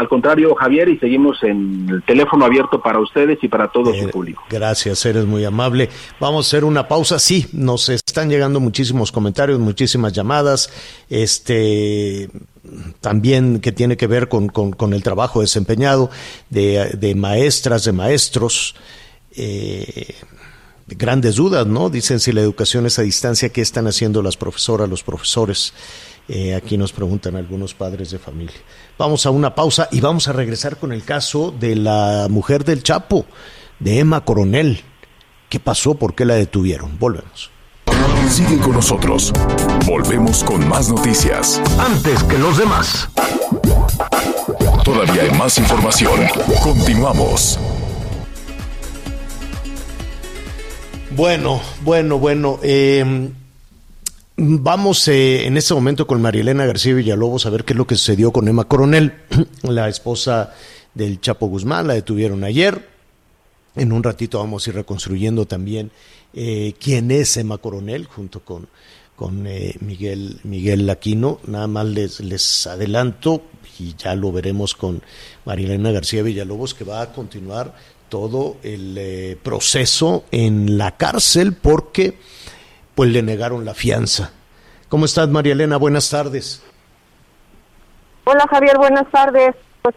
Al 0.00 0.08
contrario, 0.08 0.54
Javier, 0.54 0.88
y 0.88 0.98
seguimos 0.98 1.42
en 1.42 1.86
el 1.90 2.02
teléfono 2.04 2.46
abierto 2.46 2.80
para 2.80 2.98
ustedes 3.00 3.38
y 3.42 3.48
para 3.48 3.68
todo 3.68 3.92
su 3.92 4.08
público. 4.08 4.42
Gracias, 4.48 5.04
eres 5.04 5.26
muy 5.26 5.44
amable. 5.44 5.90
Vamos 6.18 6.46
a 6.46 6.48
hacer 6.48 6.64
una 6.64 6.88
pausa. 6.88 7.18
Sí, 7.18 7.48
nos 7.52 7.90
están 7.90 8.30
llegando 8.30 8.60
muchísimos 8.60 9.12
comentarios, 9.12 9.58
muchísimas 9.58 10.14
llamadas. 10.14 10.72
Este 11.10 12.30
también 13.02 13.60
que 13.60 13.72
tiene 13.72 13.98
que 13.98 14.06
ver 14.06 14.30
con, 14.30 14.48
con, 14.48 14.94
el 14.94 15.02
trabajo 15.02 15.42
desempeñado 15.42 16.08
de, 16.48 16.96
de 16.98 17.14
maestras, 17.14 17.84
de 17.84 17.92
maestros. 17.92 18.74
Eh, 19.36 20.14
grandes 20.86 21.36
dudas, 21.36 21.66
¿no? 21.66 21.90
Dicen 21.90 22.20
si 22.20 22.32
la 22.32 22.40
educación 22.40 22.86
es 22.86 22.98
a 22.98 23.02
distancia, 23.02 23.50
¿qué 23.50 23.60
están 23.60 23.86
haciendo 23.86 24.22
las 24.22 24.38
profesoras, 24.38 24.88
los 24.88 25.02
profesores? 25.02 25.74
Eh, 26.32 26.54
aquí 26.54 26.78
nos 26.78 26.92
preguntan 26.92 27.34
algunos 27.34 27.74
padres 27.74 28.12
de 28.12 28.20
familia. 28.20 28.54
Vamos 28.96 29.26
a 29.26 29.30
una 29.30 29.52
pausa 29.52 29.88
y 29.90 30.00
vamos 30.00 30.28
a 30.28 30.32
regresar 30.32 30.76
con 30.76 30.92
el 30.92 31.02
caso 31.02 31.52
de 31.58 31.74
la 31.74 32.28
mujer 32.30 32.64
del 32.64 32.84
Chapo, 32.84 33.26
de 33.80 33.98
Emma 33.98 34.24
Coronel. 34.24 34.80
¿Qué 35.48 35.58
pasó? 35.58 35.96
¿Por 35.96 36.14
qué 36.14 36.24
la 36.24 36.34
detuvieron? 36.34 36.96
Volvemos. 37.00 37.50
Sigue 38.28 38.58
con 38.58 38.74
nosotros. 38.74 39.32
Volvemos 39.86 40.44
con 40.44 40.68
más 40.68 40.88
noticias. 40.88 41.60
Antes 41.80 42.22
que 42.22 42.38
los 42.38 42.58
demás. 42.58 43.08
Todavía 44.84 45.22
hay 45.22 45.32
más 45.32 45.58
información. 45.58 46.20
Continuamos. 46.62 47.58
Bueno, 51.10 51.60
bueno, 51.82 52.20
bueno. 52.20 52.60
Eh, 52.62 53.32
Vamos 54.42 55.06
eh, 55.08 55.46
en 55.46 55.58
este 55.58 55.74
momento 55.74 56.06
con 56.06 56.22
Marielena 56.22 56.64
García 56.64 56.94
Villalobos 56.94 57.44
a 57.44 57.50
ver 57.50 57.66
qué 57.66 57.74
es 57.74 57.76
lo 57.76 57.86
que 57.86 57.96
sucedió 57.96 58.32
con 58.32 58.48
Emma 58.48 58.64
Coronel, 58.64 59.12
la 59.64 59.86
esposa 59.90 60.54
del 60.94 61.20
Chapo 61.20 61.46
Guzmán, 61.48 61.88
la 61.88 61.92
detuvieron 61.92 62.42
ayer. 62.42 62.88
En 63.76 63.92
un 63.92 64.02
ratito 64.02 64.38
vamos 64.38 64.66
a 64.66 64.70
ir 64.70 64.76
reconstruyendo 64.76 65.44
también 65.44 65.90
eh, 66.32 66.72
quién 66.80 67.10
es 67.10 67.36
Emma 67.36 67.58
Coronel 67.58 68.06
junto 68.06 68.40
con, 68.40 68.68
con 69.14 69.46
eh, 69.46 69.74
Miguel, 69.80 70.40
Miguel 70.44 70.86
Laquino. 70.86 71.38
Nada 71.46 71.66
más 71.66 71.84
les, 71.84 72.20
les 72.20 72.66
adelanto 72.66 73.42
y 73.78 73.94
ya 73.94 74.14
lo 74.14 74.32
veremos 74.32 74.74
con 74.74 75.02
Marielena 75.44 75.90
García 75.90 76.22
Villalobos 76.22 76.72
que 76.72 76.84
va 76.84 77.02
a 77.02 77.12
continuar 77.12 77.74
todo 78.08 78.56
el 78.62 79.36
proceso 79.42 80.24
en 80.30 80.78
la 80.78 80.96
cárcel 80.96 81.52
porque 81.52 82.16
pues 83.00 83.14
le 83.14 83.22
negaron 83.22 83.64
la 83.64 83.72
fianza. 83.72 84.30
¿Cómo 84.90 85.06
estás, 85.06 85.26
María 85.26 85.54
Elena? 85.54 85.78
Buenas 85.78 86.10
tardes. 86.10 86.62
Hola, 88.24 88.44
Javier, 88.50 88.76
buenas 88.76 89.10
tardes. 89.10 89.54
Pues, 89.80 89.94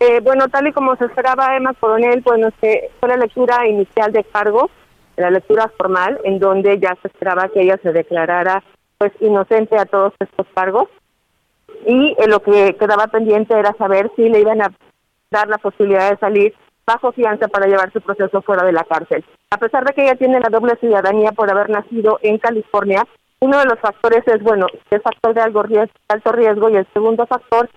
eh, 0.00 0.20
bueno, 0.22 0.48
tal 0.48 0.66
y 0.66 0.72
como 0.72 0.96
se 0.96 1.04
esperaba, 1.04 1.54
Emma 1.54 1.74
Coronel, 1.74 2.22
bueno, 2.22 2.48
se, 2.58 2.90
fue 2.98 3.10
la 3.10 3.18
lectura 3.18 3.68
inicial 3.68 4.12
de 4.12 4.24
cargo, 4.24 4.70
la 5.18 5.30
lectura 5.30 5.70
formal, 5.76 6.18
en 6.24 6.38
donde 6.38 6.80
ya 6.80 6.96
se 7.02 7.08
esperaba 7.08 7.50
que 7.50 7.60
ella 7.60 7.78
se 7.82 7.92
declarara 7.92 8.64
pues 8.96 9.12
inocente 9.20 9.76
a 9.76 9.84
todos 9.84 10.14
estos 10.18 10.46
cargos. 10.54 10.88
Y 11.86 12.16
eh, 12.18 12.28
lo 12.28 12.40
que 12.40 12.76
quedaba 12.76 13.08
pendiente 13.08 13.58
era 13.58 13.74
saber 13.76 14.10
si 14.16 14.26
le 14.26 14.40
iban 14.40 14.62
a 14.62 14.72
dar 15.30 15.48
la 15.48 15.58
posibilidad 15.58 16.12
de 16.12 16.16
salir 16.16 16.54
bajo 16.88 17.12
fianza 17.12 17.48
para 17.48 17.66
llevar 17.66 17.92
su 17.92 18.00
proceso 18.00 18.40
fuera 18.40 18.64
de 18.64 18.72
la 18.72 18.84
cárcel. 18.84 19.22
A 19.50 19.58
pesar 19.58 19.84
de 19.84 19.92
que 19.92 20.02
ella 20.02 20.14
tiene 20.14 20.40
la 20.40 20.48
doble 20.48 20.74
ciudadanía 20.80 21.32
por 21.32 21.50
haber 21.50 21.68
nacido 21.68 22.18
en 22.22 22.38
California, 22.38 23.04
uno 23.40 23.58
de 23.58 23.66
los 23.66 23.78
factores 23.78 24.26
es, 24.26 24.42
bueno, 24.42 24.66
el 24.90 25.00
factor 25.02 25.34
de 25.34 25.42
algo 25.42 25.62
riesgo, 25.62 25.92
alto 26.08 26.32
riesgo 26.32 26.70
y 26.70 26.76
el 26.76 26.86
segundo 26.94 27.26
factor, 27.26 27.68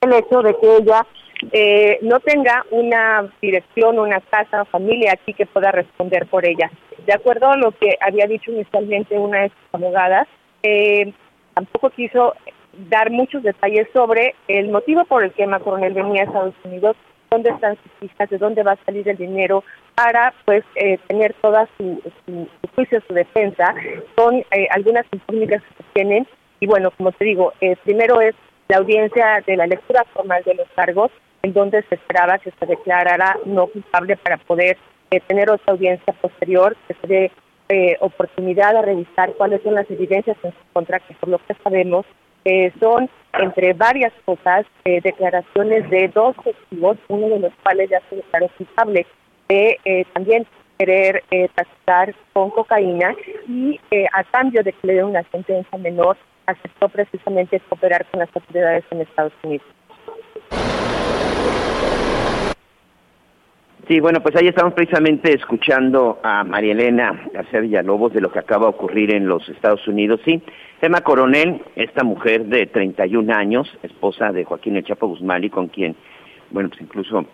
el 0.00 0.12
hecho 0.12 0.42
de 0.42 0.56
que 0.58 0.76
ella 0.76 1.06
eh, 1.52 1.98
no 2.02 2.18
tenga 2.18 2.64
una 2.72 3.32
dirección, 3.40 3.98
una 3.98 4.20
casa 4.20 4.62
o 4.62 4.64
familia 4.66 5.12
aquí 5.12 5.34
que 5.34 5.46
pueda 5.46 5.70
responder 5.70 6.26
por 6.26 6.44
ella. 6.44 6.68
De 7.06 7.14
acuerdo 7.14 7.48
a 7.48 7.56
lo 7.56 7.70
que 7.70 7.96
había 8.00 8.26
dicho 8.26 8.50
inicialmente 8.50 9.16
una 9.16 9.42
de 9.42 9.48
sus 9.50 9.74
abogadas, 9.74 10.26
eh, 10.64 11.12
tampoco 11.54 11.90
quiso 11.90 12.34
dar 12.90 13.10
muchos 13.10 13.42
detalles 13.42 13.88
sobre 13.92 14.34
el 14.48 14.68
motivo 14.68 15.04
por 15.04 15.22
el 15.24 15.32
que 15.32 15.44
Emma 15.44 15.60
Coronel 15.60 15.94
venía 15.94 16.22
a 16.22 16.24
Estados 16.26 16.54
Unidos, 16.64 16.96
dónde 17.30 17.50
están 17.50 17.76
sus 17.76 18.10
hijas, 18.10 18.30
de 18.30 18.38
dónde 18.38 18.62
va 18.62 18.72
a 18.72 18.84
salir 18.84 19.08
el 19.08 19.16
dinero 19.16 19.64
para 19.94 20.32
pues 20.44 20.64
eh, 20.76 20.98
tener 21.06 21.34
toda 21.40 21.68
su, 21.76 22.00
su, 22.24 22.48
juicio, 22.74 23.02
su 23.06 23.14
defensa, 23.14 23.74
con 24.16 24.36
eh, 24.36 24.68
algunas 24.70 25.06
incógnitas 25.12 25.62
que 25.62 25.82
se 25.82 25.90
tienen. 25.94 26.26
Y 26.60 26.66
bueno, 26.66 26.90
como 26.92 27.12
te 27.12 27.24
digo, 27.24 27.52
eh, 27.60 27.76
primero 27.84 28.20
es 28.20 28.34
la 28.68 28.78
audiencia 28.78 29.42
de 29.46 29.56
la 29.56 29.66
lectura 29.66 30.04
formal 30.12 30.42
de 30.44 30.54
los 30.54 30.68
cargos, 30.74 31.10
en 31.42 31.52
donde 31.52 31.82
se 31.82 31.94
esperaba 31.94 32.38
que 32.38 32.50
se 32.50 32.66
declarara 32.66 33.38
no 33.44 33.66
culpable 33.68 34.16
para 34.16 34.36
poder 34.38 34.76
tener 35.26 35.50
otra 35.50 35.72
audiencia 35.72 36.12
posterior, 36.14 36.76
que 36.86 36.94
se 36.94 37.06
dé 37.06 37.32
oportunidad 38.00 38.76
a 38.76 38.82
revisar 38.82 39.32
cuáles 39.34 39.62
son 39.62 39.74
las 39.74 39.90
evidencias 39.90 40.36
en 40.42 40.52
su 40.52 40.58
contra, 40.72 41.00
que 41.00 41.14
por 41.14 41.28
lo 41.28 41.38
que 41.38 41.54
sabemos 41.62 42.06
son, 42.80 43.08
entre 43.34 43.72
varias 43.72 44.12
cosas, 44.24 44.66
eh, 44.84 45.00
declaraciones 45.02 45.88
de 45.90 46.08
dos 46.08 46.34
testigos, 46.42 46.98
uno 47.08 47.28
de 47.28 47.40
los 47.40 47.52
cuales 47.62 47.90
ya 47.90 48.00
se 48.08 48.16
declaró 48.16 48.48
culpable 48.56 49.06
de 49.48 49.78
eh, 49.84 50.04
también 50.12 50.46
querer 50.78 51.22
eh, 51.30 51.48
con 52.32 52.50
cocaína 52.50 53.14
y 53.48 53.80
a 54.12 54.24
cambio 54.24 54.62
de 54.62 54.72
que 54.72 54.86
le 54.86 54.94
den 54.94 55.06
una 55.06 55.24
sentencia 55.32 55.78
menor, 55.78 56.16
aceptó 56.46 56.88
precisamente 56.88 57.60
cooperar 57.68 58.06
con 58.06 58.20
las 58.20 58.28
autoridades 58.34 58.84
en 58.90 59.00
Estados 59.00 59.32
Unidos. 59.42 59.66
Sí, 63.88 64.00
bueno, 64.00 64.20
pues 64.20 64.36
ahí 64.36 64.46
estamos 64.46 64.74
precisamente 64.74 65.32
escuchando 65.32 66.18
a 66.22 66.44
María 66.44 66.72
Elena 66.72 67.24
García 67.32 67.60
Villalobos 67.60 68.12
de 68.12 68.20
lo 68.20 68.30
que 68.30 68.38
acaba 68.38 68.66
de 68.66 68.72
ocurrir 68.72 69.14
en 69.14 69.26
los 69.26 69.48
Estados 69.48 69.88
Unidos. 69.88 70.20
Sí, 70.26 70.42
Emma 70.82 71.00
Coronel, 71.00 71.62
esta 71.74 72.04
mujer 72.04 72.44
de 72.44 72.66
31 72.66 73.32
años, 73.32 73.66
esposa 73.82 74.30
de 74.30 74.44
Joaquín 74.44 74.76
El 74.76 74.84
Chapo 74.84 75.06
Guzmán 75.06 75.42
y 75.42 75.48
con 75.48 75.68
quien, 75.68 75.96
bueno, 76.50 76.68
pues 76.68 76.82
incluso 76.82 77.24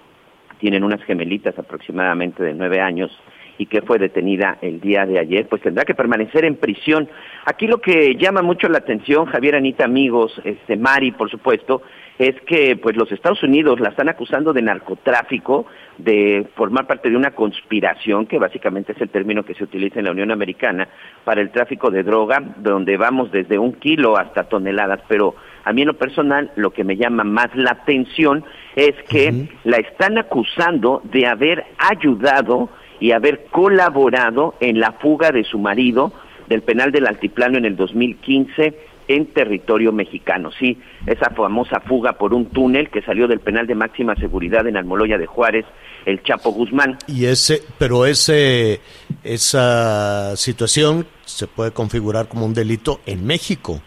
tienen 0.58 0.84
unas 0.84 1.02
gemelitas 1.02 1.58
aproximadamente 1.58 2.44
de 2.44 2.54
nueve 2.54 2.80
años 2.80 3.10
y 3.58 3.66
que 3.66 3.82
fue 3.82 3.98
detenida 3.98 4.58
el 4.60 4.80
día 4.80 5.06
de 5.06 5.18
ayer, 5.18 5.48
pues 5.48 5.60
tendrá 5.60 5.84
que 5.84 5.96
permanecer 5.96 6.44
en 6.44 6.54
prisión. 6.54 7.08
Aquí 7.46 7.66
lo 7.66 7.78
que 7.78 8.14
llama 8.14 8.42
mucho 8.42 8.68
la 8.68 8.78
atención, 8.78 9.26
Javier 9.26 9.56
Anita, 9.56 9.86
amigos, 9.86 10.40
este 10.44 10.76
Mari, 10.76 11.10
por 11.10 11.28
supuesto, 11.28 11.82
es 12.18 12.40
que 12.42 12.76
pues 12.76 12.96
los 12.96 13.10
Estados 13.10 13.42
Unidos 13.42 13.80
la 13.80 13.88
están 13.88 14.08
acusando 14.08 14.52
de 14.52 14.62
narcotráfico, 14.62 15.66
de 15.98 16.46
formar 16.54 16.86
parte 16.86 17.10
de 17.10 17.16
una 17.16 17.32
conspiración, 17.32 18.26
que 18.26 18.38
básicamente 18.38 18.92
es 18.92 19.00
el 19.00 19.10
término 19.10 19.44
que 19.44 19.54
se 19.54 19.64
utiliza 19.64 19.98
en 19.98 20.06
la 20.06 20.12
Unión 20.12 20.30
Americana, 20.30 20.88
para 21.24 21.40
el 21.40 21.50
tráfico 21.50 21.90
de 21.90 22.02
droga, 22.02 22.40
donde 22.58 22.96
vamos 22.96 23.32
desde 23.32 23.58
un 23.58 23.72
kilo 23.72 24.16
hasta 24.16 24.44
toneladas, 24.44 25.00
pero 25.08 25.34
a 25.64 25.72
mí 25.72 25.82
en 25.82 25.88
lo 25.88 25.94
personal 25.94 26.52
lo 26.56 26.70
que 26.70 26.84
me 26.84 26.96
llama 26.96 27.24
más 27.24 27.48
la 27.54 27.72
atención 27.72 28.44
es 28.76 28.94
que 29.08 29.48
la 29.64 29.78
están 29.78 30.18
acusando 30.18 31.00
de 31.04 31.26
haber 31.26 31.64
ayudado 31.78 32.68
y 33.00 33.12
haber 33.12 33.46
colaborado 33.46 34.54
en 34.60 34.78
la 34.78 34.92
fuga 34.92 35.30
de 35.30 35.42
su 35.44 35.58
marido 35.58 36.12
del 36.48 36.62
penal 36.62 36.92
del 36.92 37.06
Altiplano 37.06 37.58
en 37.58 37.64
el 37.64 37.76
2015 37.76 38.74
en 39.08 39.26
territorio 39.26 39.92
mexicano. 39.92 40.50
Sí, 40.58 40.78
esa 41.06 41.30
famosa 41.30 41.80
fuga 41.80 42.14
por 42.14 42.34
un 42.34 42.46
túnel 42.46 42.90
que 42.90 43.02
salió 43.02 43.28
del 43.28 43.40
penal 43.40 43.66
de 43.66 43.74
máxima 43.74 44.14
seguridad 44.16 44.66
en 44.66 44.76
Almoloya 44.76 45.18
de 45.18 45.26
Juárez, 45.26 45.64
el 46.06 46.22
Chapo 46.22 46.50
Guzmán. 46.50 46.98
Y 47.06 47.26
ese, 47.26 47.62
pero 47.78 48.06
ese, 48.06 48.80
esa 49.22 50.36
situación 50.36 51.06
se 51.24 51.46
puede 51.46 51.72
configurar 51.72 52.28
como 52.28 52.46
un 52.46 52.54
delito 52.54 53.00
en 53.06 53.26
México 53.26 53.80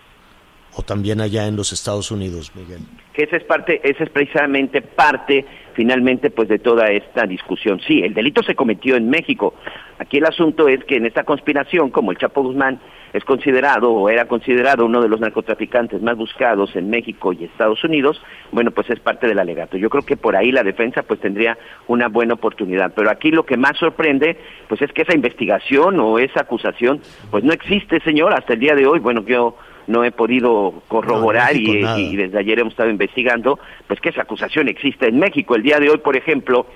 o 0.78 0.84
también 0.84 1.22
allá 1.22 1.48
en 1.48 1.56
los 1.56 1.74
Estados 1.74 2.12
Unidos, 2.12 2.52
Miguel. 2.56 2.80
Que 3.14 3.24
esa 3.24 3.38
es 3.38 3.44
parte, 3.44 3.82
esa 3.84 4.04
es 4.04 4.10
precisamente 4.12 4.82
parte 4.82 5.46
finalmente 5.74 6.30
pues 6.30 6.48
de 6.48 6.60
toda 6.60 6.88
esta 6.88 7.26
discusión. 7.26 7.80
Sí, 7.80 8.02
el 8.02 8.14
delito 8.14 8.42
se 8.44 8.56
cometió 8.56 8.96
en 8.96 9.10
México. 9.10 9.54
Aquí 10.00 10.18
el 10.18 10.26
asunto 10.26 10.68
es 10.68 10.84
que 10.86 10.96
en 10.96 11.06
esta 11.06 11.24
conspiración, 11.24 11.90
como 11.90 12.12
el 12.12 12.18
Chapo 12.18 12.44
Guzmán 12.44 12.80
es 13.14 13.24
considerado 13.24 13.92
o 13.92 14.10
era 14.10 14.26
considerado 14.26 14.86
uno 14.86 15.02
de 15.02 15.08
los 15.08 15.20
narcotraficantes 15.20 16.02
más 16.02 16.18
buscados 16.18 16.76
en 16.76 16.90
México 16.90 17.34
y 17.34 17.46
Estados 17.46 17.84
Unidos, 17.84 18.22
bueno, 18.52 18.72
pues 18.72 18.90
es 18.90 19.00
parte 19.00 19.28
del 19.28 19.40
alegato. 19.40 19.78
Yo 19.78 19.90
creo 19.90 20.04
que 20.04 20.18
por 20.18 20.36
ahí 20.36 20.52
la 20.52 20.64
defensa 20.64 21.04
pues 21.04 21.20
tendría 21.20 21.58
una 21.88 22.08
buena 22.10 22.36
oportunidad, 22.36 22.94
pero 22.96 23.10
aquí 23.10 23.32
lo 23.32 23.46
que 23.46 23.58
más 23.58 23.78
sorprende 23.78 24.38
pues 24.68 24.82
es 24.82 24.92
que 24.92 25.04
esa 25.04 25.16
investigación 25.16 26.00
o 26.00 26.20
esa 26.20 26.42
acusación 26.42 27.02
pues 27.32 27.44
no 27.44 27.54
existe, 27.54 28.00
señor, 28.02 28.34
hasta 28.34 28.54
el 28.54 28.60
día 28.60 28.76
de 28.76 28.86
hoy. 28.86 29.00
Bueno, 29.00 29.24
yo 29.26 29.56
no 29.88 30.04
he 30.04 30.12
podido 30.12 30.84
corroborar 30.88 31.56
y, 31.56 31.86
y, 31.98 32.16
desde 32.16 32.40
ayer 32.40 32.60
hemos 32.60 32.74
estado 32.74 32.90
investigando, 32.90 33.60
pues 33.88 34.00
que 34.00 34.10
esa 34.10 34.22
acusación 34.22 34.68
existe 34.68 35.08
en 35.08 35.18
México. 35.18 35.56
El 35.56 35.64
día 35.64 35.80
de 35.80 35.90
hoy, 35.90 35.98
por 35.98 36.16
ejemplo, 36.16 36.68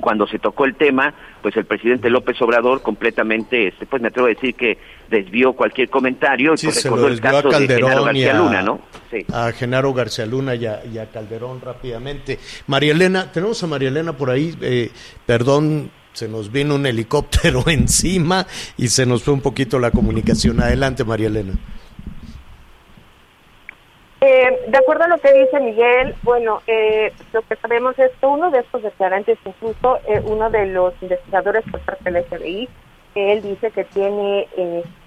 cuando 0.00 0.26
se 0.26 0.38
tocó 0.38 0.64
el 0.64 0.74
tema, 0.74 1.14
pues 1.42 1.56
el 1.56 1.64
presidente 1.64 2.10
López 2.10 2.40
Obrador 2.42 2.82
completamente, 2.82 3.68
este, 3.68 3.86
pues 3.86 4.02
me 4.02 4.08
atrevo 4.08 4.26
a 4.26 4.30
decir 4.30 4.54
que 4.54 4.78
desvió 5.10 5.52
cualquier 5.52 5.88
comentario 5.88 6.54
y 6.54 6.64
pues 6.64 6.82
recordó 6.82 7.08
el 7.08 7.20
caso 7.20 7.48
de 7.48 7.66
Genaro 7.66 8.04
García 8.04 8.34
Luna, 8.34 8.62
¿no? 8.62 8.80
Sí. 9.10 9.24
A 9.32 9.52
Genaro 9.52 9.92
García 9.92 10.26
Luna 10.26 10.54
y 10.54 10.66
a, 10.66 11.06
Calderón 11.12 11.60
rápidamente. 11.60 12.38
María 12.66 12.92
Elena, 12.92 13.30
tenemos 13.30 13.62
a 13.62 13.66
María 13.66 13.88
Elena 13.88 14.14
por 14.14 14.30
ahí, 14.30 14.54
eh, 14.60 14.90
perdón, 15.26 15.90
se 16.12 16.28
nos 16.28 16.50
vino 16.50 16.74
un 16.74 16.86
helicóptero 16.86 17.64
encima 17.68 18.46
y 18.76 18.88
se 18.88 19.06
nos 19.06 19.22
fue 19.22 19.34
un 19.34 19.40
poquito 19.40 19.78
la 19.78 19.90
comunicación. 19.90 20.60
Adelante, 20.60 21.04
María 21.04 21.28
Elena. 21.28 21.52
Eh, 24.26 24.58
de 24.68 24.78
acuerdo 24.78 25.04
a 25.04 25.08
lo 25.08 25.18
que 25.18 25.34
dice 25.34 25.60
Miguel, 25.60 26.14
bueno, 26.22 26.62
eh, 26.66 27.12
lo 27.34 27.42
que 27.42 27.56
sabemos 27.56 27.98
es 27.98 28.10
que 28.18 28.24
uno 28.24 28.50
de 28.50 28.60
estos 28.60 28.82
declarantes, 28.82 29.36
incluso 29.44 29.98
eh, 30.08 30.22
uno 30.24 30.48
de 30.48 30.64
los 30.64 30.94
investigadores 31.02 31.62
por 31.70 31.80
parte 31.80 32.10
del 32.10 32.24
FBI, 32.24 32.66
él 33.16 33.42
dice 33.42 33.70
que 33.70 33.84
tiene 33.84 34.48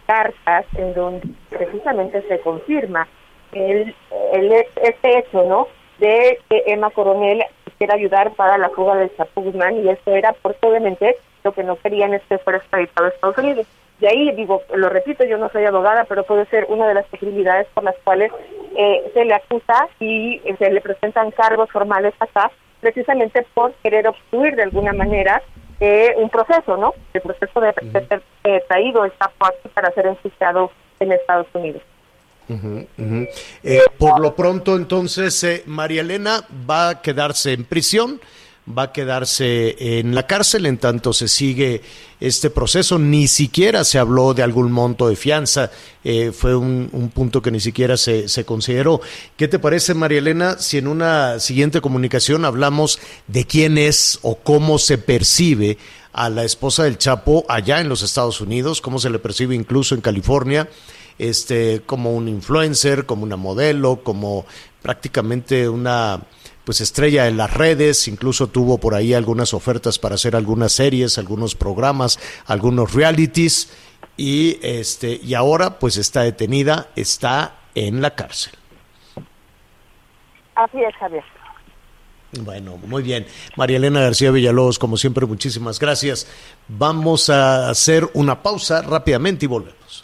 cartas 0.05 0.65
en 0.75 0.93
donde 0.93 1.27
precisamente 1.49 2.21
se 2.27 2.39
confirma 2.41 3.07
el, 3.53 3.95
el, 4.33 4.53
este 4.83 5.17
hecho, 5.17 5.43
¿no? 5.45 5.67
De 5.97 6.37
que 6.47 6.63
Emma 6.67 6.91
Coronel 6.91 7.43
quiere 7.79 7.93
ayudar 7.95 8.33
para 8.33 8.59
la 8.59 8.69
fuga 8.69 8.97
del 8.97 9.15
Chapo 9.17 9.41
Guzmán 9.41 9.83
y 9.83 9.89
eso 9.89 10.11
era 10.11 10.35
porque 10.43 10.67
obviamente 10.67 11.17
lo 11.43 11.53
que 11.53 11.63
no 11.63 11.75
querían 11.77 12.13
es 12.13 12.21
que 12.29 12.37
fuera 12.37 12.59
extraditado 12.59 13.07
a 13.07 13.09
Estados 13.09 13.37
Unidos. 13.39 13.65
De 13.99 14.07
ahí, 14.07 14.31
digo, 14.35 14.61
lo 14.75 14.89
repito, 14.89 15.23
yo 15.25 15.37
no 15.37 15.49
soy 15.49 15.65
abogada, 15.65 16.05
pero 16.05 16.23
puede 16.23 16.45
ser 16.47 16.65
una 16.69 16.87
de 16.87 16.93
las 16.93 17.05
posibilidades 17.07 17.67
por 17.73 17.83
las 17.83 17.95
cuales 18.03 18.31
eh, 18.75 19.09
se 19.13 19.25
le 19.25 19.33
acusa 19.33 19.87
y 19.99 20.39
eh, 20.45 20.55
se 20.59 20.69
le 20.69 20.81
presentan 20.81 21.31
cargos 21.31 21.71
formales 21.71 22.13
acá, 22.19 22.51
precisamente 22.79 23.45
por 23.55 23.73
querer 23.81 24.07
obstruir 24.07 24.55
de 24.55 24.63
alguna 24.63 24.93
manera 24.93 25.41
eh, 25.79 26.13
un 26.17 26.29
proceso, 26.29 26.77
¿no? 26.77 26.93
El 27.13 27.21
proceso 27.21 27.59
de, 27.59 27.73
ser 27.91 28.21
traído 28.67 29.03
está 29.05 29.31
aquí 29.39 29.69
para 29.73 29.91
ser 29.93 30.05
enjuiciado 30.05 30.71
en 30.99 31.11
Estados 31.11 31.47
Unidos. 31.53 31.81
por 33.97 34.19
lo 34.19 34.35
pronto, 34.35 34.75
entonces, 34.75 35.63
María 35.65 36.01
Elena 36.01 36.41
va 36.69 36.89
a 36.89 37.01
quedarse 37.01 37.53
en 37.53 37.65
prisión 37.65 38.21
va 38.67 38.83
a 38.83 38.91
quedarse 38.91 39.99
en 39.99 40.13
la 40.13 40.27
cárcel 40.27 40.65
en 40.65 40.77
tanto 40.77 41.13
se 41.13 41.27
sigue 41.27 41.81
este 42.19 42.49
proceso. 42.49 42.99
Ni 42.99 43.27
siquiera 43.27 43.83
se 43.83 43.99
habló 43.99 44.33
de 44.33 44.43
algún 44.43 44.71
monto 44.71 45.07
de 45.07 45.15
fianza, 45.15 45.71
eh, 46.03 46.31
fue 46.31 46.55
un, 46.55 47.11
punto 47.13 47.41
que 47.41 47.51
ni 47.51 47.59
siquiera 47.59 47.97
se, 47.97 48.27
se, 48.27 48.45
consideró. 48.45 49.01
¿Qué 49.37 49.47
te 49.47 49.59
parece, 49.59 49.93
María 49.93 50.19
Elena, 50.19 50.57
si 50.59 50.77
en 50.77 50.87
una 50.87 51.39
siguiente 51.39 51.81
comunicación 51.81 52.45
hablamos 52.45 52.99
de 53.27 53.45
quién 53.45 53.77
es 53.77 54.19
o 54.21 54.35
cómo 54.35 54.79
se 54.79 54.97
percibe 54.97 55.77
a 56.13 56.29
la 56.29 56.43
esposa 56.43 56.83
del 56.83 56.97
Chapo 56.97 57.45
allá 57.47 57.79
en 57.79 57.89
los 57.89 58.01
Estados 58.01 58.41
Unidos, 58.41 58.81
cómo 58.81 58.99
se 58.99 59.09
le 59.09 59.19
percibe 59.19 59.55
incluso 59.55 59.95
en 59.95 60.01
California? 60.01 60.69
Este, 61.19 61.81
como 61.85 62.13
un 62.13 62.27
influencer, 62.27 63.05
como 63.05 63.23
una 63.23 63.37
modelo, 63.37 64.03
como 64.03 64.45
prácticamente 64.81 65.67
una 65.67 66.21
pues 66.67 66.81
estrella 66.81 67.29
en 67.29 67.37
las 67.37 67.53
redes, 67.53 68.09
incluso 68.09 68.47
tuvo 68.47 68.77
por 68.77 68.93
ahí 68.93 69.13
algunas 69.13 69.53
ofertas 69.53 69.99
para 69.99 70.15
hacer 70.15 70.35
algunas 70.35 70.73
series, 70.73 71.17
algunos 71.17 71.55
programas, 71.55 72.19
algunos 72.45 72.93
realities 72.93 73.71
y 74.17 74.59
este 74.61 75.17
y 75.23 75.33
ahora 75.33 75.79
pues 75.79 75.95
está 75.95 76.23
detenida, 76.23 76.89
está 76.97 77.55
en 77.73 78.01
la 78.01 78.15
cárcel. 78.15 78.51
Así 80.55 80.83
es, 80.83 80.93
Javier. 80.97 81.23
Bueno, 82.41 82.77
muy 82.85 83.01
bien. 83.01 83.25
María 83.55 83.77
Elena 83.77 84.01
García 84.01 84.31
Villalobos, 84.31 84.77
como 84.77 84.97
siempre, 84.97 85.25
muchísimas 85.25 85.79
gracias. 85.79 86.27
Vamos 86.67 87.29
a 87.29 87.69
hacer 87.69 88.09
una 88.13 88.43
pausa 88.43 88.81
rápidamente 88.81 89.45
y 89.45 89.47
volvemos. 89.47 90.03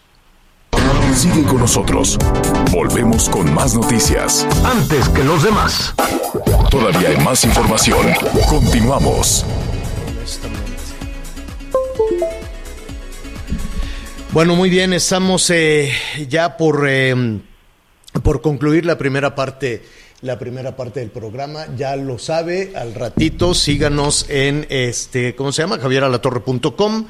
Sigue 1.14 1.43
con 1.43 1.59
nosotros. 1.59 2.18
Volvemos 2.72 3.30
con 3.30 3.53
más 3.53 3.76
noticias. 3.76 4.47
Antes 4.66 5.07
que 5.09 5.24
los 5.24 5.43
demás. 5.43 5.93
Todavía 6.74 7.09
hay 7.09 7.17
más 7.17 7.45
información. 7.45 8.07
Continuamos. 8.49 9.45
Bueno, 14.32 14.55
muy 14.55 14.71
bien, 14.71 14.91
estamos 14.91 15.51
eh, 15.51 15.93
ya 16.28 16.57
por, 16.57 16.88
eh, 16.89 17.13
por 18.24 18.41
concluir 18.41 18.88
la 18.88 18.97
primera 18.97 19.36
parte 19.36 19.84
la 20.21 20.39
primera 20.39 20.76
parte 20.76 21.01
del 21.01 21.11
programa. 21.11 21.67
Ya 21.78 21.95
lo 21.95 22.17
sabe, 22.17 22.74
al 22.76 22.95
ratito 22.95 23.53
síganos 23.53 24.26
en 24.30 24.65
este, 24.69 25.36
¿cómo 25.36 25.51
se 25.51 25.61
llama? 25.61 25.78
javieralatorre.com 25.78 27.05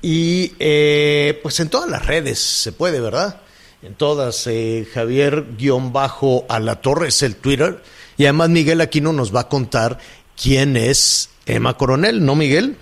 y 0.00 0.54
eh, 0.58 1.38
pues 1.42 1.60
en 1.60 1.68
todas 1.68 1.90
las 1.90 2.06
redes 2.06 2.38
se 2.38 2.72
puede, 2.72 3.00
¿verdad? 3.00 3.42
En 3.82 3.96
todas, 3.96 4.46
eh, 4.46 4.88
Javier-a 4.94 6.58
la 6.58 6.80
torre 6.80 7.08
es 7.08 7.22
el 7.22 7.36
Twitter. 7.36 7.82
Y 8.16 8.24
además 8.24 8.50
Miguel 8.50 8.80
Aquino 8.80 9.12
nos 9.12 9.34
va 9.34 9.40
a 9.40 9.48
contar 9.48 9.98
quién 10.40 10.76
es 10.76 11.34
Emma 11.46 11.74
Coronel, 11.74 12.24
¿no, 12.24 12.34
Miguel? 12.34 12.76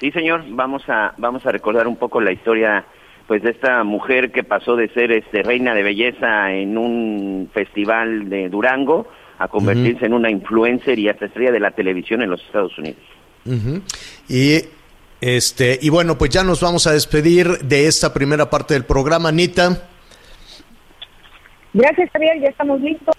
Sí, 0.00 0.10
señor. 0.12 0.44
Vamos 0.50 0.82
a, 0.88 1.14
vamos 1.18 1.44
a 1.46 1.52
recordar 1.52 1.86
un 1.86 1.96
poco 1.96 2.20
la 2.20 2.32
historia 2.32 2.84
pues 3.26 3.42
de 3.42 3.50
esta 3.50 3.84
mujer 3.84 4.32
que 4.32 4.42
pasó 4.42 4.74
de 4.74 4.88
ser 4.88 5.12
este 5.12 5.42
reina 5.42 5.74
de 5.74 5.82
belleza 5.82 6.52
en 6.52 6.78
un 6.78 7.50
festival 7.52 8.30
de 8.30 8.48
Durango 8.48 9.06
a 9.38 9.48
convertirse 9.48 10.06
en 10.06 10.14
una 10.14 10.30
influencer 10.30 10.98
y 10.98 11.08
hasta 11.08 11.26
estrella 11.26 11.52
de 11.52 11.60
la 11.60 11.70
televisión 11.72 12.22
en 12.22 12.30
los 12.30 12.42
Estados 12.42 12.76
Unidos. 12.78 13.02
Y 14.28 14.60
este 15.20 15.78
y 15.80 15.90
bueno, 15.90 16.16
pues 16.16 16.30
ya 16.30 16.42
nos 16.42 16.60
vamos 16.62 16.86
a 16.86 16.92
despedir 16.92 17.58
de 17.58 17.86
esta 17.86 18.14
primera 18.14 18.48
parte 18.48 18.74
del 18.74 18.84
programa, 18.84 19.28
Anita. 19.28 19.88
Gracias, 21.74 22.10
Javier, 22.10 22.40
ya 22.40 22.48
estamos 22.48 22.80
listos. 22.80 23.14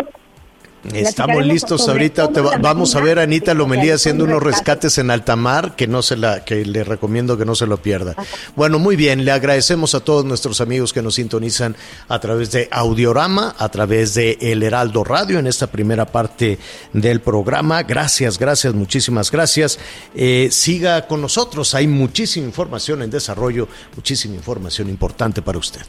Estamos 0.94 1.46
listos 1.46 1.88
ahorita. 1.88 2.30
vamos 2.62 2.96
a 2.96 3.02
ver 3.02 3.20
a 3.20 3.24
Anita 3.24 3.54
Lomelí 3.54 3.90
haciendo 3.90 4.24
unos 4.24 4.42
rescates 4.42 4.98
en 4.98 5.12
alta 5.12 5.36
mar 5.36 5.76
que 5.76 5.88
no 5.88 6.02
se 6.02 6.16
la, 6.16 6.46
que 6.46 6.66
le 6.66 6.84
recomiendo 6.84 7.38
que 7.38 7.46
no 7.46 7.56
se 7.56 7.68
lo 7.68 7.82
pierda. 7.82 8.16
Bueno, 8.56 8.80
muy 8.80 8.96
bien. 8.96 9.26
Le 9.26 9.32
agradecemos 9.32 9.94
a 9.96 10.00
todos 10.00 10.26
nuestros 10.26 10.62
amigos 10.62 10.94
que 10.94 11.02
nos 11.02 11.16
sintonizan 11.16 11.76
a 12.08 12.20
través 12.20 12.52
de 12.52 12.68
Audiorama, 12.72 13.56
a 13.58 13.70
través 13.70 14.14
de 14.14 14.38
El 14.40 14.64
Heraldo 14.64 15.04
Radio 15.04 15.40
en 15.40 15.48
esta 15.48 15.68
primera 15.68 16.06
parte 16.06 16.60
del 16.94 17.22
programa. 17.22 17.84
Gracias, 17.84 18.40
gracias, 18.40 18.74
muchísimas 18.74 19.32
gracias. 19.32 19.80
Eh, 20.16 20.50
siga 20.52 21.08
con 21.08 21.22
nosotros. 21.22 21.74
Hay 21.76 21.88
muchísima 21.88 22.48
información 22.48 23.02
en 23.02 23.10
desarrollo, 23.10 23.68
muchísima 23.96 24.36
información 24.36 24.90
importante 24.90 25.42
para 25.42 25.60
usted. 25.60 25.82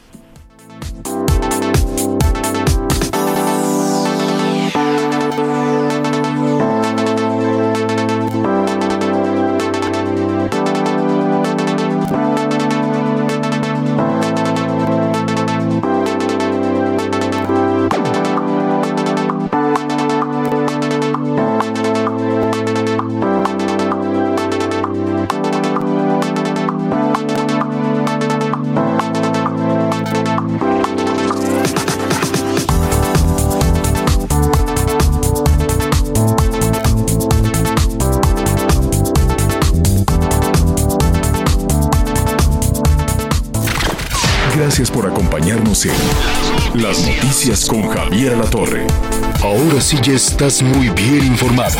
Noticias 47.41 47.65
con 47.65 47.81
Javier 47.89 48.37
La 48.37 48.47
Torre. 48.47 48.85
Ahora 49.41 49.81
sí 49.81 49.97
ya 50.03 50.13
estás 50.13 50.61
muy 50.61 50.89
bien 50.89 51.25
informado. 51.25 51.79